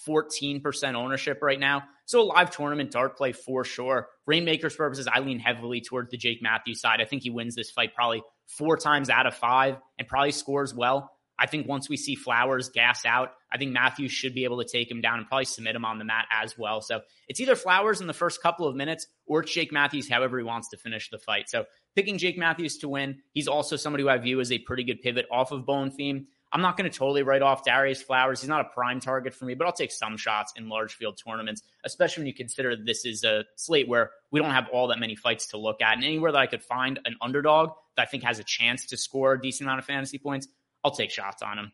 14% 0.07 0.94
ownership 0.94 1.38
right 1.42 1.61
now. 1.61 1.85
So 2.07 2.20
a 2.20 2.25
live 2.25 2.51
tournament 2.51 2.90
dart 2.90 3.16
play 3.16 3.33
for 3.33 3.64
sure. 3.64 4.09
Reignmakers 4.29 4.77
purposes, 4.77 5.09
I 5.12 5.20
lean 5.20 5.38
heavily 5.38 5.81
towards 5.81 6.11
the 6.11 6.16
Jake 6.16 6.42
Matthews 6.42 6.81
side. 6.81 7.01
I 7.01 7.05
think 7.05 7.22
he 7.22 7.31
wins 7.31 7.55
this 7.55 7.70
fight 7.70 7.94
probably 7.94 8.22
four 8.46 8.77
times 8.77 9.11
out 9.11 9.27
of 9.27 9.35
five 9.35 9.77
and 9.99 10.07
probably 10.07 10.33
scores 10.33 10.75
well. 10.75 11.11
I 11.38 11.46
think 11.46 11.68
once 11.68 11.88
we 11.88 11.96
see 11.96 12.14
Flowers 12.14 12.70
gas 12.70 13.05
out, 13.05 13.33
I 13.53 13.59
think 13.59 13.72
Matthews 13.72 14.12
should 14.12 14.35
be 14.35 14.44
able 14.44 14.62
to 14.62 14.68
take 14.68 14.90
him 14.90 15.01
down 15.01 15.18
and 15.18 15.27
probably 15.27 15.44
submit 15.44 15.77
him 15.77 15.85
on 15.85 15.99
the 15.99 16.05
mat 16.05 16.27
as 16.31 16.57
well. 16.57 16.81
So 16.81 17.03
it's 17.29 17.40
either 17.40 17.57
Flowers 17.57 18.01
in 18.01 18.07
the 18.07 18.14
first 18.14 18.42
couple 18.42 18.66
of 18.66 18.75
minutes 18.75 19.07
or 19.27 19.42
Jake 19.42 19.72
Matthews, 19.72 20.09
however 20.09 20.38
he 20.38 20.44
wants 20.44 20.70
to 20.70 20.77
finish 20.77 21.11
the 21.11 21.18
fight. 21.18 21.49
So 21.49 21.66
picking 21.94 22.18
Jake 22.18 22.38
Matthews 22.38 22.79
to 22.79 22.88
win, 22.88 23.22
he's 23.33 23.49
also 23.49 23.77
somebody 23.77 24.05
who 24.05 24.09
I 24.09 24.18
view 24.18 24.40
as 24.40 24.51
a 24.51 24.59
pretty 24.59 24.85
good 24.85 25.03
pivot 25.03 25.27
off 25.31 25.53
of 25.53 25.64
Bonfim. 25.64 26.27
I'm 26.53 26.62
not 26.62 26.77
going 26.77 26.90
to 26.90 26.96
totally 26.96 27.22
write 27.22 27.42
off 27.42 27.64
Darius 27.64 28.01
Flowers. 28.01 28.40
He's 28.40 28.49
not 28.49 28.61
a 28.61 28.68
prime 28.72 29.01
target 29.01 29.35
for 29.35 29.44
me, 29.44 29.55
but 29.55 29.66
I'll 29.66 29.72
take 29.72 29.90
some 29.90 30.16
shots 30.16 30.53
in 30.57 30.68
large 30.68 30.94
field 30.94 31.20
tournaments, 31.22 31.62
especially 31.85 32.22
when 32.22 32.29
you 32.29 32.35
consider 32.35 32.77
this 32.77 33.05
is 33.05 33.25
a 33.25 33.44
slate 33.57 33.88
where 33.88 34.12
we 34.31 34.40
don't 34.40 34.53
have 34.53 34.68
all 34.72 34.88
that 34.88 34.99
many 34.99 35.16
fights 35.16 35.49
to 35.49 35.59
look 35.59 35.83
at. 35.83 35.94
And 35.94 36.05
anywhere 36.05 36.33
that 36.33 36.38
I 36.38 36.46
could 36.46 36.62
find 36.62 37.01
an 37.05 37.16
underdog 37.20 37.70
that 37.96 38.03
I 38.03 38.07
think 38.07 38.22
has 38.22 38.38
a 38.38 38.44
chance 38.44 38.87
to 38.87 38.96
score 38.96 39.33
a 39.33 39.42
decent 39.42 39.66
amount 39.66 39.81
of 39.81 39.87
fantasy 39.87 40.18
points, 40.18 40.46
I'll 40.87 40.92
take 40.92 41.11
shots 41.11 41.42
on 41.42 41.59
him. 41.59 41.72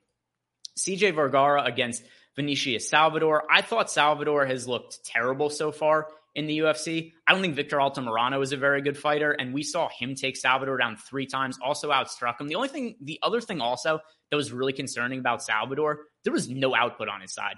CJ 0.78 1.14
Vergara 1.14 1.62
against 1.64 2.02
Vinicius 2.34 2.88
Salvador. 2.88 3.44
I 3.50 3.60
thought 3.60 3.90
Salvador 3.90 4.46
has 4.46 4.66
looked 4.66 5.04
terrible 5.04 5.50
so 5.50 5.70
far 5.70 6.08
in 6.34 6.46
the 6.46 6.60
UFC. 6.60 7.12
I 7.26 7.32
don't 7.32 7.42
think 7.42 7.54
Victor 7.54 7.76
Altamirano 7.76 8.42
is 8.42 8.52
a 8.52 8.56
very 8.56 8.80
good 8.80 8.96
fighter, 8.96 9.32
and 9.32 9.52
we 9.52 9.62
saw 9.62 9.90
him 9.90 10.14
take 10.14 10.38
Salvador 10.38 10.78
down 10.78 10.96
three 10.96 11.26
times, 11.26 11.58
also 11.62 11.90
outstruck 11.90 12.40
him. 12.40 12.48
The 12.48 12.54
only 12.54 12.68
thing, 12.68 12.96
the 13.02 13.18
other 13.22 13.42
thing 13.42 13.60
also 13.60 14.00
that 14.30 14.36
was 14.36 14.50
really 14.50 14.72
concerning 14.72 15.18
about 15.18 15.42
Salvador, 15.42 16.06
there 16.24 16.32
was 16.32 16.48
no 16.48 16.74
output 16.74 17.10
on 17.10 17.20
his 17.20 17.34
side. 17.34 17.56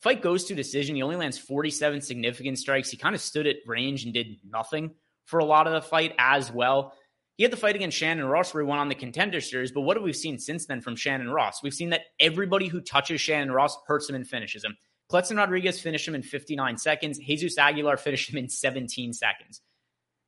Fight 0.00 0.22
goes 0.22 0.46
to 0.46 0.56
decision. 0.56 0.96
He 0.96 1.02
only 1.02 1.14
lands 1.14 1.38
47 1.38 2.00
significant 2.00 2.58
strikes. 2.58 2.90
He 2.90 2.96
kind 2.96 3.14
of 3.14 3.20
stood 3.20 3.46
at 3.46 3.58
range 3.64 4.02
and 4.04 4.12
did 4.12 4.38
nothing 4.44 4.96
for 5.24 5.38
a 5.38 5.44
lot 5.44 5.68
of 5.68 5.72
the 5.72 5.88
fight 5.88 6.14
as 6.18 6.50
well. 6.50 6.94
He 7.36 7.44
had 7.44 7.52
the 7.52 7.56
fight 7.56 7.76
against 7.76 7.96
Shannon 7.96 8.24
Ross 8.24 8.54
where 8.54 8.62
he 8.62 8.68
won 8.68 8.78
on 8.78 8.88
the 8.88 8.94
contender 8.94 9.40
series. 9.40 9.70
But 9.70 9.82
what 9.82 9.96
have 9.96 10.04
we 10.04 10.12
seen 10.12 10.38
since 10.38 10.66
then 10.66 10.80
from 10.80 10.96
Shannon 10.96 11.30
Ross? 11.30 11.62
We've 11.62 11.74
seen 11.74 11.90
that 11.90 12.02
everybody 12.18 12.66
who 12.68 12.80
touches 12.80 13.20
Shannon 13.20 13.52
Ross 13.52 13.76
hurts 13.86 14.08
him 14.08 14.16
and 14.16 14.26
finishes 14.26 14.64
him. 14.64 14.76
Kleydson 15.10 15.36
Rodrigues 15.36 15.80
finished 15.80 16.08
him 16.08 16.14
in 16.14 16.22
59 16.22 16.78
seconds. 16.78 17.18
Jesus 17.18 17.58
Aguilar 17.58 17.96
finished 17.98 18.30
him 18.30 18.38
in 18.38 18.48
17 18.48 19.12
seconds. 19.12 19.60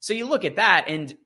So 0.01 0.13
you 0.13 0.27
look 0.27 0.45
at 0.45 0.57
that 0.57 0.85
and 0.89 1.17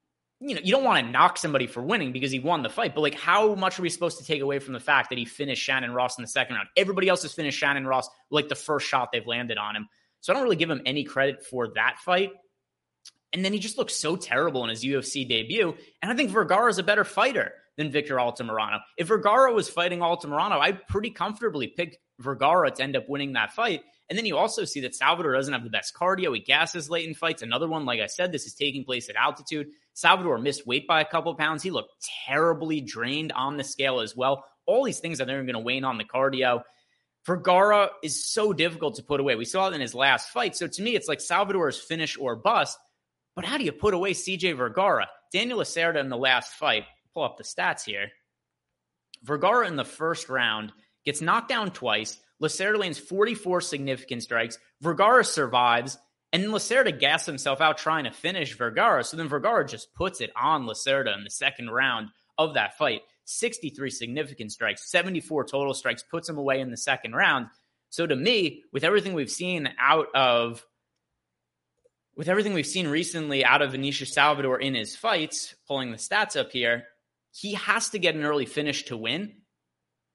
you 0.44 0.56
know, 0.56 0.60
you 0.64 0.72
don't 0.72 0.82
want 0.82 1.04
to 1.04 1.12
knock 1.12 1.38
somebody 1.38 1.68
for 1.68 1.80
winning 1.80 2.10
because 2.10 2.32
he 2.32 2.40
won 2.40 2.62
the 2.62 2.68
fight, 2.68 2.96
but 2.96 3.00
like 3.00 3.14
how 3.14 3.54
much 3.54 3.78
are 3.78 3.82
we 3.82 3.88
supposed 3.88 4.18
to 4.18 4.24
take 4.24 4.40
away 4.40 4.58
from 4.58 4.72
the 4.72 4.80
fact 4.80 5.10
that 5.10 5.18
he 5.18 5.24
finished 5.24 5.62
Shannon 5.62 5.94
Ross 5.94 6.18
in 6.18 6.22
the 6.22 6.28
second 6.28 6.56
round? 6.56 6.68
Everybody 6.76 7.08
else 7.08 7.22
has 7.22 7.32
finished 7.32 7.58
Shannon 7.58 7.86
Ross 7.86 8.08
like 8.30 8.48
the 8.48 8.56
first 8.56 8.88
shot 8.88 9.10
they've 9.12 9.26
landed 9.26 9.56
on 9.56 9.76
him. 9.76 9.88
So 10.20 10.32
I 10.32 10.34
don't 10.34 10.42
really 10.42 10.56
give 10.56 10.70
him 10.70 10.82
any 10.84 11.04
credit 11.04 11.44
for 11.44 11.68
that 11.74 11.98
fight. 12.04 12.30
And 13.32 13.44
then 13.44 13.52
he 13.52 13.58
just 13.58 13.78
looks 13.78 13.94
so 13.94 14.16
terrible 14.16 14.62
in 14.64 14.70
his 14.70 14.84
UFC 14.84 15.26
debut. 15.26 15.74
And 16.02 16.12
I 16.12 16.14
think 16.14 16.30
Vergara 16.30 16.70
is 16.70 16.78
a 16.78 16.82
better 16.82 17.04
fighter 17.04 17.52
than 17.76 17.90
Victor 17.90 18.16
Altamirano. 18.16 18.80
If 18.98 19.08
Vergara 19.08 19.52
was 19.52 19.68
fighting 19.68 20.00
Altamirano, 20.00 20.58
I'd 20.58 20.86
pretty 20.86 21.10
comfortably 21.10 21.68
pick 21.68 21.98
Vergara 22.18 22.70
to 22.70 22.82
end 22.82 22.96
up 22.96 23.08
winning 23.08 23.32
that 23.32 23.52
fight. 23.52 23.82
And 24.10 24.18
then 24.18 24.26
you 24.26 24.36
also 24.36 24.64
see 24.64 24.80
that 24.80 24.94
Salvador 24.94 25.32
doesn't 25.32 25.52
have 25.52 25.64
the 25.64 25.70
best 25.70 25.94
cardio. 25.94 26.34
He 26.34 26.40
gasses 26.40 26.90
late 26.90 27.08
in 27.08 27.14
fights. 27.14 27.40
Another 27.40 27.66
one, 27.68 27.86
like 27.86 28.00
I 28.00 28.06
said, 28.06 28.30
this 28.30 28.44
is 28.44 28.54
taking 28.54 28.84
place 28.84 29.08
at 29.08 29.16
altitude. 29.16 29.68
Salvador 29.94 30.38
missed 30.38 30.66
weight 30.66 30.86
by 30.86 31.00
a 31.00 31.06
couple 31.06 31.34
pounds. 31.34 31.62
He 31.62 31.70
looked 31.70 31.94
terribly 32.26 32.82
drained 32.82 33.32
on 33.32 33.56
the 33.56 33.64
scale 33.64 34.00
as 34.00 34.14
well. 34.14 34.44
All 34.66 34.84
these 34.84 35.00
things 35.00 35.20
are 35.20 35.24
going 35.24 35.46
to 35.46 35.58
wane 35.58 35.84
on 35.84 35.96
the 35.96 36.04
cardio. 36.04 36.62
Vergara 37.26 37.90
is 38.02 38.24
so 38.24 38.52
difficult 38.52 38.96
to 38.96 39.02
put 39.02 39.20
away. 39.20 39.34
We 39.34 39.44
saw 39.44 39.68
it 39.68 39.74
in 39.74 39.80
his 39.80 39.94
last 39.94 40.30
fight. 40.30 40.56
So 40.56 40.66
to 40.66 40.82
me, 40.82 40.94
it's 40.94 41.08
like 41.08 41.20
Salvador's 41.20 41.80
finish 41.80 42.18
or 42.18 42.36
bust. 42.36 42.78
But 43.34 43.44
how 43.44 43.58
do 43.58 43.64
you 43.64 43.72
put 43.72 43.94
away 43.94 44.12
CJ 44.12 44.56
Vergara? 44.56 45.08
Daniel 45.32 45.58
Lacerda 45.58 46.00
in 46.00 46.08
the 46.08 46.16
last 46.16 46.52
fight, 46.54 46.84
pull 47.14 47.22
up 47.22 47.38
the 47.38 47.44
stats 47.44 47.84
here. 47.84 48.08
Vergara 49.22 49.66
in 49.66 49.76
the 49.76 49.84
first 49.84 50.28
round 50.28 50.72
gets 51.04 51.20
knocked 51.20 51.48
down 51.48 51.70
twice. 51.70 52.18
Lacerda 52.42 52.78
lands 52.78 52.98
44 52.98 53.60
significant 53.60 54.22
strikes. 54.22 54.58
Vergara 54.80 55.24
survives. 55.24 55.96
And 56.32 56.42
then 56.42 56.50
Lacerda 56.50 56.98
gassed 56.98 57.26
himself 57.26 57.60
out 57.60 57.78
trying 57.78 58.04
to 58.04 58.10
finish 58.10 58.56
Vergara. 58.56 59.04
So 59.04 59.16
then 59.16 59.28
Vergara 59.28 59.66
just 59.66 59.94
puts 59.94 60.20
it 60.20 60.30
on 60.34 60.66
Lacerda 60.66 61.16
in 61.16 61.24
the 61.24 61.30
second 61.30 61.70
round 61.70 62.08
of 62.38 62.54
that 62.54 62.76
fight. 62.78 63.02
63 63.24 63.90
significant 63.90 64.50
strikes, 64.50 64.90
74 64.90 65.44
total 65.44 65.74
strikes, 65.74 66.02
puts 66.02 66.28
him 66.28 66.38
away 66.38 66.60
in 66.60 66.70
the 66.70 66.76
second 66.76 67.14
round. 67.14 67.46
So 67.90 68.06
to 68.06 68.16
me, 68.16 68.64
with 68.72 68.84
everything 68.84 69.14
we've 69.14 69.30
seen 69.30 69.68
out 69.78 70.08
of 70.14 70.64
with 72.16 72.28
everything 72.28 72.52
we've 72.52 72.66
seen 72.66 72.88
recently 72.88 73.44
out 73.44 73.62
of 73.62 73.72
Vinicius 73.72 74.12
Salvador 74.12 74.60
in 74.60 74.74
his 74.74 74.94
fights, 74.94 75.54
pulling 75.66 75.90
the 75.90 75.96
stats 75.96 76.38
up 76.38 76.52
here, 76.52 76.84
he 77.32 77.54
has 77.54 77.90
to 77.90 77.98
get 77.98 78.14
an 78.14 78.24
early 78.24 78.46
finish 78.46 78.84
to 78.84 78.96
win. 78.96 79.32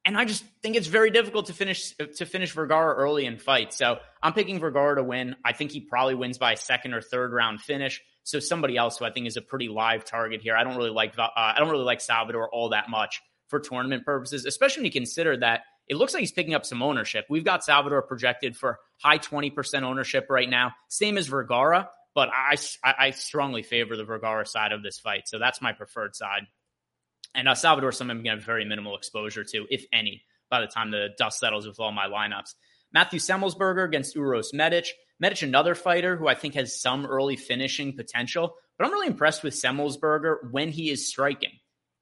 And 0.05 0.17
I 0.17 0.23
just 0.23 0.45
think 0.61 0.77
it's 0.77 0.87
very 0.87 1.09
difficult 1.11 1.47
to 1.47 1.53
finish 1.53 1.93
to 2.15 2.25
finish 2.25 2.53
Vergara 2.53 2.95
early 2.95 3.25
in 3.25 3.37
fights. 3.37 3.77
So 3.77 3.99
I'm 4.23 4.31
picking 4.33 4.59
Vergara 4.59 4.95
to 4.95 5.03
win. 5.03 5.35
I 5.43 5.51
think 5.51 5.71
he 5.71 5.81
probably 5.81 6.15
wins 6.15 6.37
by 6.37 6.53
a 6.53 6.57
second 6.57 6.93
or 6.93 7.01
third 7.01 7.33
round 7.33 7.59
finish. 7.59 8.01
So 8.23 8.39
somebody 8.39 8.77
else 8.77 8.97
who 8.97 9.05
I 9.05 9.11
think 9.11 9.27
is 9.27 9.35
a 9.35 9.41
pretty 9.41 9.67
live 9.67 10.05
target 10.05 10.41
here. 10.41 10.55
I 10.55 10.63
don't 10.63 10.77
really 10.77 10.91
like 10.91 11.17
uh, 11.19 11.27
I 11.35 11.55
don't 11.57 11.69
really 11.69 11.83
like 11.83 11.99
Salvador 11.99 12.49
all 12.49 12.69
that 12.69 12.89
much 12.89 13.21
for 13.49 13.59
tournament 13.59 14.05
purposes, 14.05 14.45
especially 14.45 14.81
when 14.81 14.85
you 14.85 14.91
consider 14.91 15.37
that 15.37 15.61
it 15.87 15.95
looks 15.95 16.13
like 16.13 16.21
he's 16.21 16.31
picking 16.31 16.53
up 16.53 16.65
some 16.65 16.81
ownership. 16.81 17.25
We've 17.29 17.45
got 17.45 17.63
Salvador 17.63 18.01
projected 18.01 18.55
for 18.57 18.79
high 19.01 19.19
20% 19.19 19.83
ownership 19.83 20.27
right 20.29 20.49
now, 20.49 20.73
same 20.89 21.17
as 21.17 21.27
Vergara, 21.27 21.89
but 22.13 22.29
I, 22.33 22.57
I 22.83 23.11
strongly 23.11 23.63
favor 23.63 23.95
the 23.95 24.03
Vergara 24.03 24.45
side 24.45 24.71
of 24.71 24.83
this 24.83 24.99
fight. 24.99 25.27
So 25.27 25.39
that's 25.39 25.61
my 25.61 25.73
preferred 25.73 26.15
side. 26.15 26.43
And 27.35 27.47
uh, 27.47 27.55
Salvador, 27.55 27.91
someone 27.91 28.17
I'm 28.17 28.23
going 28.23 28.35
to 28.35 28.39
have 28.41 28.45
very 28.45 28.65
minimal 28.65 28.97
exposure 28.97 29.43
to, 29.43 29.65
if 29.69 29.85
any, 29.93 30.23
by 30.49 30.61
the 30.61 30.67
time 30.67 30.91
the 30.91 31.09
dust 31.17 31.39
settles 31.39 31.67
with 31.67 31.79
all 31.79 31.91
my 31.91 32.07
lineups. 32.07 32.53
Matthew 32.93 33.19
Semelsberger 33.19 33.85
against 33.85 34.15
Uros 34.15 34.53
Medic. 34.53 34.87
Medic, 35.19 35.41
another 35.41 35.75
fighter 35.75 36.15
who 36.15 36.27
I 36.27 36.35
think 36.35 36.55
has 36.55 36.79
some 36.79 37.05
early 37.05 37.35
finishing 37.35 37.95
potential, 37.95 38.55
but 38.77 38.85
I'm 38.85 38.93
really 38.93 39.07
impressed 39.07 39.43
with 39.43 39.53
Semelsberger 39.53 40.51
when 40.51 40.69
he 40.69 40.89
is 40.89 41.09
striking. 41.09 41.51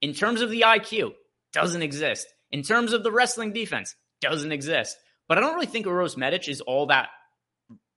In 0.01 0.13
terms 0.13 0.41
of 0.41 0.49
the 0.49 0.61
IQ, 0.61 1.13
doesn't 1.53 1.81
exist. 1.81 2.27
In 2.51 2.61
terms 2.63 2.93
of 2.93 3.03
the 3.03 3.11
wrestling 3.11 3.53
defense, 3.53 3.95
doesn't 4.21 4.51
exist. 4.51 4.97
But 5.27 5.37
I 5.37 5.41
don't 5.41 5.55
really 5.55 5.65
think 5.65 5.85
Uros 5.85 6.17
Medic 6.17 6.47
is 6.47 6.61
all 6.61 6.87
that 6.87 7.09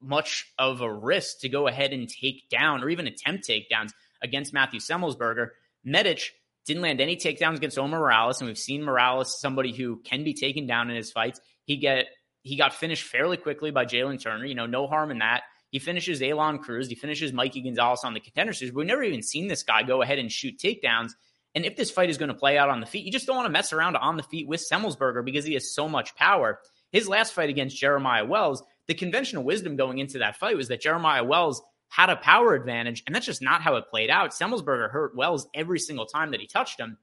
much 0.00 0.46
of 0.58 0.80
a 0.80 0.92
risk 0.92 1.40
to 1.40 1.48
go 1.48 1.66
ahead 1.66 1.92
and 1.92 2.08
take 2.08 2.48
down 2.48 2.82
or 2.82 2.88
even 2.88 3.06
attempt 3.06 3.48
takedowns 3.48 3.92
against 4.22 4.52
Matthew 4.52 4.80
Semelsberger. 4.80 5.48
Medic 5.84 6.32
didn't 6.66 6.82
land 6.82 7.00
any 7.00 7.16
takedowns 7.16 7.56
against 7.56 7.78
Omar 7.78 8.00
Morales, 8.00 8.40
and 8.40 8.48
we've 8.48 8.58
seen 8.58 8.82
Morales, 8.82 9.40
somebody 9.40 9.72
who 9.72 10.00
can 10.04 10.24
be 10.24 10.34
taken 10.34 10.66
down 10.66 10.90
in 10.90 10.96
his 10.96 11.10
fights. 11.10 11.40
He 11.64 11.76
get 11.76 12.06
he 12.42 12.56
got 12.56 12.72
finished 12.72 13.04
fairly 13.04 13.36
quickly 13.36 13.70
by 13.70 13.84
Jalen 13.84 14.22
Turner. 14.22 14.46
You 14.46 14.54
know, 14.54 14.66
no 14.66 14.86
harm 14.86 15.10
in 15.10 15.18
that. 15.18 15.42
He 15.70 15.78
finishes 15.78 16.20
Aalon 16.20 16.60
Cruz. 16.60 16.88
He 16.88 16.94
finishes 16.94 17.32
Mikey 17.32 17.62
Gonzalez 17.62 18.00
on 18.04 18.14
the 18.14 18.20
contender 18.20 18.52
series. 18.52 18.72
We've 18.72 18.86
never 18.86 19.02
even 19.02 19.22
seen 19.22 19.48
this 19.48 19.62
guy 19.62 19.82
go 19.82 20.00
ahead 20.00 20.18
and 20.18 20.32
shoot 20.32 20.58
takedowns. 20.58 21.10
And 21.58 21.66
if 21.66 21.74
this 21.74 21.90
fight 21.90 22.08
is 22.08 22.18
going 22.18 22.28
to 22.28 22.36
play 22.36 22.56
out 22.56 22.68
on 22.68 22.78
the 22.78 22.86
feet, 22.86 23.04
you 23.04 23.10
just 23.10 23.26
don't 23.26 23.34
want 23.34 23.46
to 23.46 23.52
mess 23.52 23.72
around 23.72 23.96
on 23.96 24.16
the 24.16 24.22
feet 24.22 24.46
with 24.46 24.60
Semelsberger 24.60 25.24
because 25.24 25.44
he 25.44 25.54
has 25.54 25.74
so 25.74 25.88
much 25.88 26.14
power. 26.14 26.60
His 26.92 27.08
last 27.08 27.32
fight 27.32 27.50
against 27.50 27.76
Jeremiah 27.76 28.24
Wells, 28.24 28.62
the 28.86 28.94
conventional 28.94 29.42
wisdom 29.42 29.74
going 29.74 29.98
into 29.98 30.20
that 30.20 30.36
fight 30.36 30.56
was 30.56 30.68
that 30.68 30.80
Jeremiah 30.80 31.24
Wells 31.24 31.60
had 31.88 32.10
a 32.10 32.16
power 32.16 32.54
advantage, 32.54 33.02
and 33.04 33.12
that's 33.12 33.26
just 33.26 33.42
not 33.42 33.60
how 33.60 33.74
it 33.74 33.90
played 33.90 34.08
out. 34.08 34.30
Semelsberger 34.30 34.88
hurt 34.88 35.16
Wells 35.16 35.48
every 35.52 35.80
single 35.80 36.06
time 36.06 36.30
that 36.30 36.38
he 36.38 36.46
touched 36.46 36.78
him. 36.78 36.96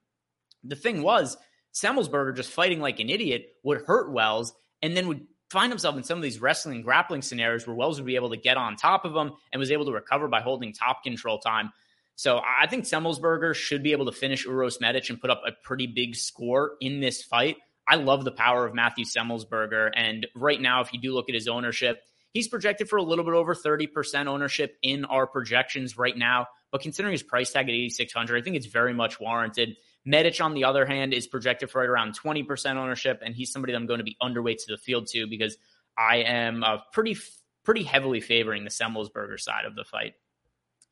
The 0.64 0.78
thing 0.78 1.04
was, 1.04 1.36
Semelsberger 1.74 2.34
just 2.34 2.50
fighting 2.50 2.80
like 2.80 3.02
an 3.02 3.10
idiot 3.10 3.48
would 3.62 3.82
hurt 3.82 4.14
Wells 4.14 4.54
and 4.82 4.96
then 4.96 5.10
would 5.10 5.28
find 5.50 5.70
himself 5.70 5.98
in 5.98 6.04
some 6.04 6.18
of 6.18 6.24
these 6.24 6.40
wrestling 6.40 6.82
grappling 6.82 7.24
scenarios 7.24 7.68
where 7.68 7.76
Wells 7.76 8.00
would 8.00 8.08
be 8.08 8.16
able 8.16 8.30
to 8.30 8.38
get 8.38 8.56
on 8.56 8.78
top 8.78 9.04
of 9.04 9.14
him 9.14 9.34
and 9.52 9.60
was 9.60 9.72
able 9.72 9.84
to 9.88 9.92
recover 9.92 10.30
by 10.30 10.40
holding 10.40 10.72
top 10.72 11.04
control 11.04 11.40
time. 11.40 11.74
So 12.16 12.40
I 12.40 12.68
think 12.68 12.86
Semelsberger 12.86 13.54
should 13.54 13.84
be 13.84 13.92
able 13.92 14.06
to 14.06 14.12
finish 14.12 14.46
Uros 14.46 14.80
Medic 14.80 15.10
and 15.10 15.20
put 15.20 15.30
up 15.30 15.42
a 15.46 15.52
pretty 15.52 15.88
big 15.88 16.16
score 16.16 16.74
in 16.80 17.02
this 17.02 17.22
fight. 17.22 17.58
I 17.88 17.96
love 17.96 18.24
the 18.24 18.32
power 18.32 18.66
of 18.66 18.74
Matthew 18.74 19.06
Semelsberger. 19.06 19.92
And 19.96 20.26
right 20.34 20.60
now, 20.60 20.82
if 20.82 20.94
you 20.94 21.00
do 21.00 21.14
look 21.14 21.30
at 21.30 21.36
his 21.36 21.48
ownership, 21.48 22.02
he's 22.32 22.48
projected 22.48 22.90
for 22.90 22.98
a 22.98 23.04
little 23.04 23.26
bit 23.26 23.34
over 23.34 23.54
30% 23.54 24.28
ownership 24.28 24.78
in 24.82 25.06
our 25.06 25.28
projections 25.28 25.98
right 25.98 26.18
now. 26.18 26.48
But 26.72 26.82
considering 26.82 27.12
his 27.12 27.24
price 27.24 27.52
tag 27.52 27.68
at 27.70 27.74
8,600, 27.74 28.38
I 28.38 28.44
think 28.44 28.56
it's 28.56 28.66
very 28.66 28.94
much 28.94 29.20
warranted. 29.20 29.76
Medic, 30.06 30.40
on 30.42 30.54
the 30.54 30.64
other 30.64 30.86
hand, 30.86 31.14
is 31.14 31.28
projected 31.28 31.70
for 31.70 31.82
right 31.82 31.90
around 31.90 32.18
20% 32.18 32.76
ownership. 32.76 33.22
And 33.24 33.36
he's 33.36 33.52
somebody 33.52 33.74
that 33.74 33.78
I'm 33.78 33.88
going 33.88 34.00
to 34.00 34.04
be 34.04 34.18
underweight 34.22 34.58
to 34.66 34.72
the 34.72 34.78
field 34.78 35.08
to 35.08 35.28
because 35.28 35.58
I 35.98 36.18
am 36.18 36.64
uh, 36.64 36.78
pretty, 36.92 37.18
pretty 37.64 37.84
heavily 37.84 38.22
favoring 38.22 38.64
the 38.64 38.70
Semelsberger 38.70 39.40
side 39.40 39.66
of 39.66 39.76
the 39.76 39.84
fight. 39.84 40.14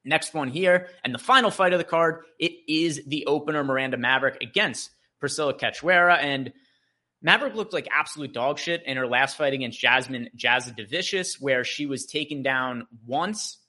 Next 0.06 0.34
one 0.34 0.50
here, 0.50 0.90
and 1.04 1.14
the 1.14 1.20
final 1.20 1.50
fight 1.50 1.74
of 1.74 1.80
the 1.80 1.86
card, 1.86 2.24
it 2.40 2.52
is 2.68 3.02
the 3.08 3.26
opener 3.26 3.64
Miranda 3.64 3.98
Maverick 3.98 4.38
against 4.42 4.90
Priscila 5.22 5.58
Cachoeira. 5.58 6.18
And 6.18 6.52
Maverick 7.22 7.56
looked 7.56 7.72
like 7.74 7.88
absolute 7.90 8.34
dog 8.34 8.60
shit 8.60 8.84
in 8.86 8.98
her 8.98 9.08
last 9.08 9.38
fight 9.38 9.54
against 9.54 9.80
Jasmine 9.80 10.30
Jasudavicius, 10.36 11.42
where 11.42 11.64
she 11.64 11.86
was 11.86 12.06
taken 12.06 12.44
down 12.44 12.86
once 13.06 13.60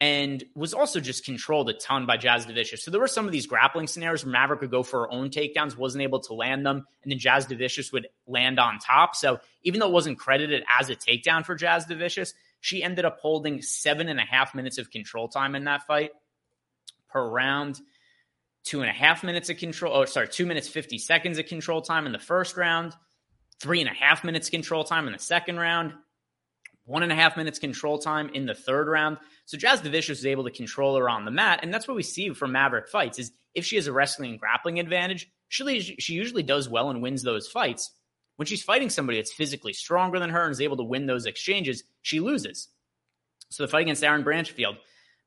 and 0.00 0.42
was 0.56 0.74
also 0.74 0.98
just 0.98 1.24
controlled 1.24 1.68
a 1.68 1.74
ton 1.74 2.06
by 2.06 2.16
Jasudavicius. 2.16 2.80
So 2.80 2.90
there 2.90 3.00
were 3.00 3.06
some 3.06 3.26
of 3.26 3.30
these 3.30 3.46
grappling 3.46 3.86
scenarios 3.86 4.24
where 4.24 4.32
Maverick 4.32 4.60
would 4.62 4.70
go 4.70 4.82
for 4.82 5.02
her 5.02 5.12
own 5.12 5.30
takedowns, 5.30 5.76
wasn't 5.76 6.02
able 6.02 6.18
to 6.20 6.34
land 6.34 6.66
them, 6.66 6.84
and 7.04 7.12
then 7.12 7.20
Jasudavicius 7.20 7.92
would 7.92 8.08
land 8.26 8.58
on 8.58 8.80
top. 8.80 9.14
So 9.14 9.38
even 9.62 9.78
though 9.78 9.86
it 9.86 9.92
wasn't 9.92 10.18
credited 10.18 10.64
as 10.80 10.90
a 10.90 10.96
takedown 10.96 11.44
for 11.44 11.56
Jasudavicius, 11.56 12.32
she 12.62 12.82
ended 12.82 13.04
up 13.04 13.18
holding 13.20 13.60
seven 13.60 14.08
and 14.08 14.20
a 14.20 14.24
half 14.24 14.54
minutes 14.54 14.78
of 14.78 14.88
control 14.88 15.28
time 15.28 15.56
in 15.56 15.64
that 15.64 15.84
fight 15.84 16.12
per 17.10 17.28
round. 17.28 17.78
Two 18.62 18.80
and 18.82 18.88
a 18.88 18.92
half 18.92 19.24
minutes 19.24 19.50
of 19.50 19.56
control. 19.56 19.92
Oh, 19.92 20.04
sorry, 20.04 20.28
two 20.28 20.46
minutes, 20.46 20.68
50 20.68 20.96
seconds 20.98 21.38
of 21.38 21.46
control 21.46 21.82
time 21.82 22.06
in 22.06 22.12
the 22.12 22.20
first 22.20 22.56
round. 22.56 22.94
Three 23.60 23.80
and 23.80 23.90
a 23.90 23.92
half 23.92 24.22
minutes 24.22 24.48
control 24.48 24.84
time 24.84 25.08
in 25.08 25.12
the 25.12 25.18
second 25.18 25.58
round. 25.58 25.92
One 26.84 27.02
and 27.02 27.10
a 27.10 27.16
half 27.16 27.36
minutes 27.36 27.58
control 27.58 27.98
time 27.98 28.30
in 28.32 28.46
the 28.46 28.54
third 28.54 28.86
round. 28.86 29.18
So 29.44 29.58
Jazz 29.58 29.80
Jasudavicius 29.80 30.10
is 30.10 30.26
able 30.26 30.44
to 30.44 30.50
control 30.52 30.96
her 30.96 31.10
on 31.10 31.24
the 31.24 31.32
mat. 31.32 31.60
And 31.64 31.74
that's 31.74 31.88
what 31.88 31.96
we 31.96 32.04
see 32.04 32.30
from 32.30 32.52
Maverick 32.52 32.88
fights 32.88 33.18
is 33.18 33.32
if 33.56 33.64
she 33.64 33.74
has 33.74 33.88
a 33.88 33.92
wrestling 33.92 34.30
and 34.30 34.40
grappling 34.40 34.78
advantage, 34.78 35.28
she, 35.48 35.80
she 35.80 36.14
usually 36.14 36.44
does 36.44 36.68
well 36.68 36.90
and 36.90 37.02
wins 37.02 37.24
those 37.24 37.48
fights. 37.48 37.90
When 38.42 38.46
she's 38.48 38.64
fighting 38.64 38.90
somebody 38.90 39.18
that's 39.18 39.32
physically 39.32 39.72
stronger 39.72 40.18
than 40.18 40.30
her 40.30 40.42
and 40.42 40.50
is 40.50 40.60
able 40.60 40.78
to 40.78 40.82
win 40.82 41.06
those 41.06 41.26
exchanges, 41.26 41.84
she 42.00 42.18
loses. 42.18 42.66
So 43.50 43.62
the 43.62 43.68
fight 43.68 43.82
against 43.82 44.02
Erin 44.02 44.24
Blanchfield, 44.24 44.78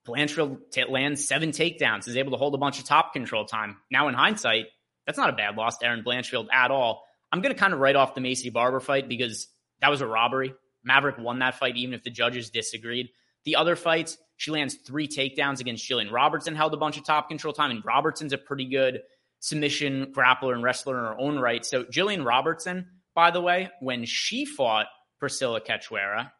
Blanchfield 0.05 0.57
t- 0.69 0.83
lands 0.83 1.25
seven 1.25 1.51
takedowns, 1.51 2.09
is 2.09 2.17
able 2.17 2.31
to 2.31 2.37
hold 2.37 2.55
a 2.55 2.57
bunch 2.57 2.77
of 2.77 2.83
top 2.83 3.13
control 3.13 3.45
time. 3.45 3.77
Now, 3.89 4.09
in 4.09 4.15
hindsight, 4.15 4.65
that's 5.05 5.17
not 5.17 5.29
a 5.29 5.33
bad 5.37 5.55
loss 5.55 5.77
to 5.77 5.85
Erin 5.85 6.03
Blanchfield 6.03 6.47
at 6.51 6.71
all. 6.71 7.05
I'm 7.31 7.39
going 7.39 7.55
to 7.55 7.57
kind 7.57 7.73
of 7.73 7.79
write 7.79 7.95
off 7.95 8.15
the 8.15 8.19
Maycee 8.19 8.51
Barber 8.51 8.81
fight 8.81 9.07
because 9.07 9.47
that 9.79 9.87
was 9.89 10.01
a 10.01 10.07
robbery. 10.07 10.53
Maverick 10.83 11.17
won 11.17 11.39
that 11.39 11.55
fight, 11.55 11.77
even 11.77 11.93
if 11.93 12.03
the 12.03 12.09
judges 12.09 12.49
disagreed. 12.49 13.11
The 13.45 13.55
other 13.55 13.77
fights, 13.77 14.17
She 14.35 14.51
lands 14.51 14.75
three 14.75 15.07
takedowns 15.07 15.61
against 15.61 15.89
Jillian 15.89 16.11
Robertson, 16.11 16.53
held 16.53 16.73
a 16.73 16.77
bunch 16.77 16.97
of 16.97 17.05
top 17.05 17.29
control 17.29 17.53
time, 17.53 17.71
and 17.71 17.85
Robertson's 17.85 18.33
a 18.33 18.37
pretty 18.37 18.65
good 18.65 19.03
submission 19.39 20.07
grappler 20.07 20.53
and 20.53 20.63
wrestler 20.63 20.97
in 20.97 21.05
her 21.05 21.17
own 21.17 21.39
right. 21.39 21.65
So 21.65 21.85
Jillian 21.85 22.25
Robertson, 22.25 22.87
by 23.15 23.31
the 23.31 23.41
way, 23.41 23.69
when 23.79 24.05
she 24.05 24.45
fought 24.45 24.87
Priscila 25.21 25.61
Cachoeira, 25.65 26.31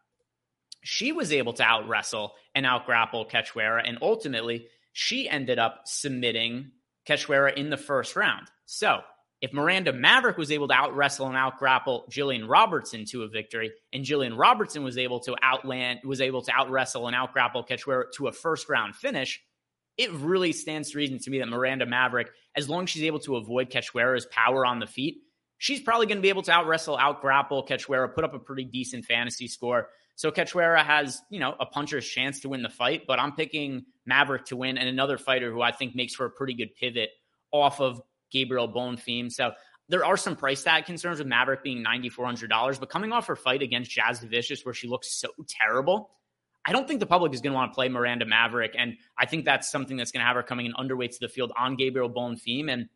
she 0.84 1.12
was 1.12 1.32
able 1.32 1.54
to 1.54 1.64
out 1.64 1.88
wrestle 1.88 2.34
and 2.54 2.66
out 2.66 2.86
grapple 2.86 3.26
Cachoeira, 3.26 3.82
and 3.84 3.98
ultimately 4.02 4.68
she 4.94 5.28
ended 5.28 5.58
up 5.58 5.84
submitting 5.86 6.72
Cachoeira 7.08 7.54
in 7.56 7.70
the 7.70 7.78
first 7.78 8.16
round. 8.16 8.48
So 8.66 9.02
if 9.42 9.54
Miranda 9.54 9.94
Maverick 9.94 10.38
was 10.38 10.52
able 10.52 10.68
to 10.68 10.74
out 10.74 10.96
wrestle 10.96 11.28
and 11.28 11.38
out 11.38 11.58
grapple 11.58 12.06
Jillian 12.10 12.48
Robertson 12.48 13.06
to 13.12 13.24
a 13.24 13.28
victory, 13.28 13.72
and 13.94 14.06
Jillian 14.06 14.38
Robertson 14.38 14.84
was 14.84 14.98
able 14.98 15.20
to 15.22 15.36
outland 15.42 16.00
was 16.04 16.22
able 16.22 16.42
to 16.44 16.52
out 16.52 16.70
wrestle 16.70 17.08
and 17.08 17.16
out 17.16 17.34
grapple 17.34 17.64
Cachoeira 17.64 18.12
to 18.18 18.28
a 18.28 18.32
first 18.32 18.70
round 18.70 18.96
finish, 18.96 19.42
it 19.98 20.12
really 20.12 20.52
stands 20.52 20.92
to 20.92 20.98
reason 20.98 21.20
to 21.20 21.30
me 21.30 21.40
that 21.40 21.48
Miranda 21.48 21.86
Maverick, 21.86 22.30
as 22.56 22.70
long 22.70 22.84
as 22.84 22.90
she's 22.90 23.04
able 23.04 23.20
to 23.20 23.38
avoid 23.38 23.70
Cachoeira's 23.70 24.26
power 24.28 24.66
on 24.66 24.80
the 24.80 24.88
feet, 24.88 25.18
she's 25.58 25.82
probably 25.82 26.06
going 26.06 26.18
to 26.18 26.22
be 26.22 26.30
able 26.30 26.44
to 26.44 26.52
out 26.52 26.68
wrestle, 26.68 26.98
out 26.98 27.22
grapple 27.22 27.65
Cachoeira, 27.65 28.13
put 28.13 28.24
up 28.24 28.34
a 28.34 28.39
pretty 28.39 28.65
decent 28.65 29.06
fantasy 29.06 29.48
score. 29.48 29.89
So 30.15 30.32
Cachoeira 30.32 30.84
has, 30.84 31.22
you 31.30 31.39
know, 31.39 31.56
a 31.60 31.65
puncher's 31.65 32.08
chance 32.08 32.41
to 32.41 32.50
win 32.50 32.62
the 32.62 32.70
fight, 32.70 33.04
but 33.08 33.20
I'm 33.20 33.34
picking 33.34 33.86
Maverick 34.06 34.46
to 34.46 34.56
win 34.56 34.78
and 34.78 34.88
another 34.88 35.18
fighter 35.18 35.52
who 35.52 35.62
I 35.62 35.72
think 35.72 35.96
makes 35.96 36.15
for 36.15 36.26
a 36.26 36.30
pretty 36.30 36.54
good 36.54 36.76
pivot 36.76 37.10
off 37.52 37.82
of 37.82 38.02
Gabriel 38.32 38.68
Bonfim. 38.68 39.32
So 39.32 39.52
there 39.89 40.06
are 40.06 40.18
some 40.18 40.36
price 40.36 40.63
tag 40.63 40.86
concerns 40.86 41.20
with 41.20 41.28
Maverick 41.28 41.63
being 41.63 41.84
$9,400, 41.84 42.80
but 42.80 42.89
coming 42.89 43.12
off 43.12 43.28
her 43.28 43.36
fight 43.36 43.62
against 43.62 43.91
Jasudavicius, 43.91 44.65
where 44.65 44.74
she 44.74 44.88
looks 44.88 45.12
so 45.12 45.30
terrible, 45.48 46.10
I 46.65 46.72
don't 46.72 46.88
think 46.88 47.00
the 47.00 47.06
public 47.06 47.34
is 47.34 47.41
going 47.41 47.52
to 47.52 47.56
want 47.56 47.72
to 47.72 47.76
play 47.76 47.89
Miranda 47.89 48.26
Maverick. 48.26 48.74
And 48.78 48.96
I 49.18 49.28
think 49.28 49.46
that's 49.46 49.70
something 49.70 49.98
that's 49.98 50.12
going 50.12 50.22
to 50.22 50.26
have 50.26 50.36
her 50.36 50.44
coming 50.44 50.65
in 50.65 50.74
underweight 50.74 51.12
to 51.12 51.20
the 51.20 51.28
field 51.28 51.52
on 51.58 51.76
Gabriel 51.76 52.10
Bonfim 52.10 52.72
and 52.72 52.89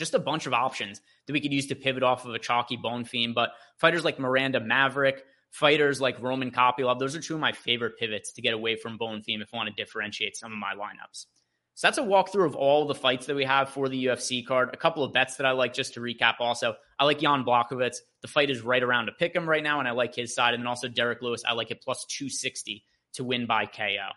just 0.00 0.14
a 0.14 0.18
bunch 0.18 0.46
of 0.46 0.52
options 0.52 1.00
that 1.26 1.32
we 1.32 1.40
could 1.40 1.52
use 1.52 1.66
to 1.68 1.76
pivot 1.76 2.02
off 2.02 2.24
of 2.24 2.34
a 2.34 2.38
chalky 2.40 2.76
Bonfim. 2.76 3.34
But 3.34 3.50
fighters 3.76 4.04
like 4.04 4.18
Miranda 4.18 4.58
Maverick, 4.58 5.22
fighters 5.50 6.00
like 6.00 6.20
Roman 6.20 6.50
Kopylov, 6.50 6.98
those 6.98 7.14
are 7.14 7.20
two 7.20 7.34
of 7.34 7.40
my 7.40 7.52
favorite 7.52 7.98
pivots 7.98 8.32
to 8.32 8.42
get 8.42 8.54
away 8.54 8.74
from 8.74 8.98
Bonfim 8.98 9.42
if 9.42 9.54
I 9.54 9.58
want 9.58 9.68
to 9.68 9.74
differentiate 9.80 10.36
some 10.36 10.50
of 10.50 10.58
my 10.58 10.74
lineups. 10.74 11.26
So 11.74 11.86
that's 11.86 11.98
a 11.98 12.02
walkthrough 12.02 12.46
of 12.46 12.56
all 12.56 12.86
the 12.86 12.94
fights 12.94 13.26
that 13.26 13.36
we 13.36 13.44
have 13.44 13.70
for 13.70 13.88
the 13.88 14.06
UFC 14.06 14.44
card. 14.44 14.70
A 14.72 14.76
couple 14.76 15.04
of 15.04 15.12
bets 15.12 15.36
that 15.36 15.46
I 15.46 15.52
like 15.52 15.72
just 15.72 15.94
to 15.94 16.00
recap 16.00 16.34
also. 16.40 16.74
I 16.98 17.04
like 17.04 17.20
Jan 17.20 17.44
Blachowicz. 17.44 17.96
The 18.20 18.28
fight 18.28 18.50
is 18.50 18.60
right 18.60 18.82
around 18.82 19.06
to 19.06 19.12
pick 19.12 19.34
him 19.34 19.48
right 19.48 19.62
now, 19.62 19.78
and 19.78 19.88
I 19.88 19.92
like 19.92 20.14
his 20.14 20.34
side. 20.34 20.52
And 20.52 20.62
then 20.62 20.66
also 20.66 20.88
Derrick 20.88 21.22
Lewis, 21.22 21.42
I 21.48 21.54
like 21.54 21.70
it 21.70 21.80
plus 21.80 22.04
260 22.06 22.84
to 23.14 23.24
win 23.24 23.46
by 23.46 23.64
KO. 23.64 24.08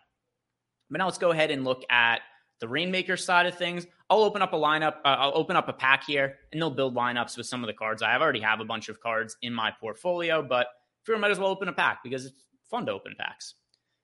But 0.89 0.97
now 0.97 1.05
let's 1.05 1.17
go 1.17 1.31
ahead 1.31 1.51
and 1.51 1.63
look 1.63 1.83
at 1.89 2.19
the 2.59 2.67
Reignmaker 2.67 3.19
side 3.19 3.45
of 3.45 3.57
things. 3.57 3.85
I'll 4.09 4.23
open 4.23 4.41
up 4.41 4.53
a 4.53 4.57
lineup. 4.57 4.95
Uh, 5.03 5.15
I'll 5.19 5.35
open 5.35 5.55
up 5.55 5.67
a 5.67 5.73
pack 5.73 6.05
here, 6.05 6.35
and 6.51 6.61
they'll 6.61 6.71
build 6.71 6.95
lineups 6.95 7.37
with 7.37 7.45
some 7.45 7.63
of 7.63 7.67
the 7.67 7.73
cards. 7.73 8.01
I 8.01 8.15
already 8.17 8.41
have 8.41 8.59
a 8.59 8.65
bunch 8.65 8.89
of 8.89 8.99
cards 8.99 9.35
in 9.41 9.53
my 9.53 9.71
portfolio, 9.79 10.41
but 10.41 10.67
I 11.13 11.17
might 11.17 11.31
as 11.31 11.39
well 11.39 11.49
open 11.49 11.67
a 11.67 11.73
pack 11.73 12.03
because 12.03 12.25
it's 12.25 12.45
fun 12.69 12.85
to 12.85 12.91
open 12.91 13.15
packs. 13.17 13.55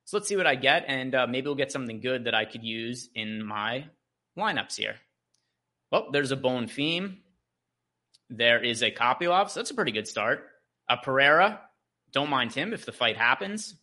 So 0.06 0.18
let's 0.18 0.28
see 0.28 0.36
what 0.36 0.48
I 0.48 0.56
get, 0.56 0.86
and 0.88 1.14
uh, 1.14 1.28
maybe 1.28 1.46
we'll 1.46 1.56
get 1.56 1.72
something 1.72 2.02
good 2.02 2.26
that 2.26 2.34
I 2.34 2.46
could 2.46 2.64
use 2.64 3.10
in 3.14 3.44
my 3.46 3.86
lineups 4.38 4.76
here. 4.76 4.96
Well, 5.92 6.10
there's 6.12 6.32
a 6.32 6.38
Bonfim. 6.38 7.18
There 8.30 8.64
is 8.64 8.82
a 8.82 8.92
Kopylov, 8.92 9.50
so 9.50 9.60
that's 9.60 9.72
a 9.72 9.76
pretty 9.76 9.92
good 9.92 10.08
start. 10.08 10.48
A 10.90 10.98
Pereira, 10.98 11.62
don't 12.12 12.30
mind 12.30 12.54
him 12.54 12.74
if 12.74 12.86
the 12.86 12.92
fight 12.92 13.18
happens. 13.18 13.76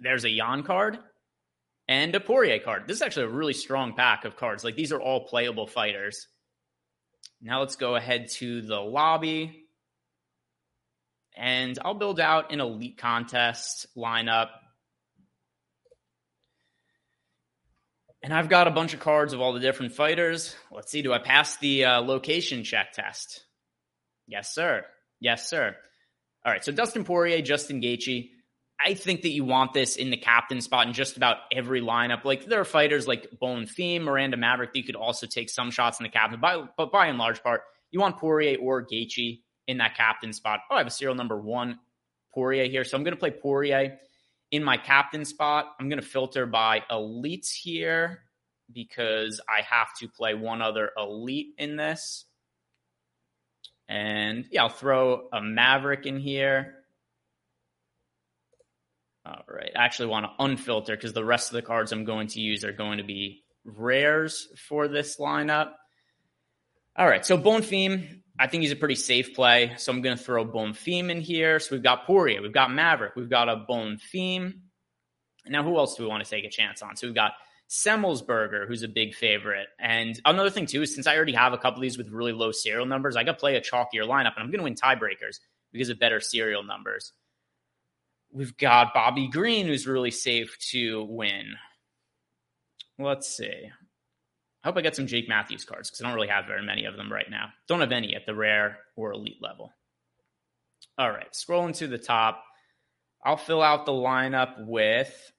There's 0.00 0.24
a 0.24 0.30
Yan 0.30 0.62
card 0.62 0.98
and 1.88 2.14
a 2.14 2.20
Poirier 2.20 2.58
card. 2.60 2.84
This 2.86 2.96
is 2.96 3.02
actually 3.02 3.26
a 3.26 3.30
really 3.30 3.52
strong 3.52 3.94
pack 3.94 4.24
of 4.24 4.36
cards. 4.36 4.64
Like 4.64 4.76
these 4.76 4.92
are 4.92 5.00
all 5.00 5.26
playable 5.26 5.66
fighters. 5.66 6.26
Now 7.40 7.60
let's 7.60 7.76
go 7.76 7.96
ahead 7.96 8.28
to 8.34 8.62
the 8.62 8.80
lobby. 8.80 9.66
And 11.36 11.78
I'll 11.84 11.94
build 11.94 12.20
out 12.20 12.52
an 12.52 12.60
elite 12.60 12.98
contest 12.98 13.86
lineup 13.96 14.48
And 18.22 18.32
I've 18.32 18.48
got 18.48 18.68
a 18.68 18.70
bunch 18.70 18.94
of 18.94 19.00
cards 19.00 19.32
of 19.32 19.40
all 19.40 19.52
the 19.52 19.58
different 19.58 19.94
fighters. 19.94 20.54
Let's 20.70 20.92
see, 20.92 21.02
do 21.02 21.12
I 21.12 21.18
pass 21.18 21.56
the 21.56 21.86
uh, 21.86 22.00
location 22.02 22.62
check 22.62 22.92
test? 22.92 23.42
Yes, 24.28 24.54
sir. 24.54 24.84
Yes, 25.18 25.50
sir. 25.50 25.74
All 26.46 26.52
right, 26.52 26.64
so 26.64 26.70
Dustin 26.70 27.04
Poirier, 27.04 27.42
Justin 27.42 27.80
Gaethje. 27.80 28.30
I 28.84 28.94
think 28.94 29.22
that 29.22 29.30
you 29.30 29.44
want 29.44 29.72
this 29.72 29.96
in 29.96 30.10
the 30.10 30.16
captain 30.16 30.60
spot 30.60 30.86
in 30.86 30.92
just 30.92 31.16
about 31.16 31.38
every 31.52 31.80
lineup. 31.80 32.24
Like 32.24 32.46
there 32.46 32.60
are 32.60 32.64
fighters 32.64 33.06
like 33.06 33.28
Bonfim, 33.40 34.02
Miranda 34.02 34.36
Maverick 34.36 34.72
that 34.72 34.78
you 34.78 34.84
could 34.84 34.96
also 34.96 35.26
take 35.26 35.50
some 35.50 35.70
shots 35.70 36.00
in 36.00 36.04
the 36.04 36.10
captain, 36.10 36.40
by, 36.40 36.64
but 36.76 36.90
by 36.90 37.06
and 37.06 37.18
large 37.18 37.42
part, 37.42 37.62
you 37.90 38.00
want 38.00 38.18
Poirier 38.18 38.58
or 38.58 38.84
Gaethje 38.84 39.40
in 39.68 39.78
that 39.78 39.96
captain 39.96 40.32
spot. 40.32 40.60
Oh, 40.70 40.74
I 40.74 40.78
have 40.78 40.86
a 40.86 40.90
serial 40.90 41.14
number 41.14 41.40
one 41.40 41.78
Poirier 42.34 42.64
here, 42.64 42.84
so 42.84 42.96
I'm 42.96 43.04
going 43.04 43.14
to 43.14 43.20
play 43.20 43.30
Poirier 43.30 43.98
in 44.52 44.62
my 44.62 44.76
captain 44.76 45.24
spot, 45.24 45.74
I'm 45.80 45.88
going 45.88 46.00
to 46.00 46.06
filter 46.06 46.46
by 46.46 46.82
elites 46.90 47.50
here 47.50 48.20
because 48.70 49.40
I 49.48 49.62
have 49.62 49.88
to 50.00 50.08
play 50.08 50.34
one 50.34 50.60
other 50.60 50.90
elite 50.96 51.54
in 51.58 51.76
this. 51.76 52.26
And 53.88 54.44
yeah, 54.50 54.64
I'll 54.64 54.68
throw 54.68 55.28
a 55.32 55.40
Maverick 55.40 56.06
in 56.06 56.18
here. 56.18 56.81
All 59.24 59.44
right. 59.48 59.70
I 59.76 59.84
actually 59.84 60.08
want 60.08 60.26
to 60.26 60.44
unfilter 60.44 60.88
because 60.88 61.12
the 61.12 61.24
rest 61.24 61.50
of 61.50 61.54
the 61.54 61.62
cards 61.62 61.92
I'm 61.92 62.04
going 62.04 62.26
to 62.28 62.40
use 62.40 62.64
are 62.64 62.72
going 62.72 62.98
to 62.98 63.04
be 63.04 63.42
rares 63.64 64.48
for 64.68 64.88
this 64.88 65.18
lineup. 65.18 65.72
All 66.96 67.06
right. 67.06 67.24
So 67.24 67.38
Bonfim, 67.38 68.22
I 68.38 68.48
think 68.48 68.62
he's 68.62 68.72
a 68.72 68.76
pretty 68.76 68.96
safe 68.96 69.34
play. 69.34 69.74
So 69.78 69.92
I'm 69.92 70.02
going 70.02 70.16
to 70.16 70.22
throw 70.22 70.44
Bonfim 70.44 71.10
in 71.10 71.20
here. 71.20 71.60
So 71.60 71.74
we've 71.74 71.82
got 71.82 72.06
Poirier, 72.06 72.42
we've 72.42 72.52
got 72.52 72.72
Maverick, 72.72 73.14
we've 73.14 73.30
got 73.30 73.48
a 73.48 73.64
Bonfim. 73.68 74.54
Now, 75.46 75.62
who 75.62 75.76
else 75.76 75.96
do 75.96 76.04
we 76.04 76.08
want 76.08 76.24
to 76.24 76.30
take 76.30 76.44
a 76.44 76.50
chance 76.50 76.82
on? 76.82 76.96
So 76.96 77.06
we've 77.06 77.14
got 77.14 77.32
Semelsberger, 77.68 78.68
who's 78.68 78.82
a 78.82 78.88
big 78.88 79.14
favorite. 79.14 79.66
And 79.80 80.20
another 80.24 80.50
thing, 80.50 80.66
too, 80.66 80.82
is 80.82 80.94
since 80.94 81.06
I 81.06 81.16
already 81.16 81.32
have 81.32 81.52
a 81.52 81.58
couple 81.58 81.78
of 81.78 81.82
these 81.82 81.98
with 81.98 82.10
really 82.10 82.32
low 82.32 82.52
serial 82.52 82.86
numbers, 82.86 83.16
I 83.16 83.24
got 83.24 83.32
to 83.32 83.38
play 83.38 83.56
a 83.56 83.60
chalkier 83.60 84.04
lineup, 84.04 84.34
and 84.36 84.44
I'm 84.44 84.50
going 84.50 84.58
to 84.58 84.64
win 84.64 84.74
tiebreakers 84.74 85.38
because 85.72 85.88
of 85.88 85.98
better 85.98 86.20
serial 86.20 86.62
numbers. 86.62 87.12
We've 88.32 88.56
got 88.56 88.94
Bobby 88.94 89.28
Green, 89.28 89.66
who's 89.66 89.86
really 89.86 90.10
safe 90.10 90.56
to 90.70 91.04
win. 91.04 91.54
Let's 92.98 93.28
see. 93.28 93.70
I 94.64 94.68
hope 94.68 94.76
I 94.76 94.80
get 94.80 94.96
some 94.96 95.06
Jake 95.06 95.28
Matthews 95.28 95.64
cards 95.64 95.90
because 95.90 96.00
I 96.00 96.06
don't 96.06 96.14
really 96.14 96.28
have 96.28 96.46
very 96.46 96.64
many 96.64 96.86
of 96.86 96.96
them 96.96 97.12
right 97.12 97.28
now. 97.28 97.48
Don't 97.68 97.80
have 97.80 97.92
any 97.92 98.14
at 98.14 98.24
the 98.26 98.34
rare 98.34 98.78
or 98.96 99.12
elite 99.12 99.42
level. 99.42 99.72
All 100.96 101.10
right, 101.10 101.30
scrolling 101.32 101.76
to 101.78 101.88
the 101.88 101.98
top, 101.98 102.42
I'll 103.24 103.36
fill 103.36 103.62
out 103.62 103.86
the 103.86 103.92
lineup 103.92 104.66
with 104.66 105.32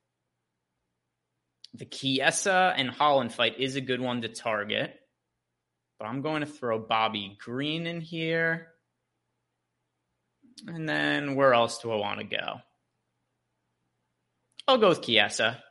the 1.74 1.86
Chiesa 1.86 2.74
and 2.78 2.90
Holland 2.90 3.34
fight 3.34 3.60
is 3.60 3.76
a 3.76 3.82
good 3.82 4.02
one 4.02 4.22
to 4.22 4.30
target. 4.30 4.94
But 5.98 6.06
I'm 6.06 6.22
going 6.22 6.42
to 6.42 6.48
throw 6.48 6.80
Bobby 6.80 7.38
Green 7.40 7.88
in 7.88 8.02
here. 8.02 8.68
And 10.68 10.88
then 10.88 11.36
where 11.36 11.54
else 11.54 11.80
do 11.80 11.92
I 11.92 11.96
want 11.96 12.20
to 12.20 12.26
go? 12.26 12.60
I'll 14.68 14.78
go 14.78 14.90
with 14.90 15.02
Chiesa. 15.02 15.62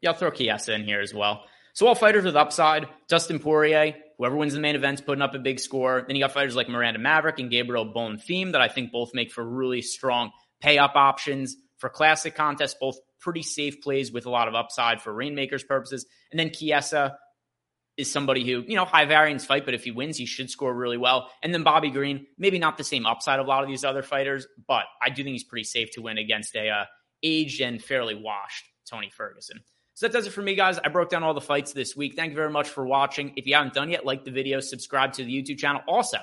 Yeah, 0.00 0.10
I'll 0.10 0.16
throw 0.16 0.30
Chiesa 0.30 0.74
in 0.74 0.84
here 0.84 1.00
as 1.00 1.14
well. 1.14 1.44
So 1.74 1.86
all 1.86 1.94
fighters 1.94 2.24
with 2.24 2.36
upside, 2.36 2.86
Dustin 3.08 3.38
Poirier, 3.38 3.94
whoever 4.18 4.36
wins 4.36 4.52
the 4.52 4.60
main 4.60 4.76
event's 4.76 5.00
putting 5.00 5.22
up 5.22 5.34
a 5.34 5.38
big 5.38 5.58
score. 5.58 6.04
Then 6.06 6.16
you 6.16 6.22
got 6.22 6.32
fighters 6.32 6.54
like 6.54 6.68
Miranda 6.68 6.98
Maverick 6.98 7.38
and 7.38 7.50
Gabriel 7.50 7.86
Bonfim 7.86 8.52
that 8.52 8.60
I 8.60 8.68
think 8.68 8.92
both 8.92 9.14
make 9.14 9.32
for 9.32 9.44
really 9.44 9.82
strong 9.82 10.32
pay 10.60 10.78
up 10.78 10.92
options 10.94 11.56
for 11.78 11.88
classic 11.88 12.34
contests, 12.34 12.76
both 12.78 12.96
pretty 13.20 13.42
safe 13.42 13.80
plays 13.80 14.12
with 14.12 14.26
a 14.26 14.30
lot 14.30 14.48
of 14.48 14.54
upside 14.54 15.00
for 15.00 15.12
Reignmakers 15.12 15.66
purposes. 15.66 16.06
And 16.30 16.38
then 16.38 16.50
Chiesa 16.50 17.16
is 17.96 18.10
somebody 18.10 18.44
who, 18.44 18.62
you 18.66 18.76
know, 18.76 18.84
high 18.84 19.04
variance 19.04 19.44
fight, 19.44 19.64
but 19.64 19.74
if 19.74 19.84
he 19.84 19.90
wins, 19.90 20.16
he 20.16 20.26
should 20.26 20.50
score 20.50 20.74
really 20.74 20.96
well. 20.96 21.30
And 21.42 21.52
then 21.52 21.62
Bobby 21.62 21.90
Green, 21.90 22.26
maybe 22.38 22.58
not 22.58 22.78
the 22.78 22.84
same 22.84 23.06
upside 23.06 23.40
of 23.40 23.46
a 23.46 23.48
lot 23.48 23.62
of 23.62 23.68
these 23.68 23.84
other 23.84 24.02
fighters, 24.02 24.46
but 24.66 24.84
I 25.02 25.10
do 25.10 25.22
think 25.24 25.34
he's 25.34 25.44
pretty 25.44 25.64
safe 25.64 25.90
to 25.92 26.02
win 26.02 26.18
against 26.18 26.54
a 26.54 26.68
uh, 26.68 26.84
aged 27.22 27.60
and 27.60 27.82
fairly 27.82 28.14
washed 28.14 28.64
Tony 28.88 29.10
Ferguson. 29.10 29.60
So 29.94 30.06
that 30.06 30.12
does 30.12 30.26
it 30.26 30.30
for 30.30 30.42
me, 30.42 30.54
guys. 30.54 30.78
I 30.82 30.88
broke 30.88 31.10
down 31.10 31.22
all 31.22 31.34
the 31.34 31.40
fights 31.40 31.72
this 31.72 31.94
week. 31.94 32.14
Thank 32.16 32.30
you 32.30 32.36
very 32.36 32.50
much 32.50 32.68
for 32.68 32.86
watching. 32.86 33.34
If 33.36 33.46
you 33.46 33.54
haven't 33.54 33.74
done 33.74 33.90
yet, 33.90 34.06
like 34.06 34.24
the 34.24 34.30
video, 34.30 34.60
subscribe 34.60 35.12
to 35.14 35.24
the 35.24 35.30
YouTube 35.30 35.58
channel. 35.58 35.82
Also, 35.86 36.18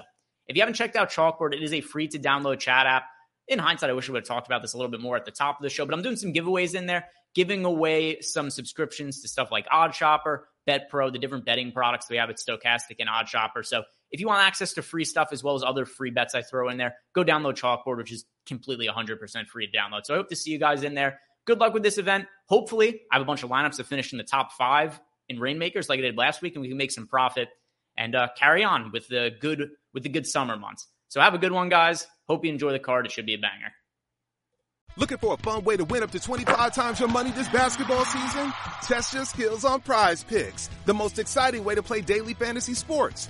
if 0.47 0.55
you 0.55 0.61
haven't 0.61 0.73
checked 0.73 0.95
out 0.95 1.11
Chalkboard, 1.11 1.53
it 1.53 1.61
is 1.61 1.73
a 1.73 1.81
free 1.81 2.07
to 2.07 2.19
download 2.19 2.59
chat 2.59 2.87
app. 2.87 3.03
In 3.47 3.59
hindsight, 3.59 3.89
I 3.89 3.93
wish 3.93 4.07
we 4.07 4.13
would 4.13 4.23
have 4.23 4.27
talked 4.27 4.47
about 4.47 4.61
this 4.61 4.73
a 4.73 4.77
little 4.77 4.91
bit 4.91 5.01
more 5.01 5.15
at 5.15 5.25
the 5.25 5.31
top 5.31 5.59
of 5.59 5.63
the 5.63 5.69
show, 5.69 5.85
but 5.85 5.93
I'm 5.93 6.01
doing 6.01 6.15
some 6.15 6.33
giveaways 6.33 6.75
in 6.75 6.87
there, 6.87 7.07
giving 7.35 7.65
away 7.65 8.21
some 8.21 8.49
subscriptions 8.49 9.21
to 9.21 9.27
stuff 9.27 9.51
like 9.51 9.67
OddsShopper, 9.69 10.41
Bet 10.65 10.89
Pro, 10.89 11.09
the 11.09 11.19
different 11.19 11.45
betting 11.45 11.71
products 11.71 12.09
we 12.09 12.17
have 12.17 12.29
at 12.29 12.37
Stokastic 12.37 12.97
and 12.99 13.09
OddsShopper. 13.09 13.65
So 13.65 13.83
if 14.11 14.19
you 14.19 14.27
want 14.27 14.41
access 14.41 14.73
to 14.73 14.81
free 14.81 15.05
stuff 15.05 15.29
as 15.31 15.43
well 15.43 15.55
as 15.55 15.63
other 15.63 15.85
free 15.85 16.11
bets 16.11 16.35
I 16.35 16.41
throw 16.41 16.69
in 16.69 16.77
there, 16.77 16.95
go 17.13 17.23
download 17.23 17.55
Chalkboard, 17.55 17.97
which 17.97 18.11
is 18.11 18.25
completely 18.45 18.87
100% 18.87 19.47
free 19.47 19.69
to 19.69 19.77
download. 19.77 20.05
So 20.05 20.13
I 20.13 20.17
hope 20.17 20.29
to 20.29 20.35
see 20.35 20.51
you 20.51 20.59
guys 20.59 20.83
in 20.83 20.95
there. 20.95 21.19
good 21.45 21.59
luck 21.59 21.73
with 21.73 21.83
this 21.83 21.97
event. 21.97 22.27
Hopefully, 22.47 23.01
I 23.11 23.15
have 23.15 23.21
a 23.21 23.25
bunch 23.25 23.43
of 23.43 23.49
lineups 23.49 23.77
to 23.77 23.83
finish 23.83 24.11
in 24.11 24.17
the 24.17 24.23
top 24.23 24.51
five 24.53 24.99
in 25.29 25.37
Reignmakers 25.37 25.89
like 25.89 25.99
I 25.99 26.01
did 26.01 26.17
last 26.17 26.41
week, 26.41 26.55
and 26.55 26.61
we 26.61 26.67
can 26.67 26.77
make 26.77 26.91
some 26.91 27.07
profit 27.07 27.49
and 27.97 28.15
uh, 28.15 28.29
carry 28.37 28.63
on 28.63 28.91
with 28.91 29.07
the 29.07 29.31
good 29.39 29.69
with 29.93 30.03
the 30.03 30.09
good 30.09 30.25
summer 30.25 30.57
months. 30.57 30.87
So 31.09 31.21
have 31.21 31.33
a 31.33 31.39
good 31.39 31.51
one, 31.51 31.69
guys. 31.69 32.07
Hope 32.27 32.45
you 32.45 32.51
enjoy 32.51 32.71
the 32.71 32.79
card. 32.79 33.05
It 33.05 33.11
should 33.11 33.25
be 33.25 33.33
a 33.33 33.39
banger. 33.39 33.71
Looking 34.97 35.17
for 35.17 35.33
a 35.33 35.37
fun 35.37 35.63
way 35.63 35.77
to 35.77 35.85
win 35.85 36.03
up 36.03 36.11
to 36.11 36.19
25 36.19 36.73
times 36.73 36.99
your 36.99 37.09
money 37.09 37.31
this 37.31 37.47
basketball 37.49 38.05
season? 38.05 38.51
Test 38.81 39.13
your 39.13 39.25
skills 39.25 39.63
on 39.63 39.81
prize 39.81 40.23
picks, 40.23 40.69
the 40.85 40.93
most 40.93 41.19
exciting 41.19 41.63
way 41.63 41.75
to 41.75 41.83
play 41.83 42.01
daily 42.01 42.33
fantasy 42.33 42.73
sports. 42.73 43.29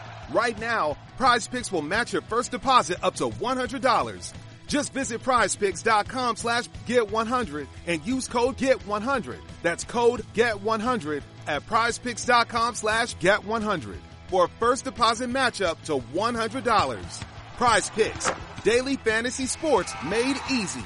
Right 0.31 0.57
now, 0.59 0.97
Prize 1.17 1.47
Picks 1.47 1.71
will 1.71 1.81
match 1.81 2.13
your 2.13 2.21
first 2.21 2.51
deposit 2.51 3.03
up 3.03 3.15
to 3.15 3.27
$100. 3.29 4.33
Just 4.67 4.93
visit 4.93 5.21
prizepicks.com 5.21 6.37
slash 6.37 6.69
get100 6.87 7.67
and 7.87 8.05
use 8.05 8.29
code 8.29 8.57
GET100. 8.57 9.37
That's 9.61 9.83
code 9.83 10.25
GET100 10.33 11.21
at 11.47 11.65
prizepicks.com 11.67 12.75
slash 12.75 13.15
get100 13.17 13.97
for 14.29 14.45
a 14.45 14.49
first 14.59 14.85
deposit 14.85 15.29
matchup 15.29 15.81
to 15.83 15.97
$100. 16.15 17.23
Prize 17.57 17.89
Picks, 17.89 18.31
daily 18.63 18.95
fantasy 18.95 19.45
sports 19.45 19.93
made 20.05 20.37
easy. 20.49 20.85